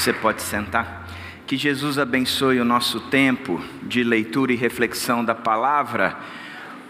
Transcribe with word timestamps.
Você 0.00 0.14
pode 0.14 0.40
sentar. 0.40 1.06
Que 1.46 1.58
Jesus 1.58 1.98
abençoe 1.98 2.58
o 2.58 2.64
nosso 2.64 3.00
tempo 3.00 3.62
de 3.82 4.02
leitura 4.02 4.50
e 4.50 4.56
reflexão 4.56 5.22
da 5.22 5.34
palavra, 5.34 6.16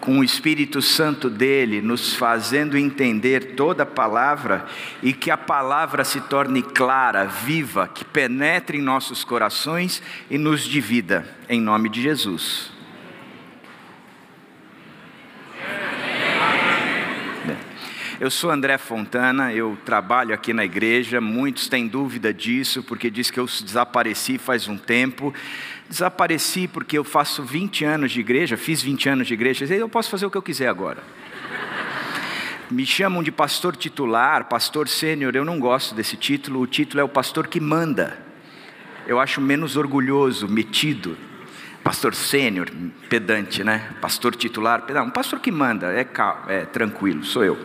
com 0.01 0.21
o 0.21 0.25
Espírito 0.25 0.81
Santo 0.81 1.29
dele 1.29 1.83
nos 1.83 2.15
fazendo 2.15 2.79
entender 2.79 3.57
toda 3.57 3.83
a 3.83 3.87
palavra 3.87 4.65
e 5.03 5.13
que 5.13 5.29
a 5.29 5.37
palavra 5.37 6.05
se 6.05 6.21
torne 6.21 6.63
clara, 6.63 7.25
viva, 7.25 7.89
que 7.89 8.05
penetre 8.05 8.79
em 8.79 8.81
nossos 8.81 9.25
corações 9.25 10.01
e 10.31 10.39
nos 10.39 10.63
divida, 10.63 11.27
em 11.49 11.61
nome 11.61 11.89
de 11.89 12.01
Jesus. 12.01 12.80
Eu 18.21 18.31
sou 18.31 18.51
André 18.51 18.77
Fontana, 18.77 19.51
eu 19.51 19.79
trabalho 19.83 20.35
aqui 20.35 20.53
na 20.53 20.63
igreja. 20.63 21.23
Muitos 21.23 21.69
têm 21.69 21.89
dúvida 21.89 22.35
disso, 22.35 22.83
porque 22.83 23.09
diz 23.09 23.31
que 23.31 23.41
eu 23.41 23.47
desapareci 23.47 24.37
faz 24.37 24.69
um 24.69 24.77
tempo. 24.77 25.33
Desapareci 25.89 26.69
porque 26.69 26.99
eu 26.99 27.03
faço 27.03 27.43
20 27.43 27.83
anos 27.87 28.13
de 28.13 28.21
igreja, 28.21 28.59
fiz 28.59 28.83
20 28.83 29.09
anos 29.09 29.27
de 29.27 29.33
igreja, 29.33 29.65
e 29.65 29.79
eu 29.79 29.89
posso 29.89 30.11
fazer 30.11 30.27
o 30.27 30.31
que 30.31 30.37
eu 30.37 30.43
quiser 30.43 30.69
agora. 30.69 31.03
Me 32.71 32.85
chamam 32.85 33.23
de 33.23 33.33
pastor 33.33 33.75
titular, 33.75 34.45
pastor 34.51 34.87
sênior, 34.87 35.35
eu 35.35 35.45
não 35.45 35.59
gosto 35.59 35.95
desse 35.95 36.15
título, 36.15 36.61
o 36.61 36.67
título 36.67 37.01
é 37.01 37.05
o 37.05 37.09
pastor 37.09 37.47
que 37.47 37.59
manda. 37.59 38.19
Eu 39.07 39.19
acho 39.19 39.41
menos 39.41 39.79
orgulhoso, 39.79 40.47
metido. 40.47 41.17
Pastor 41.83 42.15
sênior, 42.15 42.69
pedante, 43.09 43.65
né? 43.65 43.95
Pastor 43.99 44.37
titular, 44.37 44.85
não, 44.93 45.07
um 45.07 45.11
pastor 45.11 45.41
que 45.41 45.51
manda, 45.51 45.91
é, 45.95 46.07
é 46.49 46.67
tranquilo, 46.67 47.25
sou 47.25 47.43
eu. 47.43 47.57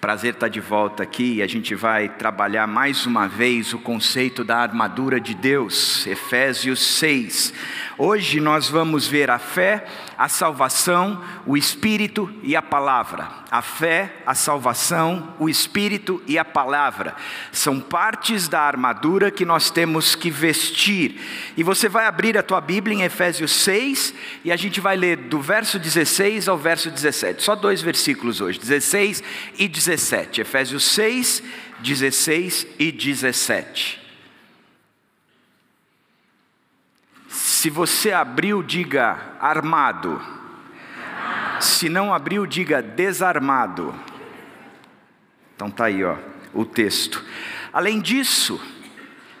Prazer 0.00 0.32
estar 0.32 0.48
de 0.48 0.60
volta 0.60 1.02
aqui 1.02 1.34
e 1.34 1.42
a 1.42 1.46
gente 1.46 1.74
vai 1.74 2.08
trabalhar 2.08 2.66
mais 2.66 3.04
uma 3.04 3.28
vez 3.28 3.74
o 3.74 3.78
conceito 3.78 4.42
da 4.42 4.56
armadura 4.56 5.20
de 5.20 5.34
Deus, 5.34 6.06
Efésios 6.06 6.80
6. 6.80 7.52
Hoje 7.98 8.40
nós 8.40 8.66
vamos 8.66 9.06
ver 9.06 9.28
a 9.28 9.38
fé, 9.38 9.84
a 10.16 10.26
salvação, 10.26 11.22
o 11.44 11.54
Espírito 11.54 12.32
e 12.42 12.56
a 12.56 12.62
palavra. 12.62 13.28
A 13.50 13.60
fé, 13.60 14.14
a 14.24 14.34
salvação, 14.34 15.34
o 15.38 15.50
Espírito 15.50 16.22
e 16.26 16.38
a 16.38 16.44
palavra 16.46 17.14
são 17.52 17.78
partes 17.78 18.48
da 18.48 18.60
armadura 18.60 19.30
que 19.30 19.44
nós 19.44 19.70
temos 19.70 20.14
que 20.14 20.30
vestir. 20.30 21.20
E 21.58 21.62
você 21.62 21.90
vai 21.90 22.06
abrir 22.06 22.38
a 22.38 22.42
tua 22.42 22.60
Bíblia 22.60 22.96
em 22.96 23.02
Efésios 23.02 23.52
6 23.52 24.14
e 24.44 24.52
a 24.52 24.56
gente 24.56 24.80
vai 24.80 24.96
ler 24.96 25.16
do 25.16 25.40
verso 25.40 25.78
16 25.78 26.48
ao 26.48 26.56
verso 26.56 26.90
17. 26.90 27.42
Só 27.42 27.54
dois 27.54 27.82
versículos 27.82 28.40
hoje, 28.40 28.58
16 28.58 29.22
e 29.58 29.68
17. 29.68 29.89
Efésios 30.40 30.84
6, 30.84 31.42
16 31.80 32.66
e 32.78 32.92
17. 32.92 34.00
Se 37.28 37.68
você 37.68 38.12
abriu, 38.12 38.62
diga 38.62 39.36
armado. 39.38 40.20
Se 41.60 41.88
não 41.88 42.12
abriu, 42.12 42.46
diga 42.46 42.80
desarmado. 42.80 43.94
Então 45.54 45.70
tá 45.70 45.84
aí, 45.84 46.02
ó, 46.02 46.16
o 46.54 46.64
texto. 46.64 47.22
Além 47.72 48.00
disso, 48.00 48.60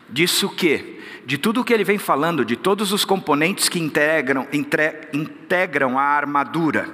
disso 0.08 0.48
o 0.48 0.54
quê? 0.54 0.99
De 1.30 1.38
tudo 1.38 1.60
o 1.60 1.64
que 1.64 1.72
ele 1.72 1.84
vem 1.84 1.96
falando, 1.96 2.44
de 2.44 2.56
todos 2.56 2.90
os 2.90 3.04
componentes 3.04 3.68
que 3.68 3.78
integram, 3.78 4.48
entre, 4.52 4.96
integram 5.12 5.96
a 5.96 6.02
armadura. 6.02 6.90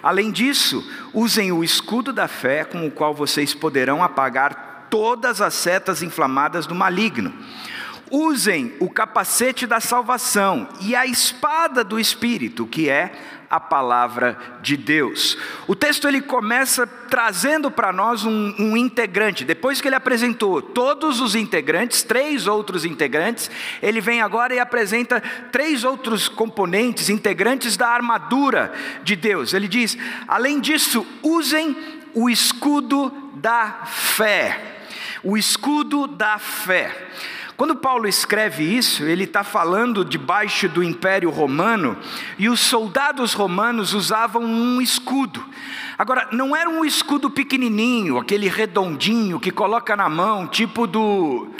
Além 0.00 0.30
disso, 0.30 0.88
usem 1.12 1.50
o 1.50 1.64
escudo 1.64 2.12
da 2.12 2.28
fé 2.28 2.62
com 2.62 2.86
o 2.86 2.90
qual 2.92 3.12
vocês 3.12 3.52
poderão 3.52 4.00
apagar 4.00 4.86
todas 4.88 5.40
as 5.40 5.54
setas 5.54 6.04
inflamadas 6.04 6.68
do 6.68 6.74
maligno 6.74 7.34
usem 8.12 8.74
o 8.80 8.90
capacete 8.90 9.66
da 9.66 9.78
salvação 9.78 10.68
e 10.80 10.96
a 10.96 11.06
espada 11.06 11.84
do 11.84 11.98
Espírito, 11.98 12.66
que 12.66 12.88
é 12.88 13.12
a 13.50 13.58
palavra 13.58 14.38
de 14.62 14.76
Deus. 14.76 15.36
O 15.66 15.74
texto 15.74 16.06
ele 16.06 16.20
começa 16.20 16.86
trazendo 16.86 17.68
para 17.68 17.92
nós 17.92 18.24
um, 18.24 18.54
um, 18.56 18.76
integrante. 18.76 19.44
Depois 19.44 19.80
que 19.80 19.88
ele 19.88 19.96
apresentou 19.96 20.62
todos 20.62 21.20
os 21.20 21.34
integrantes, 21.34 22.04
três 22.04 22.46
outros 22.46 22.84
integrantes, 22.84 23.50
ele 23.82 24.00
vem 24.00 24.22
agora 24.22 24.54
e 24.54 24.60
apresenta 24.60 25.20
três 25.50 25.82
outros 25.82 26.28
componentes, 26.28 27.08
integrantes 27.08 27.76
da 27.76 27.88
armadura 27.88 28.72
de 29.02 29.16
Deus. 29.16 29.52
Ele 29.52 29.66
diz: 29.66 29.98
além 30.28 30.60
disso, 30.60 31.04
usem 31.20 31.76
o 32.14 32.30
escudo 32.30 33.12
da 33.34 33.82
fé. 33.84 34.76
O 35.24 35.36
escudo 35.36 36.06
da 36.06 36.38
fé. 36.38 37.08
Quando 37.60 37.76
Paulo 37.76 38.08
escreve 38.08 38.64
isso, 38.64 39.04
ele 39.04 39.24
está 39.24 39.44
falando 39.44 40.02
debaixo 40.02 40.66
do 40.66 40.82
Império 40.82 41.28
Romano 41.28 41.94
e 42.38 42.48
os 42.48 42.58
soldados 42.58 43.34
romanos 43.34 43.92
usavam 43.92 44.42
um 44.42 44.80
escudo. 44.80 45.44
Agora, 45.98 46.26
não 46.32 46.56
era 46.56 46.70
um 46.70 46.86
escudo 46.86 47.28
pequenininho, 47.28 48.16
aquele 48.16 48.48
redondinho 48.48 49.38
que 49.38 49.50
coloca 49.50 49.94
na 49.94 50.08
mão, 50.08 50.46
tipo 50.46 50.86
do 50.86 51.50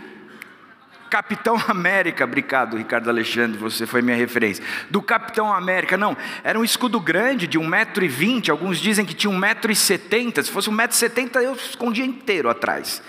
Capitão 1.11 1.62
América, 1.69 2.25
obrigado 2.25 2.78
Ricardo 2.78 3.11
Alexandre, 3.11 3.59
você 3.59 3.84
foi 3.84 4.00
minha 4.00 4.17
referência. 4.17 4.65
Do 4.88 5.03
Capitão 5.03 5.53
América, 5.53 5.99
não, 5.99 6.17
era 6.43 6.59
um 6.59 6.65
escudo 6.65 6.99
grande 6.99 7.47
de 7.47 7.59
1,20m, 7.61 8.49
alguns 8.49 8.78
dizem 8.81 9.05
que 9.05 9.12
tinha 9.12 9.31
1,70m, 9.31 10.44
se 10.44 10.50
fosse 10.50 10.71
1,70m 10.71 11.43
eu 11.43 11.53
escondia 11.53 12.06
inteiro 12.06 12.49
atrás 12.49 13.03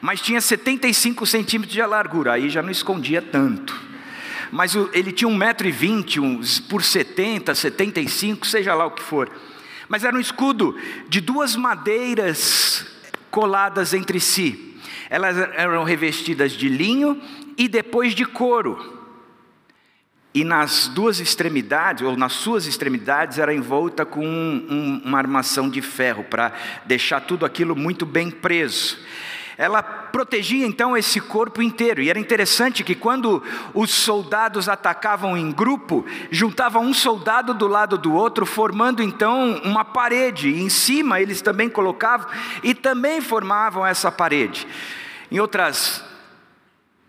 mas 0.00 0.20
tinha 0.20 0.40
75 0.40 1.26
centímetros 1.26 1.72
de 1.72 1.82
largura, 1.82 2.32
aí 2.32 2.50
já 2.50 2.62
não 2.62 2.70
escondia 2.70 3.22
tanto. 3.22 3.74
Mas 4.50 4.74
ele 4.92 5.12
tinha 5.12 5.30
1,20m 5.30 6.68
por 6.68 6.82
70, 6.82 7.54
75, 7.54 8.46
seja 8.46 8.74
lá 8.74 8.86
o 8.86 8.90
que 8.90 9.02
for. 9.02 9.30
Mas 9.88 10.04
era 10.04 10.16
um 10.16 10.20
escudo 10.20 10.78
de 11.08 11.20
duas 11.20 11.56
madeiras 11.56 12.86
coladas 13.30 13.92
entre 13.92 14.20
si. 14.20 14.78
Elas 15.10 15.36
eram 15.36 15.84
revestidas 15.84 16.52
de 16.52 16.68
linho 16.68 17.20
e 17.56 17.68
depois 17.68 18.14
de 18.14 18.24
couro. 18.24 18.94
E 20.32 20.42
nas 20.42 20.88
duas 20.88 21.20
extremidades, 21.20 22.02
ou 22.02 22.16
nas 22.16 22.32
suas 22.32 22.66
extremidades, 22.66 23.38
era 23.38 23.54
envolta 23.54 24.04
com 24.04 24.26
um, 24.26 24.66
um, 24.68 25.02
uma 25.04 25.18
armação 25.18 25.70
de 25.70 25.80
ferro, 25.80 26.24
para 26.24 26.52
deixar 26.86 27.20
tudo 27.20 27.46
aquilo 27.46 27.76
muito 27.76 28.04
bem 28.04 28.30
preso 28.30 28.98
ela 29.56 29.82
protegia 29.82 30.66
então 30.66 30.96
esse 30.96 31.20
corpo 31.20 31.62
inteiro. 31.62 32.02
E 32.02 32.10
era 32.10 32.18
interessante 32.18 32.82
que 32.82 32.94
quando 32.94 33.42
os 33.72 33.90
soldados 33.90 34.68
atacavam 34.68 35.36
em 35.36 35.50
grupo, 35.50 36.04
juntavam 36.30 36.82
um 36.82 36.94
soldado 36.94 37.54
do 37.54 37.66
lado 37.66 37.96
do 37.96 38.12
outro, 38.12 38.44
formando 38.44 39.02
então 39.02 39.60
uma 39.64 39.84
parede. 39.84 40.48
E 40.48 40.60
em 40.60 40.68
cima 40.68 41.20
eles 41.20 41.40
também 41.40 41.68
colocavam 41.68 42.28
e 42.62 42.74
também 42.74 43.20
formavam 43.20 43.86
essa 43.86 44.10
parede. 44.10 44.66
Em 45.30 45.38
outras 45.38 46.04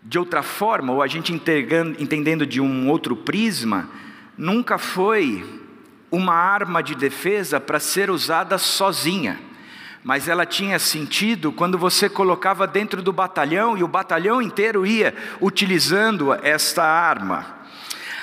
de 0.02 0.20
outra 0.20 0.40
forma, 0.40 0.92
ou 0.92 1.02
a 1.02 1.08
gente 1.08 1.32
entendendo 1.32 2.46
de 2.46 2.60
um 2.60 2.88
outro 2.88 3.16
prisma, 3.16 3.90
nunca 4.38 4.78
foi 4.78 5.44
uma 6.12 6.32
arma 6.32 6.80
de 6.80 6.94
defesa 6.94 7.58
para 7.58 7.80
ser 7.80 8.08
usada 8.08 8.56
sozinha 8.56 9.36
mas 10.06 10.28
ela 10.28 10.46
tinha 10.46 10.78
sentido 10.78 11.50
quando 11.50 11.76
você 11.76 12.08
colocava 12.08 12.64
dentro 12.64 13.02
do 13.02 13.12
batalhão 13.12 13.76
e 13.76 13.82
o 13.82 13.88
batalhão 13.88 14.40
inteiro 14.40 14.86
ia 14.86 15.12
utilizando 15.40 16.32
esta 16.32 16.84
arma. 16.84 17.56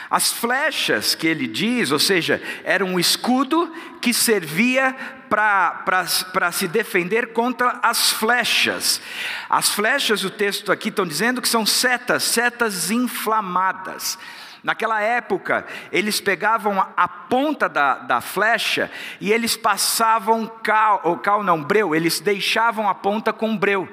As 0.10 0.32
flechas 0.32 1.14
que 1.14 1.28
ele 1.28 1.46
diz, 1.46 1.92
ou 1.92 2.00
seja, 2.00 2.42
era 2.64 2.86
um 2.86 2.98
escudo 2.98 3.70
que 4.00 4.14
servia 4.14 4.96
para 5.30 6.52
se 6.54 6.70
defender 6.70 7.34
contra 7.34 7.82
as 7.84 8.14
flechas. 8.14 9.02
As 9.50 9.68
flechas, 9.68 10.24
o 10.24 10.30
texto 10.30 10.72
aqui 10.72 10.88
estão 10.88 11.06
dizendo 11.06 11.42
que 11.42 11.50
são 11.50 11.66
setas, 11.66 12.24
setas 12.24 12.92
inflamadas. 12.92 14.18
Naquela 14.64 15.02
época, 15.02 15.66
eles 15.92 16.22
pegavam 16.22 16.80
a 16.96 17.08
ponta 17.08 17.68
da, 17.68 17.96
da 17.96 18.22
flecha 18.22 18.90
e 19.20 19.34
eles 19.34 19.58
passavam 19.58 20.48
cal, 20.64 21.02
ou 21.04 21.18
cal 21.18 21.44
não, 21.44 21.62
breu, 21.62 21.94
eles 21.94 22.22
deixavam 22.22 22.88
a 22.88 22.96
ponta 22.96 23.34
com 23.34 23.58
breu. 23.58 23.90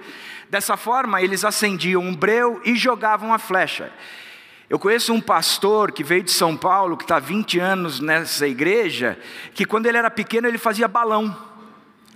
Dessa 0.49 0.77
forma, 0.77 1.21
eles 1.21 1.45
acendiam 1.45 2.01
um 2.01 2.15
breu 2.15 2.61
e 2.65 2.77
jogavam 2.77 3.35
a 3.35 3.39
flecha. 3.39 3.93
Eu 4.69 4.79
conheço 4.79 5.13
um 5.13 5.21
pastor 5.21 5.91
que 5.91 6.05
veio 6.05 6.23
de 6.23 6.31
São 6.31 6.57
Paulo, 6.57 6.97
que 6.97 7.03
está 7.03 7.17
há 7.17 7.21
20 7.21 7.59
anos 7.59 7.99
nessa 7.99 8.47
igreja, 8.47 9.19
que 9.53 9.65
quando 9.65 9.87
ele 9.87 9.99
era 9.99 10.09
pequeno 10.09 10.47
ele 10.47 10.59
fazia 10.59 10.87
balão. 10.87 11.37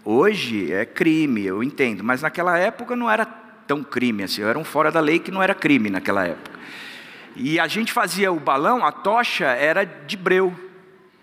Hoje 0.05 0.73
é 0.73 0.85
crime, 0.85 1.45
eu 1.45 1.65
entendo, 1.65 2.05
mas 2.05 2.23
naquela 2.23 2.57
época 2.57 2.95
não 2.95 3.11
era 3.11 3.27
tão 3.67 3.83
crime 3.83 4.23
assim, 4.23 4.43
era 4.43 4.59
um 4.59 4.63
fora 4.63 4.93
da 4.93 5.01
lei 5.01 5.19
que 5.19 5.33
não 5.33 5.43
era 5.43 5.55
crime 5.55 5.91
naquela 5.91 6.25
época. 6.25 6.54
E 7.37 7.59
a 7.59 7.67
gente 7.67 7.93
fazia 7.93 8.33
o 8.33 8.39
balão, 8.39 8.85
a 8.85 8.93
tocha 8.93 9.47
era 9.47 9.85
de 9.85 10.17
breu. 10.17 10.55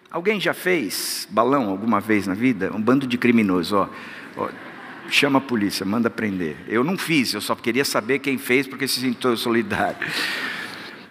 Alguém 0.10 0.40
já 0.40 0.54
fez 0.54 1.28
balão 1.30 1.70
alguma 1.70 2.02
vez 2.02 2.28
na 2.28 2.34
vida? 2.34 2.72
Um 2.76 2.82
bando 2.82 3.08
de 3.08 3.18
criminosos, 3.18 3.74
ó. 3.74 3.90
ó 4.38 4.50
chama 5.10 5.40
a 5.40 5.42
polícia, 5.42 5.86
manda 5.86 6.10
prender. 6.10 6.56
Eu 6.68 6.84
não 6.84 6.98
fiz, 6.98 7.34
eu 7.34 7.42
só 7.42 7.56
queria 7.56 7.84
saber 7.86 8.20
quem 8.20 8.38
fez 8.38 8.68
porque 8.68 8.88
se 8.88 9.00
sentou 9.00 9.36
solidário. 9.36 9.98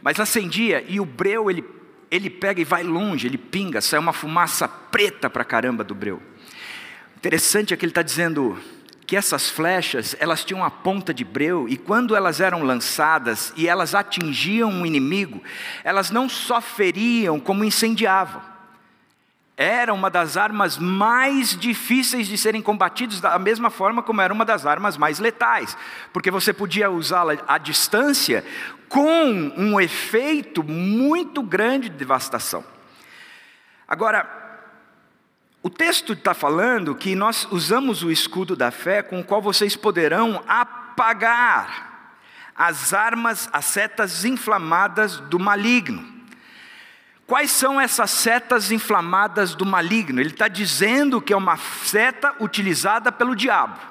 Mas 0.02 0.18
acendia 0.18 0.84
e 0.88 0.98
o 0.98 1.04
breu 1.04 1.50
ele, 1.50 1.64
ele 2.10 2.30
pega 2.30 2.60
e 2.60 2.64
vai 2.64 2.82
longe, 2.82 3.26
ele 3.26 3.38
pinga, 3.38 3.80
sai 3.80 4.00
uma 4.00 4.12
fumaça 4.12 4.66
preta 4.66 5.28
para 5.28 5.44
caramba 5.44 5.84
do 5.84 5.94
breu. 5.94 6.20
Interessante 7.16 7.74
é 7.74 7.76
que 7.76 7.84
ele 7.84 7.90
está 7.90 8.02
dizendo 8.02 8.58
que 9.10 9.16
essas 9.16 9.50
flechas, 9.50 10.14
elas 10.20 10.44
tinham 10.44 10.64
a 10.64 10.70
ponta 10.70 11.12
de 11.12 11.24
breu 11.24 11.68
e 11.68 11.76
quando 11.76 12.14
elas 12.14 12.40
eram 12.40 12.62
lançadas 12.62 13.52
e 13.56 13.66
elas 13.66 13.92
atingiam 13.92 14.70
um 14.70 14.86
inimigo, 14.86 15.42
elas 15.82 16.12
não 16.12 16.28
só 16.28 16.60
feriam 16.60 17.40
como 17.40 17.64
incendiavam 17.64 18.40
era 19.56 19.92
uma 19.92 20.08
das 20.08 20.36
armas 20.36 20.78
mais 20.78 21.54
difíceis 21.54 22.28
de 22.28 22.38
serem 22.38 22.62
combatidos, 22.62 23.20
da 23.20 23.38
mesma 23.38 23.68
forma 23.68 24.00
como 24.02 24.20
era 24.22 24.32
uma 24.32 24.44
das 24.44 24.64
armas 24.64 24.96
mais 24.96 25.18
letais, 25.18 25.76
porque 26.14 26.30
você 26.30 26.50
podia 26.50 26.90
usá-la 26.90 27.36
à 27.46 27.58
distância 27.58 28.42
com 28.88 29.52
um 29.58 29.78
efeito 29.78 30.62
muito 30.62 31.42
grande 31.42 31.90
de 31.90 31.96
devastação. 31.96 32.64
Agora, 33.86 34.49
o 35.62 35.68
texto 35.68 36.14
está 36.14 36.32
falando 36.32 36.94
que 36.94 37.14
nós 37.14 37.46
usamos 37.50 38.02
o 38.02 38.10
escudo 38.10 38.56
da 38.56 38.70
fé 38.70 39.02
com 39.02 39.20
o 39.20 39.24
qual 39.24 39.42
vocês 39.42 39.76
poderão 39.76 40.42
apagar 40.48 41.90
as 42.56 42.94
armas, 42.94 43.48
as 43.52 43.66
setas 43.66 44.24
inflamadas 44.24 45.18
do 45.18 45.38
maligno. 45.38 46.20
Quais 47.26 47.50
são 47.50 47.80
essas 47.80 48.10
setas 48.10 48.72
inflamadas 48.72 49.54
do 49.54 49.66
maligno? 49.66 50.20
Ele 50.20 50.30
está 50.30 50.48
dizendo 50.48 51.20
que 51.20 51.32
é 51.32 51.36
uma 51.36 51.56
seta 51.56 52.34
utilizada 52.40 53.12
pelo 53.12 53.36
diabo. 53.36 53.89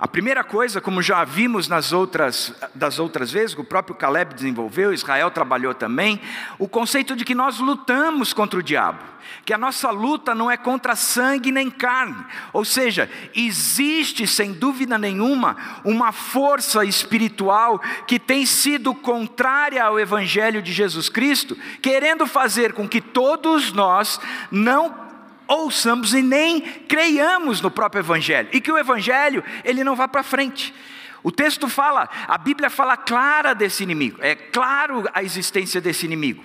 A 0.00 0.06
primeira 0.06 0.44
coisa, 0.44 0.80
como 0.80 1.02
já 1.02 1.24
vimos 1.24 1.66
nas 1.66 1.92
outras, 1.92 2.54
das 2.72 3.00
outras 3.00 3.32
vezes, 3.32 3.52
que 3.52 3.60
o 3.60 3.64
próprio 3.64 3.96
Caleb 3.96 4.32
desenvolveu, 4.32 4.92
Israel 4.92 5.28
trabalhou 5.28 5.74
também, 5.74 6.20
o 6.56 6.68
conceito 6.68 7.16
de 7.16 7.24
que 7.24 7.34
nós 7.34 7.58
lutamos 7.58 8.32
contra 8.32 8.60
o 8.60 8.62
diabo, 8.62 9.02
que 9.44 9.52
a 9.52 9.58
nossa 9.58 9.90
luta 9.90 10.36
não 10.36 10.48
é 10.48 10.56
contra 10.56 10.94
sangue 10.94 11.50
nem 11.50 11.68
carne, 11.68 12.24
ou 12.52 12.64
seja, 12.64 13.10
existe 13.34 14.24
sem 14.24 14.52
dúvida 14.52 14.96
nenhuma 14.96 15.56
uma 15.84 16.12
força 16.12 16.84
espiritual 16.84 17.80
que 18.06 18.20
tem 18.20 18.46
sido 18.46 18.94
contrária 18.94 19.82
ao 19.82 19.98
Evangelho 19.98 20.62
de 20.62 20.72
Jesus 20.72 21.08
Cristo, 21.08 21.58
querendo 21.82 22.24
fazer 22.24 22.72
com 22.72 22.88
que 22.88 23.00
todos 23.00 23.72
nós 23.72 24.20
não 24.52 25.07
ouçamos 25.48 26.12
e 26.12 26.22
nem 26.22 26.60
creiamos 26.60 27.60
no 27.60 27.70
próprio 27.70 28.00
Evangelho, 28.00 28.48
e 28.52 28.60
que 28.60 28.70
o 28.70 28.78
Evangelho 28.78 29.42
ele 29.64 29.82
não 29.82 29.96
vá 29.96 30.06
para 30.06 30.22
frente. 30.22 30.74
O 31.22 31.32
texto 31.32 31.68
fala, 31.68 32.08
a 32.28 32.38
Bíblia 32.38 32.70
fala 32.70 32.96
clara 32.96 33.54
desse 33.54 33.82
inimigo, 33.82 34.18
é 34.20 34.36
claro 34.36 35.08
a 35.12 35.22
existência 35.22 35.80
desse 35.80 36.06
inimigo. 36.06 36.44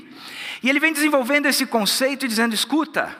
E 0.64 0.70
ele 0.70 0.80
vem 0.80 0.94
desenvolvendo 0.94 1.46
esse 1.46 1.66
conceito 1.66 2.26
e 2.26 2.28
dizendo: 2.28 2.56
escuta, 2.56 3.16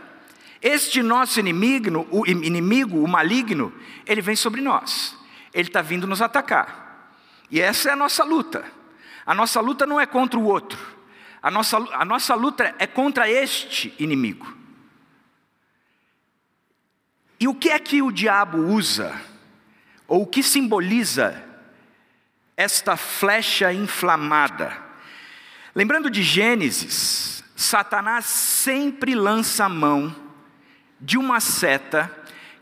este 0.62 1.04
nosso 1.04 1.40
inimigo, 1.40 2.08
o 2.10 2.26
inimigo, 2.26 3.04
o 3.04 3.08
maligno, 3.08 3.72
ele 4.06 4.22
vem 4.22 4.36
sobre 4.36 4.62
nós, 4.62 5.16
ele 5.54 5.68
está 5.68 5.82
vindo 5.82 6.08
nos 6.08 6.22
atacar. 6.22 7.12
E 7.52 7.60
essa 7.60 7.90
é 7.90 7.92
a 7.92 7.96
nossa 7.98 8.24
luta. 8.24 8.64
A 9.26 9.34
nossa 9.34 9.62
luta 9.62 9.86
não 9.86 10.00
é 10.00 10.06
contra 10.06 10.40
o 10.40 10.44
outro, 10.44 10.78
a 11.42 11.50
nossa, 11.50 11.78
a 11.78 12.04
nossa 12.04 12.36
luta 12.36 12.76
é 12.78 12.88
contra 12.88 13.30
este 13.30 13.94
inimigo. 13.98 14.63
E 17.44 17.48
o 17.50 17.54
que 17.54 17.72
é 17.72 17.78
que 17.78 18.02
o 18.02 18.10
diabo 18.10 18.58
usa? 18.58 19.22
Ou 20.08 20.22
o 20.22 20.26
que 20.26 20.42
simboliza 20.42 21.44
esta 22.56 22.96
flecha 22.96 23.74
inflamada? 23.74 24.72
Lembrando 25.76 26.10
de 26.10 26.24
Gênesis, 26.24 27.44
Satanás 27.54 28.24
sempre 28.28 29.14
lança 29.14 29.66
a 29.66 29.70
mão 29.70 30.16
de 31.02 31.18
uma 31.18 31.42
seta 31.42 32.10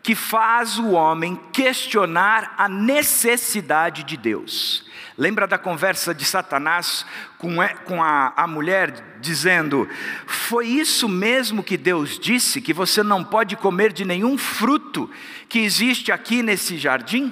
que 0.04 0.16
faz 0.16 0.80
o 0.80 0.92
homem 0.92 1.40
questionar 1.54 2.56
a 2.58 2.68
necessidade 2.68 4.04
de 4.04 4.18
Deus. 4.18 4.84
Lembra 5.18 5.46
da 5.46 5.58
conversa 5.58 6.16
de 6.16 6.26
Satanás 6.26 7.06
com 7.38 8.02
a, 8.02 8.48
mulher, 8.48 9.18
dizendo: 9.20 9.88
Foi 10.26 10.68
isso 10.68 11.08
mesmo 11.08 11.64
que 11.64 11.78
Deus 11.78 12.18
disse, 12.18 12.62
que 12.62 12.74
você 12.74 13.04
não 13.04 13.24
pode 13.24 13.56
comer 13.56 13.94
de 13.94 14.04
nenhum 14.04 14.38
fruto 14.38 15.10
que 15.48 15.60
existe 15.60 16.12
aqui 16.12 16.42
nesse 16.42 16.78
jardim? 16.78 17.32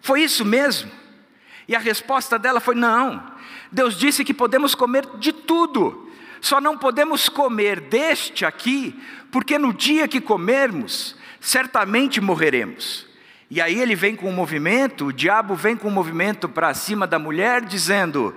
Foi 0.00 0.22
isso 0.22 0.44
mesmo? 0.44 0.90
E 1.68 1.76
a 1.76 1.78
resposta 1.78 2.38
dela 2.38 2.58
foi: 2.58 2.74
Não, 2.74 3.22
Deus 3.70 3.96
disse 3.96 4.24
que 4.24 4.34
podemos 4.34 4.74
comer 4.74 5.06
de 5.18 5.32
tudo, 5.32 6.10
só 6.40 6.60
não 6.60 6.76
podemos 6.76 7.28
comer 7.28 7.80
deste 7.80 8.44
aqui, 8.44 9.00
porque 9.30 9.56
no 9.56 9.72
dia 9.72 10.08
que 10.08 10.20
comermos, 10.20 11.16
certamente 11.42 12.20
morreremos. 12.20 13.06
E 13.50 13.60
aí 13.60 13.78
ele 13.78 13.94
vem 13.94 14.16
com 14.16 14.30
um 14.30 14.32
movimento, 14.32 15.06
o 15.06 15.12
diabo 15.12 15.54
vem 15.54 15.76
com 15.76 15.88
um 15.88 15.92
movimento 15.92 16.48
para 16.48 16.72
cima 16.72 17.06
da 17.06 17.18
mulher, 17.18 17.62
dizendo: 17.62 18.34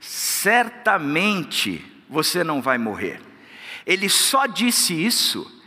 certamente 0.00 1.84
você 2.08 2.42
não 2.42 2.62
vai 2.62 2.78
morrer. 2.78 3.20
Ele 3.84 4.08
só 4.08 4.46
disse 4.46 4.94
isso, 4.94 5.62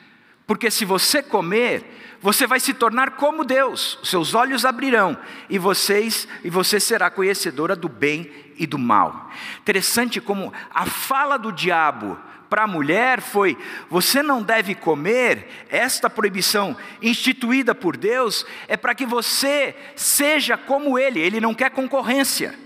porque 0.47 0.71
se 0.71 0.85
você 0.85 1.21
comer, 1.21 2.17
você 2.21 2.47
vai 2.47 2.59
se 2.59 2.73
tornar 2.73 3.11
como 3.11 3.43
Deus, 3.43 3.99
seus 4.03 4.33
olhos 4.33 4.63
abrirão 4.63 5.17
e 5.49 5.59
vocês 5.59 6.27
e 6.43 6.49
você 6.49 6.79
será 6.79 7.09
conhecedora 7.09 7.75
do 7.75 7.89
bem 7.89 8.31
e 8.57 8.65
do 8.65 8.79
mal. 8.79 9.29
Interessante 9.59 10.21
como 10.21 10.53
a 10.73 10.85
fala 10.85 11.37
do 11.37 11.51
diabo 11.51 12.17
para 12.51 12.63
a 12.63 12.67
mulher 12.67 13.21
foi: 13.21 13.57
você 13.89 14.21
não 14.21 14.43
deve 14.43 14.75
comer, 14.75 15.47
esta 15.69 16.09
proibição 16.09 16.75
instituída 17.01 17.73
por 17.73 17.95
Deus 17.95 18.45
é 18.67 18.75
para 18.75 18.93
que 18.93 19.05
você 19.05 19.73
seja 19.95 20.57
como 20.57 20.99
Ele, 20.99 21.21
Ele 21.21 21.39
não 21.39 21.53
quer 21.53 21.71
concorrência. 21.71 22.59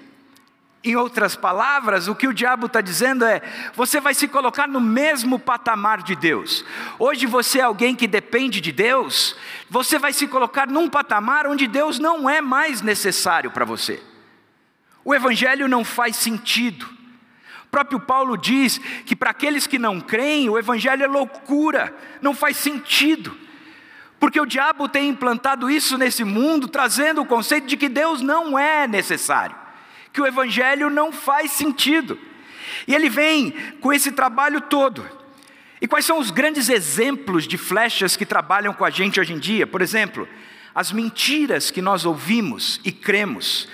Em 0.84 0.96
outras 0.96 1.36
palavras, 1.36 2.08
o 2.08 2.16
que 2.16 2.28
o 2.28 2.34
diabo 2.34 2.66
está 2.66 2.82
dizendo 2.82 3.26
é: 3.26 3.44
você 3.76 4.02
vai 4.02 4.16
se 4.16 4.28
colocar 4.28 4.68
no 4.68 4.82
mesmo 4.82 5.38
patamar 5.38 6.02
de 6.02 6.16
Deus. 6.16 6.66
Hoje 6.98 7.28
você 7.28 7.60
é 7.60 7.64
alguém 7.64 7.96
que 7.96 8.08
depende 8.08 8.60
de 8.60 8.72
Deus, 8.72 9.36
você 9.70 10.00
vai 10.00 10.14
se 10.14 10.26
colocar 10.26 10.68
num 10.68 10.90
patamar 10.90 11.46
onde 11.46 11.68
Deus 11.68 12.00
não 12.00 12.28
é 12.28 12.42
mais 12.42 12.82
necessário 12.82 13.52
para 13.52 13.66
você. 13.66 14.02
O 15.04 15.14
Evangelho 15.14 15.68
não 15.68 15.86
faz 15.86 16.16
sentido 16.16 16.96
próprio 17.76 18.00
Paulo 18.00 18.38
diz 18.38 18.78
que 19.06 19.18
para 19.18 19.32
aqueles 19.32 19.68
que 19.68 19.78
não 19.78 20.00
creem, 20.00 20.50
o 20.50 20.58
Evangelho 20.58 21.04
é 21.04 21.08
loucura, 21.08 21.94
não 22.22 22.34
faz 22.34 22.56
sentido. 22.56 23.38
Porque 24.18 24.40
o 24.40 24.46
diabo 24.46 24.88
tem 24.88 25.10
implantado 25.10 25.70
isso 25.70 25.98
nesse 25.98 26.24
mundo, 26.24 26.70
trazendo 26.70 27.22
o 27.22 27.26
conceito 27.26 27.68
de 27.68 27.76
que 27.76 27.90
Deus 27.90 28.22
não 28.22 28.58
é 28.58 28.88
necessário, 28.88 29.58
que 30.14 30.22
o 30.22 30.26
Evangelho 30.26 30.90
não 30.90 31.12
faz 31.12 31.52
sentido. 31.52 32.18
E 32.88 32.96
ele 32.96 33.10
vem 33.10 33.52
com 33.82 33.92
esse 33.92 34.14
trabalho 34.14 34.62
todo. 34.62 35.06
E 35.82 35.86
quais 35.86 36.06
são 36.06 36.18
os 36.18 36.32
grandes 36.32 36.70
exemplos 36.70 37.46
de 37.46 37.58
flechas 37.58 38.16
que 38.16 38.26
trabalham 38.26 38.74
com 38.74 38.86
a 38.86 38.90
gente 38.90 39.20
hoje 39.20 39.34
em 39.34 39.38
dia? 39.38 39.68
Por 39.68 39.82
exemplo, 39.82 40.26
as 40.76 40.92
mentiras 40.92 41.72
que 41.72 41.82
nós 41.82 42.04
ouvimos 42.04 42.82
e 42.84 42.92
cremos, 42.92 43.66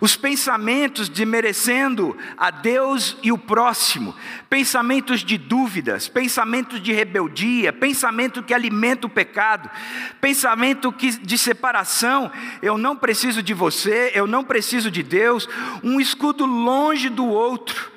os 0.00 0.16
pensamentos 0.16 1.08
de 1.08 1.24
merecendo 1.26 2.16
a 2.36 2.50
Deus 2.50 3.16
e 3.22 3.30
o 3.30 3.36
próximo, 3.36 4.14
pensamentos 4.48 5.22
de 5.22 5.36
dúvidas, 5.36 6.08
pensamentos 6.08 6.82
de 6.82 6.92
rebeldia, 6.92 7.72
pensamento 7.74 8.42
que 8.42 8.54
alimenta 8.54 9.06
o 9.06 9.10
pecado, 9.10 9.70
pensamento 10.18 10.90
que, 10.90 11.10
de 11.10 11.36
separação, 11.36 12.32
eu 12.62 12.78
não 12.78 12.96
preciso 12.96 13.42
de 13.42 13.52
você, 13.52 14.10
eu 14.14 14.26
não 14.26 14.42
preciso 14.42 14.90
de 14.90 15.02
Deus, 15.02 15.46
um 15.82 16.00
escudo 16.00 16.46
longe 16.46 17.10
do 17.10 17.26
outro, 17.26 17.92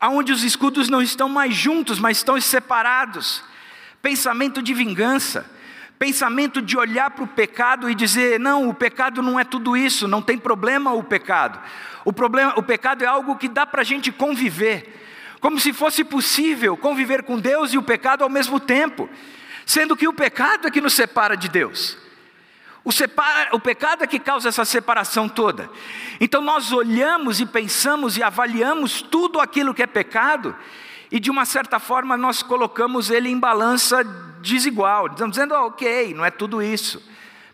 aonde 0.00 0.32
os 0.32 0.44
escudos 0.44 0.88
não 0.88 1.02
estão 1.02 1.28
mais 1.28 1.54
juntos, 1.54 1.98
mas 1.98 2.18
estão 2.18 2.40
separados, 2.40 3.44
pensamento 4.00 4.62
de 4.62 4.74
vingança, 4.74 5.46
pensamento 6.02 6.60
de 6.60 6.76
olhar 6.76 7.12
para 7.12 7.22
o 7.22 7.28
pecado 7.28 7.88
e 7.88 7.94
dizer: 7.94 8.40
não, 8.40 8.68
o 8.68 8.74
pecado 8.74 9.22
não 9.22 9.38
é 9.38 9.44
tudo 9.44 9.76
isso, 9.76 10.08
não 10.08 10.20
tem 10.20 10.36
problema 10.36 10.92
o 10.92 11.04
pecado. 11.04 11.60
O, 12.04 12.12
problema, 12.12 12.54
o 12.56 12.62
pecado 12.62 13.04
é 13.04 13.06
algo 13.06 13.36
que 13.36 13.46
dá 13.46 13.64
para 13.64 13.82
a 13.82 13.84
gente 13.84 14.10
conviver, 14.10 15.00
como 15.40 15.60
se 15.60 15.72
fosse 15.72 16.02
possível 16.02 16.76
conviver 16.76 17.22
com 17.22 17.38
Deus 17.38 17.72
e 17.72 17.78
o 17.78 17.84
pecado 17.84 18.24
ao 18.24 18.28
mesmo 18.28 18.58
tempo, 18.58 19.08
sendo 19.64 19.96
que 19.96 20.08
o 20.08 20.12
pecado 20.12 20.66
é 20.66 20.72
que 20.72 20.80
nos 20.80 20.92
separa 20.92 21.36
de 21.36 21.48
Deus. 21.48 21.96
O, 22.84 22.90
separa, 22.90 23.54
o, 23.54 23.60
pecado 23.60 24.02
é 24.02 24.06
que 24.08 24.18
causa 24.18 24.48
essa 24.48 24.64
separação 24.64 25.28
toda. 25.28 25.70
Então 26.20 26.42
nós 26.42 26.72
olhamos 26.72 27.40
e 27.40 27.46
pensamos 27.46 28.16
e 28.16 28.24
avaliamos 28.24 29.02
tudo 29.02 29.38
aquilo 29.38 29.72
que 29.72 29.84
é 29.84 29.86
pecado, 29.86 30.52
e 31.12 31.20
de 31.20 31.30
uma 31.30 31.44
certa 31.44 31.78
forma 31.78 32.16
nós 32.16 32.42
colocamos 32.42 33.08
ele 33.08 33.28
em 33.28 33.38
balança 33.38 34.31
desigual, 34.42 35.06
estamos 35.06 35.36
dizendo, 35.36 35.54
oh, 35.54 35.68
ok, 35.68 36.12
não 36.14 36.24
é 36.24 36.30
tudo 36.30 36.62
isso. 36.62 37.02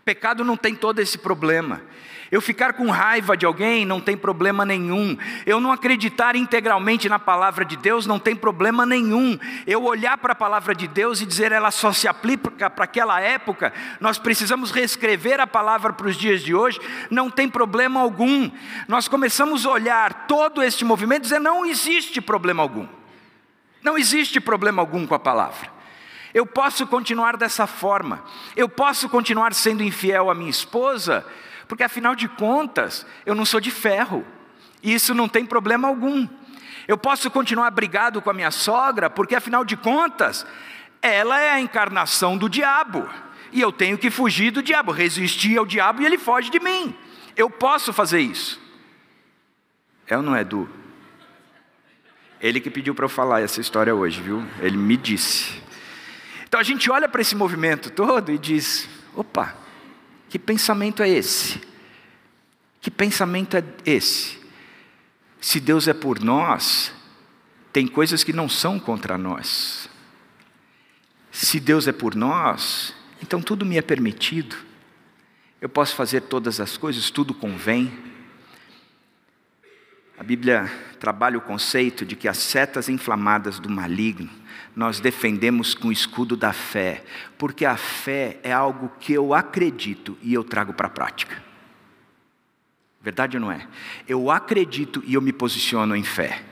Pecado 0.05 0.43
não 0.45 0.57
tem 0.57 0.75
todo 0.75 1.01
esse 1.01 1.19
problema. 1.19 1.83
Eu 2.31 2.43
ficar 2.43 2.75
com 2.75 2.91
raiva 2.91 3.37
de 3.37 3.47
alguém 3.47 3.87
não 3.87 4.01
tem 4.01 4.17
problema 4.17 4.65
nenhum. 4.65 5.17
Eu 5.47 5.61
não 5.61 5.73
acreditar 5.73 6.37
integralmente 6.37 7.09
na 7.09 7.19
palavra 7.19 7.65
de 7.65 7.77
Deus 7.77 8.07
não 8.07 8.19
tem 8.19 8.37
problema 8.37 8.85
nenhum. 8.85 9.39
Eu 9.67 9.85
olhar 9.85 10.19
para 10.19 10.33
a 10.33 10.37
palavra 10.37 10.75
de 10.75 10.87
Deus 10.87 11.21
e 11.21 11.27
dizer 11.27 11.53
ela 11.53 11.71
só 11.71 11.91
se 11.91 12.07
aplica 12.07 12.69
para 12.69 12.85
aquela 12.85 13.21
época, 13.21 13.73
nós 13.99 14.19
precisamos 14.19 14.71
reescrever 14.71 15.41
a 15.41 15.47
palavra 15.47 15.93
para 15.93 16.07
os 16.07 16.17
dias 16.17 16.43
de 16.43 16.55
hoje, 16.55 16.79
não 17.11 17.31
tem 17.31 17.49
problema 17.49 18.01
algum. 18.01 18.51
Nós 18.87 19.09
começamos 19.09 19.65
a 19.65 19.71
olhar 19.71 20.27
todo 20.27 20.63
este 20.63 20.85
movimento 20.85 21.23
e 21.23 21.29
dizer 21.29 21.41
não 21.41 21.65
existe 21.65 22.21
problema 22.21 22.63
algum. 22.63 22.87
Não 23.83 23.97
existe 23.97 24.39
problema 24.39 24.83
algum 24.83 25.07
com 25.07 25.15
a 25.15 25.19
palavra. 25.19 25.78
Eu 26.33 26.47
posso 26.47 26.87
continuar 26.87 27.37
dessa 27.37 27.67
forma. 27.67 28.25
Eu 28.57 28.69
posso 28.69 29.09
continuar 29.09 29.55
sendo 29.55 29.83
infiel 29.83 30.31
à 30.31 30.35
minha 30.35 30.51
esposa 30.51 31.25
porque 31.69 31.85
afinal 31.85 32.15
de 32.15 32.27
contas, 32.27 33.07
eu 33.27 33.35
não 33.35 33.45
sou 33.45 33.61
de 33.61 33.71
ferro, 33.71 34.27
e 34.83 34.95
isso 34.95 35.15
não 35.15 35.29
tem 35.29 35.45
problema 35.45 35.87
algum. 35.87 36.27
Eu 36.89 36.97
posso 36.97 37.31
continuar 37.31 37.71
brigado 37.71 38.23
com 38.23 38.31
a 38.31 38.35
minha 38.35 38.51
sogra, 38.51 39.11
porque 39.11 39.37
afinal 39.37 39.65
de 39.65 39.77
contas, 39.77 40.47
ela 41.03 41.39
é 41.39 41.51
a 41.51 41.61
encarnação 41.61 42.39
do 42.39 42.49
diabo, 42.49 43.07
e 43.53 43.61
eu 43.61 43.71
tenho 43.71 43.99
que 43.99 44.11
fugir 44.11 44.51
do 44.51 44.63
diabo, 44.63 44.91
resistir 44.91 45.59
ao 45.59 45.67
diabo 45.67 46.01
e 46.01 46.07
ele 46.07 46.17
foge 46.17 46.51
de 46.51 46.59
mim. 46.59 46.97
Eu 47.37 47.51
posso 47.51 47.93
fazer 47.93 48.21
isso. 48.21 48.61
É 50.07 50.17
ou 50.17 50.23
não 50.23 50.35
é, 50.35 50.43
Du? 50.43 50.69
Ele 52.41 52.61
que 52.61 52.71
pediu 52.71 52.95
para 52.95 53.05
eu 53.05 53.09
falar 53.09 53.43
essa 53.43 53.61
história 53.61 53.95
hoje, 53.95 54.21
viu? 54.21 54.43
Ele 54.61 54.77
me 54.77 54.97
disse. 54.97 55.61
Então 56.49 56.59
a 56.59 56.63
gente 56.63 56.91
olha 56.91 57.07
para 57.07 57.21
esse 57.21 57.37
movimento 57.37 57.91
todo 57.91 58.33
e 58.33 58.39
diz: 58.39 58.89
opa, 59.15 59.55
que 60.31 60.39
pensamento 60.39 61.03
é 61.03 61.09
esse? 61.09 61.61
Que 62.81 62.91
pensamento 62.91 63.55
é 63.55 63.63
esse? 63.85 64.39
Se 65.43 65.61
Deus 65.61 65.87
é 65.87 65.93
por 65.93 66.21
nós, 66.21 66.91
tem 67.71 67.87
coisas 67.87 68.25
que 68.25 68.33
não 68.33 68.49
são 68.49 68.81
contra 68.81 69.19
nós. 69.19 69.91
Se 71.31 71.61
Deus 71.61 71.87
é 71.87 71.93
por 71.93 72.15
nós, 72.15 72.95
então 73.23 73.43
tudo 73.43 73.67
me 73.67 73.77
é 73.77 73.83
permitido. 73.83 74.57
Eu 75.61 75.69
posso 75.69 75.95
fazer 75.95 76.23
todas 76.23 76.61
as 76.61 76.79
coisas, 76.79 77.11
tudo 77.11 77.35
convém. 77.35 77.93
A 80.17 80.23
Bíblia 80.23 80.65
trabalha 80.99 81.37
o 81.37 81.43
conceito 81.43 82.07
de 82.07 82.17
que 82.17 82.27
as 82.27 82.39
setas 82.39 82.89
inflamadas 82.89 83.61
do 83.61 83.69
maligno 83.69 84.31
nós 84.79 85.01
defendemos 85.01 85.75
com 85.75 85.89
o 85.89 85.93
escudo 85.93 86.37
da 86.37 86.53
fé, 86.53 87.05
porque 87.37 87.65
a 87.65 87.77
fé 87.77 88.39
é 88.45 88.53
algo 88.53 88.93
que 89.01 89.13
eu 89.13 89.35
acredito 89.35 90.17
e 90.23 90.33
eu 90.33 90.45
trago 90.45 90.73
para 90.73 90.87
a 90.87 90.91
prática. 90.91 91.43
Verdade 93.01 93.37
ou 93.37 93.41
não 93.41 93.51
é? 93.51 93.67
Eu 94.07 94.31
acredito 94.31 95.03
e 95.05 95.15
eu 95.15 95.21
me 95.21 95.33
posiciono 95.33 95.97
em 95.97 96.05
fé 96.05 96.45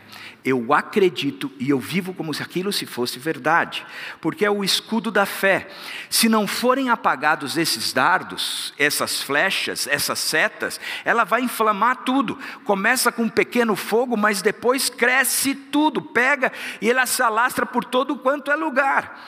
eu 0.46 0.72
acredito 0.72 1.50
e 1.58 1.70
eu 1.70 1.80
vivo 1.80 2.14
como 2.14 2.32
se 2.32 2.40
aquilo 2.40 2.72
se 2.72 2.86
fosse 2.86 3.18
verdade, 3.18 3.84
porque 4.20 4.44
é 4.44 4.50
o 4.50 4.62
escudo 4.62 5.10
da 5.10 5.26
fé. 5.26 5.68
Se 6.08 6.28
não 6.28 6.46
forem 6.46 6.88
apagados 6.88 7.56
esses 7.56 7.92
dardos, 7.92 8.72
essas 8.78 9.20
flechas, 9.20 9.88
essas 9.88 10.20
setas, 10.20 10.80
ela 11.04 11.24
vai 11.24 11.40
inflamar 11.40 12.04
tudo. 12.04 12.38
Começa 12.62 13.10
com 13.10 13.24
um 13.24 13.28
pequeno 13.28 13.74
fogo, 13.74 14.16
mas 14.16 14.40
depois 14.40 14.88
cresce 14.88 15.52
tudo, 15.52 16.00
pega 16.00 16.52
e 16.80 16.88
ela 16.88 17.06
se 17.06 17.20
alastra 17.20 17.66
por 17.66 17.84
todo 17.84 18.16
quanto 18.16 18.52
é 18.52 18.54
lugar. 18.54 19.20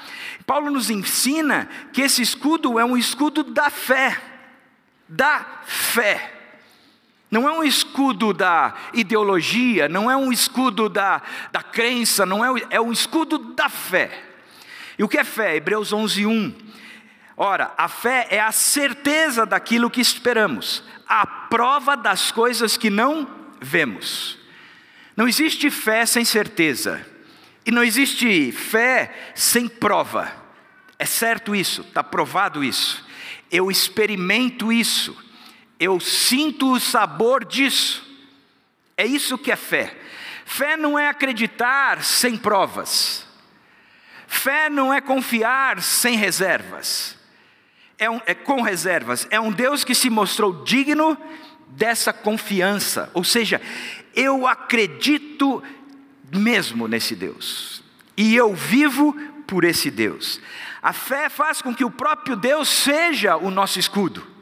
Paulo 0.47 0.71
nos 0.71 0.89
ensina 0.89 1.69
que 1.93 2.01
esse 2.01 2.23
escudo 2.23 2.79
é 2.79 2.85
um 2.85 2.97
escudo 2.97 3.43
da 3.43 3.71
fé, 3.71 4.17
da 5.09 5.45
fé. 5.65 6.38
Não 7.31 7.49
é 7.49 7.53
um 7.53 7.63
escudo 7.63 8.33
da 8.33 8.75
ideologia, 8.95 9.89
não 9.89 10.11
é 10.11 10.17
um 10.17 10.33
escudo 10.33 10.89
da, 10.89 11.21
da 11.53 11.63
crença, 11.63 12.25
não 12.25 12.45
é, 12.45 12.63
é 12.71 12.81
um 12.81 12.91
escudo 12.91 13.39
da 13.39 13.69
fé. 13.69 14.25
E 14.99 15.05
o 15.05 15.09
que 15.09 15.19
é 15.19 15.25
fé? 15.25 15.57
Hebreus 15.57 15.93
11, 15.93 16.25
1. 16.25 16.55
Ora, 17.37 17.73
a 17.77 17.87
fé 17.87 18.27
é 18.31 18.41
a 18.41 18.51
certeza 18.51 19.45
daquilo 19.45 19.91
que 19.91 20.01
esperamos, 20.01 20.83
a 21.07 21.27
prova 21.27 21.97
das 21.97 22.33
coisas 22.33 22.77
que 22.77 22.89
não 22.89 23.29
vemos. 23.61 24.39
Não 25.15 25.29
existe 25.29 25.71
fé 25.71 26.07
sem 26.07 26.25
certeza, 26.25 27.07
e 27.67 27.71
não 27.71 27.85
existe 27.85 28.51
fé 28.53 29.33
sem 29.35 29.69
prova. 29.69 30.33
É 30.99 31.05
certo 31.05 31.55
isso, 31.55 31.83
está 31.83 32.03
provado 32.03 32.65
isso. 32.65 33.07
Eu 33.51 33.71
experimento 33.71 34.73
isso 34.73 35.28
eu 35.79 36.01
sinto 36.01 36.73
o 36.73 36.81
sabor 36.81 37.45
disso. 37.45 38.05
É 38.97 39.07
isso 39.07 39.39
que 39.39 39.53
é 39.53 39.57
fé. 39.57 39.97
Fé 40.45 40.77
não 40.77 40.99
é 40.99 41.09
acreditar 41.09 42.03
sem 42.03 42.37
provas. 42.37 43.27
Fé 44.27 44.69
não 44.69 44.93
é 44.93 45.01
confiar 45.01 45.81
sem 45.83 46.17
reservas. 46.17 47.17
É, 47.99 48.11
um, 48.11 48.21
é 48.27 48.35
com 48.35 48.63
reservas. 48.63 49.27
É 49.31 49.39
um 49.39 49.53
Deus 49.53 49.85
que 49.85 49.95
se 49.95 50.11
mostrou 50.11 50.65
digno 50.65 51.17
dessa 51.69 52.13
confiança. 52.13 53.11
Ou 53.15 53.23
seja, 53.23 53.61
eu 54.15 54.47
acredito 54.47 55.63
mesmo 56.33 56.89
nesse 56.89 57.15
Deus. 57.15 57.83
E 58.17 58.35
eu 58.35 58.55
vivo 58.55 59.13
por 59.47 59.65
esse 59.65 59.91
Deus. 59.91 60.41
A 60.83 60.93
fé 60.93 61.29
faz 61.29 61.63
com 61.63 61.75
que 61.75 61.85
o 61.85 61.91
próprio 61.91 62.37
Deus 62.37 62.69
seja 62.69 63.37
o 63.37 63.51
nosso 63.51 63.79
escudo. 63.79 64.38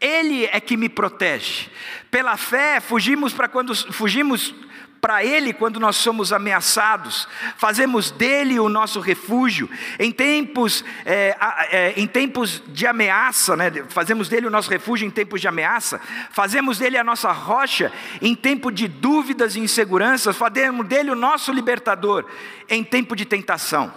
Ele 0.00 0.44
é 0.46 0.60
que 0.60 0.76
me 0.76 0.88
protege. 0.88 1.68
Pela 2.10 2.36
fé, 2.36 2.80
fugimos 2.80 3.32
para 3.32 3.48
quando 3.48 3.74
fugimos 3.92 4.54
para 5.00 5.24
Ele 5.24 5.52
quando 5.52 5.78
nós 5.78 5.96
somos 5.96 6.32
ameaçados, 6.32 7.28
fazemos 7.56 8.10
dele 8.10 8.58
o 8.58 8.68
nosso 8.68 9.00
refúgio, 9.00 9.70
em 9.98 10.10
tempos, 10.10 10.84
é, 11.04 11.36
é, 11.70 11.92
em 11.96 12.06
tempos 12.06 12.62
de 12.68 12.86
ameaça, 12.86 13.56
né? 13.56 13.70
fazemos 13.88 14.28
dele 14.28 14.46
o 14.46 14.50
nosso 14.50 14.70
refúgio 14.70 15.06
em 15.06 15.10
tempos 15.10 15.40
de 15.40 15.48
ameaça, 15.48 16.00
fazemos 16.30 16.78
dele 16.78 16.98
a 16.98 17.04
nossa 17.04 17.30
rocha 17.30 17.92
em 18.20 18.34
tempo 18.34 18.70
de 18.70 18.88
dúvidas 18.88 19.56
e 19.56 19.60
inseguranças, 19.60 20.36
fazemos 20.36 20.86
dele 20.86 21.10
o 21.10 21.16
nosso 21.16 21.52
libertador 21.52 22.24
em 22.68 22.82
tempo 22.82 23.14
de 23.14 23.24
tentação. 23.24 23.92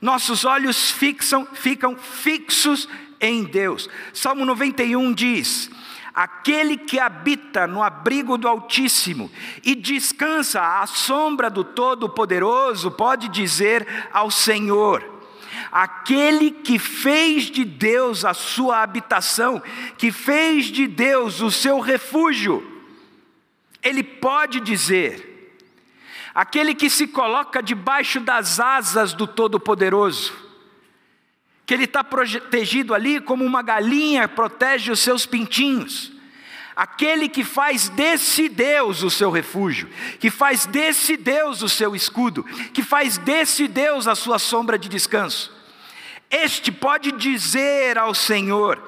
Nossos 0.00 0.44
olhos 0.44 0.90
fixam, 0.90 1.46
ficam 1.54 1.96
fixos 1.96 2.88
em 3.20 3.44
Deus. 3.44 3.88
Salmo 4.12 4.44
91 4.44 5.12
diz: 5.12 5.70
Aquele 6.16 6.78
que 6.78 6.98
habita 6.98 7.66
no 7.66 7.82
abrigo 7.82 8.38
do 8.38 8.48
Altíssimo 8.48 9.30
e 9.62 9.74
descansa 9.74 10.80
à 10.80 10.86
sombra 10.86 11.50
do 11.50 11.62
Todo-Poderoso, 11.62 12.90
pode 12.90 13.28
dizer 13.28 13.86
ao 14.12 14.30
Senhor: 14.30 15.04
Aquele 15.70 16.50
que 16.50 16.78
fez 16.78 17.50
de 17.50 17.64
Deus 17.64 18.24
a 18.24 18.32
sua 18.32 18.82
habitação, 18.82 19.62
que 19.98 20.10
fez 20.10 20.66
de 20.66 20.86
Deus 20.86 21.42
o 21.42 21.50
seu 21.50 21.80
refúgio, 21.80 22.64
ele 23.82 24.02
pode 24.02 24.58
dizer: 24.60 25.54
Aquele 26.34 26.74
que 26.74 26.88
se 26.88 27.06
coloca 27.06 27.62
debaixo 27.62 28.20
das 28.20 28.58
asas 28.58 29.12
do 29.12 29.26
Todo-Poderoso, 29.26 30.45
que 31.66 31.74
ele 31.74 31.84
está 31.84 32.04
protegido 32.04 32.94
ali 32.94 33.20
como 33.20 33.44
uma 33.44 33.60
galinha 33.60 34.28
protege 34.28 34.92
os 34.92 35.00
seus 35.00 35.26
pintinhos. 35.26 36.12
Aquele 36.76 37.28
que 37.28 37.42
faz 37.42 37.88
desse 37.88 38.48
Deus 38.48 39.02
o 39.02 39.10
seu 39.10 39.30
refúgio, 39.30 39.88
que 40.20 40.30
faz 40.30 40.64
desse 40.66 41.16
Deus 41.16 41.62
o 41.62 41.68
seu 41.68 41.96
escudo, 41.96 42.44
que 42.72 42.82
faz 42.82 43.18
desse 43.18 43.66
Deus 43.66 44.06
a 44.06 44.14
sua 44.14 44.38
sombra 44.38 44.78
de 44.78 44.88
descanso. 44.88 45.52
Este 46.30 46.70
pode 46.70 47.12
dizer 47.12 47.98
ao 47.98 48.14
Senhor: 48.14 48.80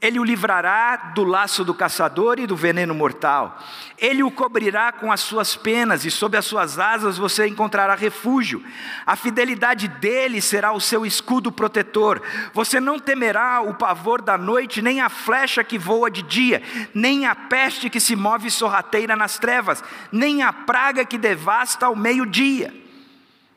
ele 0.00 0.20
o 0.20 0.24
livrará 0.24 1.12
do 1.12 1.24
laço 1.24 1.64
do 1.64 1.74
caçador 1.74 2.38
e 2.38 2.46
do 2.46 2.54
veneno 2.54 2.94
mortal. 2.94 3.58
Ele 3.98 4.22
o 4.22 4.30
cobrirá 4.30 4.92
com 4.92 5.10
as 5.10 5.20
suas 5.20 5.56
penas 5.56 6.04
e 6.04 6.10
sob 6.10 6.36
as 6.36 6.44
suas 6.44 6.78
asas 6.78 7.18
você 7.18 7.48
encontrará 7.48 7.96
refúgio. 7.96 8.64
A 9.04 9.16
fidelidade 9.16 9.88
dele 9.88 10.40
será 10.40 10.72
o 10.72 10.80
seu 10.80 11.04
escudo 11.04 11.50
protetor. 11.50 12.22
Você 12.54 12.78
não 12.78 13.00
temerá 13.00 13.60
o 13.60 13.74
pavor 13.74 14.22
da 14.22 14.38
noite, 14.38 14.80
nem 14.80 15.00
a 15.00 15.08
flecha 15.08 15.64
que 15.64 15.76
voa 15.76 16.08
de 16.08 16.22
dia, 16.22 16.62
nem 16.94 17.26
a 17.26 17.34
peste 17.34 17.90
que 17.90 17.98
se 17.98 18.14
move 18.14 18.52
sorrateira 18.52 19.16
nas 19.16 19.36
trevas, 19.36 19.82
nem 20.12 20.44
a 20.44 20.52
praga 20.52 21.04
que 21.04 21.18
devasta 21.18 21.86
ao 21.86 21.96
meio-dia. 21.96 22.72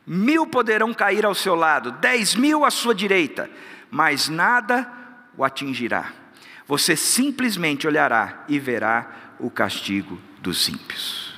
Mil 0.07 0.47
poderão 0.47 0.91
cair 0.91 1.23
ao 1.23 1.35
seu 1.35 1.53
lado, 1.53 1.91
dez 1.91 2.33
mil 2.33 2.65
à 2.65 2.71
sua 2.71 2.95
direita, 2.95 3.47
mas 3.91 4.27
nada 4.27 4.91
o 5.37 5.43
atingirá 5.43 6.20
você 6.71 6.95
simplesmente 6.95 7.85
olhará 7.85 8.45
e 8.47 8.57
verá 8.57 9.35
o 9.37 9.51
castigo 9.51 10.17
dos 10.39 10.69
ímpios. 10.69 11.33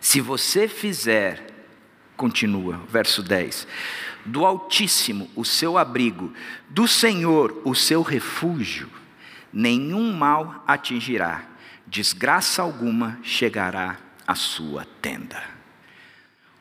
Se 0.00 0.20
você 0.20 0.66
fizer, 0.66 1.46
continua, 2.16 2.82
verso 2.88 3.22
10, 3.22 3.68
do 4.26 4.44
Altíssimo 4.44 5.30
o 5.36 5.44
seu 5.44 5.78
abrigo, 5.78 6.32
do 6.68 6.88
Senhor 6.88 7.62
o 7.64 7.72
seu 7.72 8.02
refúgio, 8.02 8.90
nenhum 9.52 10.12
mal 10.12 10.64
atingirá, 10.66 11.44
desgraça 11.86 12.62
alguma 12.62 13.20
chegará 13.22 13.96
à 14.26 14.34
sua 14.34 14.84
tenda. 15.00 15.40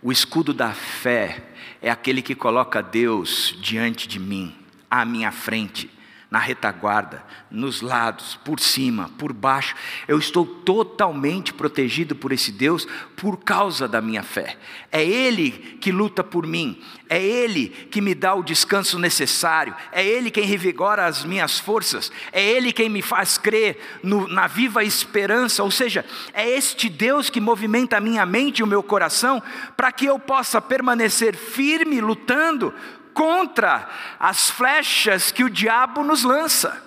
O 0.03 0.11
escudo 0.11 0.53
da 0.53 0.71
fé 0.71 1.49
é 1.81 1.89
aquele 1.89 2.21
que 2.21 2.35
coloca 2.35 2.83
Deus 2.83 3.57
diante 3.59 4.07
de 4.07 4.19
mim, 4.19 4.55
à 4.87 5.03
minha 5.03 5.31
frente, 5.31 5.96
na 6.29 6.39
retaguarda, 6.39 7.23
nos 7.49 7.81
lados, 7.81 8.37
por 8.43 8.59
cima, 8.59 9.09
por 9.17 9.31
baixo. 9.31 9.75
Eu 10.07 10.19
estou 10.19 10.45
totalmente 10.45 11.53
protegido 11.53 12.15
por 12.15 12.33
esse 12.33 12.51
Deus 12.51 12.85
por 13.15 13.37
causa 13.37 13.87
da 13.87 14.01
minha 14.01 14.21
fé. 14.21 14.57
É 14.91 15.03
Ele 15.03 15.51
que 15.79 15.89
luta 15.89 16.25
por 16.25 16.45
mim, 16.45 16.81
é 17.09 17.23
Ele 17.23 17.69
que 17.69 18.01
me 18.01 18.13
dá 18.13 18.35
o 18.35 18.43
descanso 18.43 18.99
necessário, 18.99 19.73
é 19.91 20.05
Ele 20.05 20.29
quem 20.29 20.43
revigora 20.43 21.05
as 21.05 21.23
minhas 21.23 21.59
forças, 21.59 22.11
é 22.33 22.43
Ele 22.43 22.73
quem 22.73 22.89
me 22.89 23.01
faz 23.01 23.37
crer 23.37 23.99
no, 24.03 24.27
na 24.27 24.47
viva 24.47 24.83
esperança. 24.83 25.63
Ou 25.63 25.71
seja, 25.71 26.05
é 26.33 26.49
este 26.49 26.89
Deus 26.89 27.29
que 27.29 27.39
movimenta 27.39 27.97
a 27.97 28.01
minha 28.01 28.25
mente 28.25 28.59
e 28.59 28.63
o 28.63 28.67
meu 28.67 28.83
coração 28.83 29.41
para 29.77 29.93
que 29.93 30.05
eu 30.05 30.19
possa 30.19 30.61
permanecer 30.61 31.37
firme 31.37 32.01
lutando 32.01 32.73
contra 33.17 33.89
as 34.19 34.47
flechas 34.47 35.31
que 35.31 35.43
o 35.43 35.49
diabo 35.49 36.03
nos 36.03 36.23
lança 36.23 36.85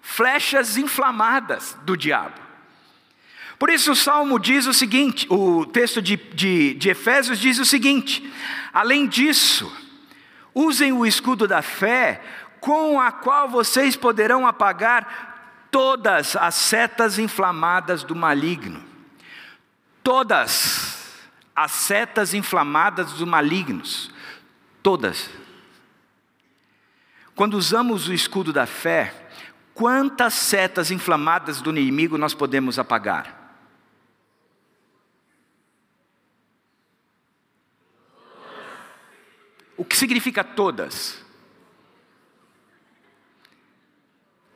flechas 0.00 0.76
inflamadas 0.76 1.76
do 1.82 1.96
diabo. 1.96 2.38
Por 3.58 3.70
isso 3.70 3.90
o 3.90 3.96
Salmo 3.96 4.38
diz 4.38 4.66
o 4.66 4.72
seguinte: 4.72 5.26
o 5.28 5.66
texto 5.66 6.00
de, 6.00 6.16
de, 6.16 6.74
de 6.74 6.90
Efésios 6.90 7.40
diz 7.40 7.58
o 7.58 7.64
seguinte: 7.64 8.32
além 8.72 9.08
disso, 9.08 9.72
usem 10.54 10.92
o 10.92 11.04
escudo 11.04 11.48
da 11.48 11.60
fé, 11.60 12.22
com 12.60 13.00
a 13.00 13.10
qual 13.10 13.48
vocês 13.48 13.96
poderão 13.96 14.46
apagar 14.46 15.66
todas 15.72 16.36
as 16.36 16.54
setas 16.54 17.18
inflamadas 17.18 18.04
do 18.04 18.14
maligno. 18.14 18.80
Todas 20.04 21.18
as 21.56 21.72
setas 21.72 22.32
inflamadas 22.32 23.14
do 23.14 23.26
malignos. 23.26 24.12
Todas. 24.80 25.42
Quando 27.34 27.54
usamos 27.54 28.08
o 28.08 28.12
escudo 28.12 28.52
da 28.52 28.66
fé, 28.66 29.28
quantas 29.74 30.34
setas 30.34 30.90
inflamadas 30.90 31.60
do 31.60 31.70
inimigo 31.70 32.16
nós 32.16 32.32
podemos 32.32 32.78
apagar? 32.78 33.42
O 39.76 39.84
que 39.84 39.96
significa 39.96 40.44
todas? 40.44 41.22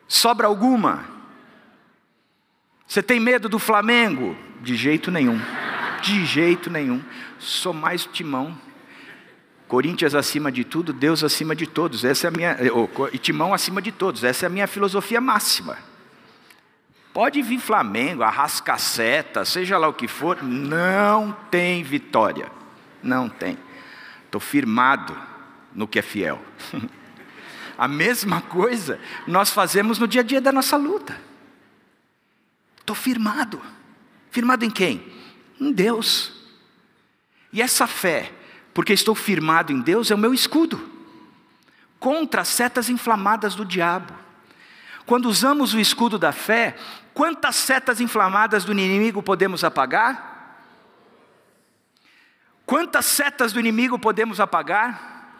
Sobra 0.07 0.47
alguma? 0.47 1.05
Você 2.87 3.03
tem 3.03 3.19
medo 3.19 3.49
do 3.49 3.59
Flamengo? 3.59 4.35
De 4.61 4.75
jeito 4.75 5.11
nenhum. 5.11 5.39
De 6.01 6.25
jeito 6.25 6.69
nenhum. 6.69 7.03
Sou 7.37 7.73
mais 7.73 8.05
timão. 8.05 8.68
Corinthians 9.69 10.15
acima 10.15 10.51
de 10.51 10.63
tudo, 10.63 10.91
Deus 10.91 11.23
acima 11.23 11.55
de 11.55 11.67
todos. 11.67 12.03
Essa 12.03 12.25
é 12.25 12.29
a 12.29 12.31
minha, 12.31 12.57
e 13.13 13.17
Timão 13.19 13.53
acima 13.53 13.79
de 13.79 13.91
todos. 13.91 14.23
Essa 14.23 14.45
é 14.45 14.47
a 14.47 14.49
minha 14.49 14.65
filosofia 14.65 15.21
máxima. 15.21 15.77
Pode 17.13 17.39
vir 17.43 17.59
Flamengo, 17.59 18.23
arrascaceta, 18.23 19.45
seja 19.45 19.77
lá 19.77 19.87
o 19.87 19.93
que 19.93 20.07
for, 20.07 20.41
não 20.41 21.31
tem 21.51 21.83
vitória. 21.83 22.51
Não 23.03 23.29
tem. 23.29 23.59
Estou 24.25 24.41
firmado 24.41 25.15
no 25.73 25.87
que 25.87 25.99
é 25.99 26.01
fiel. 26.01 26.41
a 27.77 27.87
mesma 27.87 28.41
coisa 28.41 28.99
nós 29.27 29.51
fazemos 29.51 29.99
no 29.99 30.07
dia 30.07 30.21
a 30.21 30.23
dia 30.23 30.41
da 30.41 30.51
nossa 30.51 30.77
luta. 30.77 31.15
Estou 32.79 32.95
firmado. 32.95 33.61
Firmado 34.31 34.65
em 34.65 34.71
quem? 34.71 35.13
Em 35.61 35.71
Deus. 35.71 36.31
E 37.53 37.61
essa 37.61 37.85
fé 37.85 38.31
porque 38.79 38.93
estou 38.93 39.13
firmado 39.13 39.73
em 39.73 39.81
Deus, 39.81 40.09
é 40.09 40.15
o 40.15 40.17
meu 40.17 40.33
escudo 40.33 40.79
contra 41.99 42.43
as 42.43 42.47
setas 42.47 42.87
inflamadas 42.87 43.53
do 43.53 43.65
diabo. 43.65 44.13
Quando 45.05 45.25
usamos 45.25 45.73
o 45.73 45.79
escudo 45.81 46.17
da 46.17 46.31
fé, 46.31 46.77
quantas 47.13 47.57
setas 47.57 47.99
inflamadas 47.99 48.63
do 48.63 48.71
inimigo 48.71 49.21
podemos 49.21 49.65
apagar? 49.65 50.63
Quantas 52.65 53.03
setas 53.03 53.51
do 53.51 53.59
inimigo 53.59 53.99
podemos 53.99 54.39
apagar? 54.39 55.35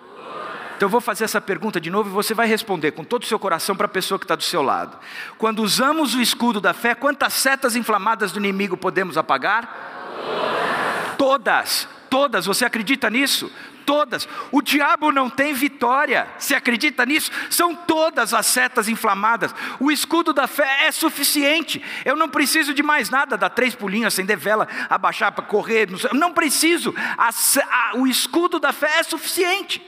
Então 0.75 0.88
eu 0.88 0.89
vou 0.89 0.99
fazer 0.99 1.23
essa 1.23 1.39
pergunta 1.39 1.80
de 1.80 1.89
novo 1.89 2.10
e 2.10 2.12
você 2.12 2.34
vai 2.34 2.45
responder 2.45 2.91
com 2.91 3.06
todo 3.06 3.23
o 3.23 3.25
seu 3.25 3.39
coração 3.39 3.73
para 3.73 3.86
a 3.86 3.88
pessoa 3.88 4.19
que 4.19 4.25
está 4.25 4.36
do 4.36 4.43
seu 4.43 4.62
lado. 4.62 4.99
Quando 5.38 5.63
usamos 5.63 6.13
o 6.13 6.19
escudo 6.19 6.60
da 6.60 6.73
fé, 6.73 6.93
quantas 6.93 7.32
setas 7.36 7.78
inflamadas 7.78 8.34
do 8.34 8.39
inimigo 8.39 8.75
podemos 8.75 9.17
apagar? 9.17 11.15
Todas. 11.17 11.88
Todas 11.88 11.98
todas, 12.10 12.45
você 12.45 12.65
acredita 12.65 13.10
nisso? 13.10 13.52
Todas. 13.86 14.28
O 14.52 14.62
diabo 14.62 15.12
não 15.12 15.30
tem 15.30 15.54
vitória. 15.54 16.28
Você 16.38 16.54
acredita 16.54 17.06
nisso? 17.06 17.32
São 17.50 17.76
todas 17.76 18.34
as 18.34 18.45
setas 18.45 18.88
inflamadas. 18.88 19.54
O 19.80 19.91
escudo 19.91 20.34
da 20.34 20.48
fé 20.48 20.86
é 20.86 20.91
suficiente. 20.91 21.82
Eu 22.06 22.15
não 22.15 22.30
preciso 22.30 22.74
de 22.74 22.84
mais 22.84 23.10
nada, 23.10 23.38
dar 23.38 23.50
três 23.50 23.74
pulinhos, 23.74 24.13
acender 24.13 24.38
vela, 24.38 24.67
abaixar 24.89 25.32
para 25.32 25.45
correr. 25.45 25.88
Não 26.13 26.34
preciso. 26.34 26.93
A, 27.17 27.30
a, 27.30 27.98
o 27.98 28.06
escudo 28.06 28.60
da 28.60 28.72
fé 28.74 29.00
é 29.00 29.04
suficiente 29.04 29.82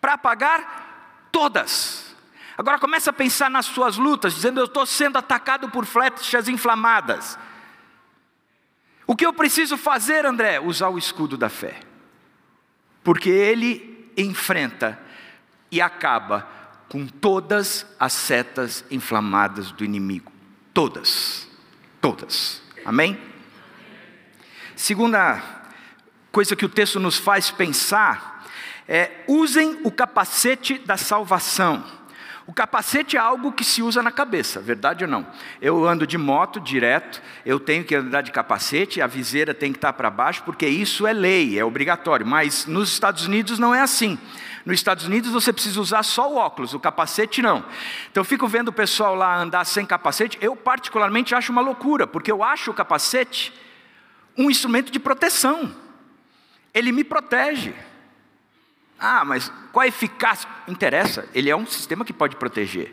para 0.00 0.14
apagar 0.14 1.28
todas. 1.30 2.14
Agora 2.56 2.78
começa 2.78 3.10
a 3.10 3.12
pensar 3.12 3.50
nas 3.50 3.66
suas 3.66 3.96
lutas, 3.96 4.34
dizendo: 4.34 4.60
Eu 4.60 4.66
estou 4.66 4.84
sendo 4.86 5.18
atacado 5.18 5.68
por 5.70 5.84
flechas 5.84 6.48
inflamadas. 6.48 7.38
O 9.10 9.16
que 9.16 9.26
eu 9.26 9.32
preciso 9.32 9.76
fazer, 9.76 10.24
André? 10.24 10.60
Usar 10.60 10.88
o 10.88 10.96
escudo 10.96 11.36
da 11.36 11.48
fé. 11.48 11.80
Porque 13.02 13.28
ele 13.28 14.08
enfrenta 14.16 14.96
e 15.68 15.80
acaba 15.80 16.48
com 16.88 17.08
todas 17.08 17.84
as 17.98 18.12
setas 18.12 18.84
inflamadas 18.88 19.72
do 19.72 19.84
inimigo. 19.84 20.30
Todas. 20.72 21.48
Todas. 22.00 22.62
Amém? 22.84 23.20
Segunda 24.76 25.42
coisa 26.30 26.54
que 26.54 26.64
o 26.64 26.68
texto 26.68 27.00
nos 27.00 27.16
faz 27.16 27.50
pensar 27.50 28.46
é: 28.86 29.24
usem 29.26 29.80
o 29.82 29.90
capacete 29.90 30.78
da 30.78 30.96
salvação. 30.96 31.84
O 32.50 32.52
capacete 32.52 33.16
é 33.16 33.20
algo 33.20 33.52
que 33.52 33.62
se 33.62 33.80
usa 33.80 34.02
na 34.02 34.10
cabeça, 34.10 34.60
verdade 34.60 35.04
ou 35.04 35.10
não? 35.10 35.24
Eu 35.62 35.86
ando 35.86 36.04
de 36.04 36.18
moto 36.18 36.58
direto, 36.58 37.22
eu 37.46 37.60
tenho 37.60 37.84
que 37.84 37.94
andar 37.94 38.22
de 38.22 38.32
capacete, 38.32 39.00
a 39.00 39.06
viseira 39.06 39.54
tem 39.54 39.70
que 39.70 39.78
estar 39.78 39.92
para 39.92 40.10
baixo, 40.10 40.42
porque 40.42 40.66
isso 40.66 41.06
é 41.06 41.12
lei, 41.12 41.56
é 41.56 41.64
obrigatório. 41.64 42.26
Mas 42.26 42.66
nos 42.66 42.90
Estados 42.90 43.24
Unidos 43.24 43.60
não 43.60 43.72
é 43.72 43.80
assim. 43.80 44.18
Nos 44.66 44.74
Estados 44.74 45.06
Unidos 45.06 45.30
você 45.30 45.52
precisa 45.52 45.80
usar 45.80 46.02
só 46.02 46.28
o 46.28 46.34
óculos, 46.38 46.74
o 46.74 46.80
capacete 46.80 47.40
não. 47.40 47.64
Então 48.10 48.22
eu 48.22 48.24
fico 48.24 48.48
vendo 48.48 48.66
o 48.66 48.72
pessoal 48.72 49.14
lá 49.14 49.38
andar 49.40 49.64
sem 49.64 49.86
capacete, 49.86 50.36
eu 50.40 50.56
particularmente 50.56 51.36
acho 51.36 51.52
uma 51.52 51.62
loucura, 51.62 52.04
porque 52.04 52.32
eu 52.32 52.42
acho 52.42 52.72
o 52.72 52.74
capacete 52.74 53.52
um 54.36 54.50
instrumento 54.50 54.90
de 54.90 54.98
proteção. 54.98 55.72
Ele 56.74 56.90
me 56.90 57.04
protege. 57.04 57.72
Ah, 59.00 59.24
mas 59.24 59.50
qual 59.72 59.82
a 59.82 59.86
eficácia? 59.86 60.48
Interessa, 60.68 61.26
ele 61.34 61.48
é 61.48 61.56
um 61.56 61.66
sistema 61.66 62.04
que 62.04 62.12
pode 62.12 62.36
proteger. 62.36 62.92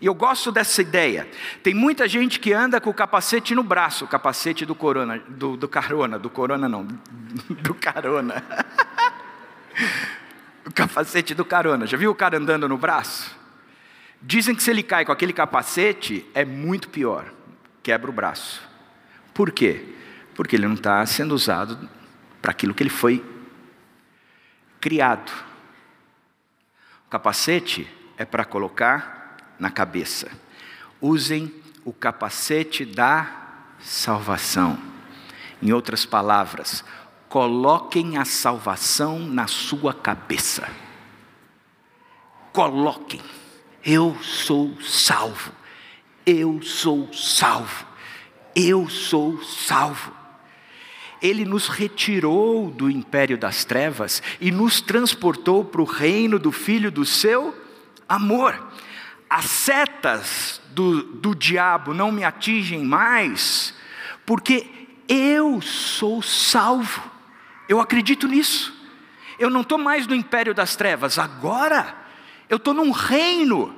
E 0.00 0.06
eu 0.06 0.14
gosto 0.14 0.50
dessa 0.50 0.80
ideia. 0.80 1.28
Tem 1.62 1.74
muita 1.74 2.08
gente 2.08 2.40
que 2.40 2.52
anda 2.52 2.80
com 2.80 2.90
o 2.90 2.94
capacete 2.94 3.54
no 3.54 3.62
braço, 3.62 4.06
o 4.06 4.08
capacete 4.08 4.64
do 4.64 4.74
corona, 4.74 5.22
do, 5.28 5.56
do 5.56 5.68
carona, 5.68 6.18
do 6.18 6.30
corona 6.30 6.68
não, 6.68 6.84
do 7.62 7.74
carona. 7.74 8.42
o 10.66 10.72
capacete 10.72 11.34
do 11.34 11.44
carona. 11.44 11.86
Já 11.86 11.98
viu 11.98 12.10
o 12.10 12.14
cara 12.14 12.38
andando 12.38 12.66
no 12.68 12.78
braço? 12.78 13.36
Dizem 14.20 14.54
que 14.54 14.62
se 14.62 14.70
ele 14.70 14.82
cai 14.82 15.04
com 15.04 15.12
aquele 15.12 15.32
capacete 15.32 16.24
é 16.34 16.44
muito 16.44 16.88
pior, 16.88 17.26
quebra 17.82 18.10
o 18.10 18.12
braço. 18.14 18.62
Por 19.34 19.52
quê? 19.52 19.84
Porque 20.34 20.56
ele 20.56 20.66
não 20.66 20.74
está 20.74 21.04
sendo 21.04 21.32
usado 21.32 21.88
para 22.40 22.50
aquilo 22.50 22.72
que 22.72 22.82
ele 22.82 22.90
foi 22.90 23.31
criado. 24.82 25.30
O 27.06 27.08
capacete 27.08 27.88
é 28.18 28.24
para 28.24 28.44
colocar 28.44 29.54
na 29.56 29.70
cabeça. 29.70 30.28
Usem 31.00 31.54
o 31.84 31.92
capacete 31.92 32.84
da 32.84 33.30
salvação. 33.78 34.76
Em 35.62 35.72
outras 35.72 36.04
palavras, 36.04 36.84
coloquem 37.28 38.18
a 38.18 38.24
salvação 38.24 39.20
na 39.20 39.46
sua 39.46 39.94
cabeça. 39.94 40.68
Coloquem. 42.52 43.22
Eu 43.84 44.16
sou 44.20 44.76
salvo. 44.82 45.52
Eu 46.26 46.60
sou 46.60 47.12
salvo. 47.12 47.86
Eu 48.52 48.88
sou 48.88 49.40
salvo. 49.44 50.21
Ele 51.22 51.44
nos 51.44 51.68
retirou 51.68 52.70
do 52.70 52.90
império 52.90 53.38
das 53.38 53.64
trevas 53.64 54.22
e 54.40 54.50
nos 54.50 54.80
transportou 54.80 55.64
para 55.64 55.80
o 55.80 55.86
reino 55.86 56.38
do 56.38 56.50
Filho 56.50 56.90
do 56.90 57.04
seu 57.04 57.56
amor. 58.08 58.60
As 59.30 59.44
setas 59.44 60.60
do, 60.72 61.02
do 61.02 61.34
diabo 61.34 61.94
não 61.94 62.10
me 62.10 62.24
atingem 62.24 62.82
mais, 62.82 63.74
porque 64.26 64.66
eu 65.08 65.60
sou 65.62 66.20
salvo. 66.20 67.02
Eu 67.68 67.80
acredito 67.80 68.26
nisso. 68.26 68.82
Eu 69.38 69.48
não 69.48 69.62
estou 69.62 69.78
mais 69.78 70.06
no 70.06 70.14
império 70.14 70.54
das 70.54 70.76
trevas, 70.76 71.18
agora 71.18 71.96
eu 72.48 72.56
estou 72.58 72.74
num 72.74 72.90
reino, 72.90 73.74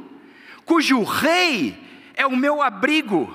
cujo 0.64 1.02
rei 1.04 1.78
é 2.14 2.26
o 2.26 2.36
meu 2.36 2.60
abrigo, 2.60 3.34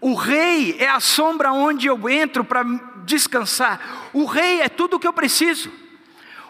o 0.00 0.14
rei 0.14 0.76
é 0.78 0.88
a 0.88 1.00
sombra 1.00 1.52
onde 1.52 1.88
eu 1.88 2.08
entro 2.08 2.44
para 2.44 2.64
descansar, 3.06 4.10
o 4.12 4.26
rei 4.26 4.60
é 4.60 4.68
tudo 4.68 4.96
o 4.96 5.00
que 5.00 5.06
eu 5.06 5.12
preciso. 5.12 5.72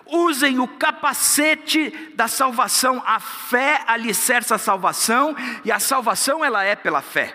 Usem 0.07 0.59
o 0.59 0.67
capacete 0.67 1.91
da 2.15 2.27
salvação, 2.27 3.03
a 3.05 3.21
fé 3.21 3.83
alicerça 3.87 4.55
a 4.55 4.59
salvação, 4.59 5.37
e 5.65 5.71
a 5.71 5.79
salvação 5.79 6.45
ela 6.45 6.65
é 6.65 6.75
pela 6.75 7.03
fé. 7.03 7.35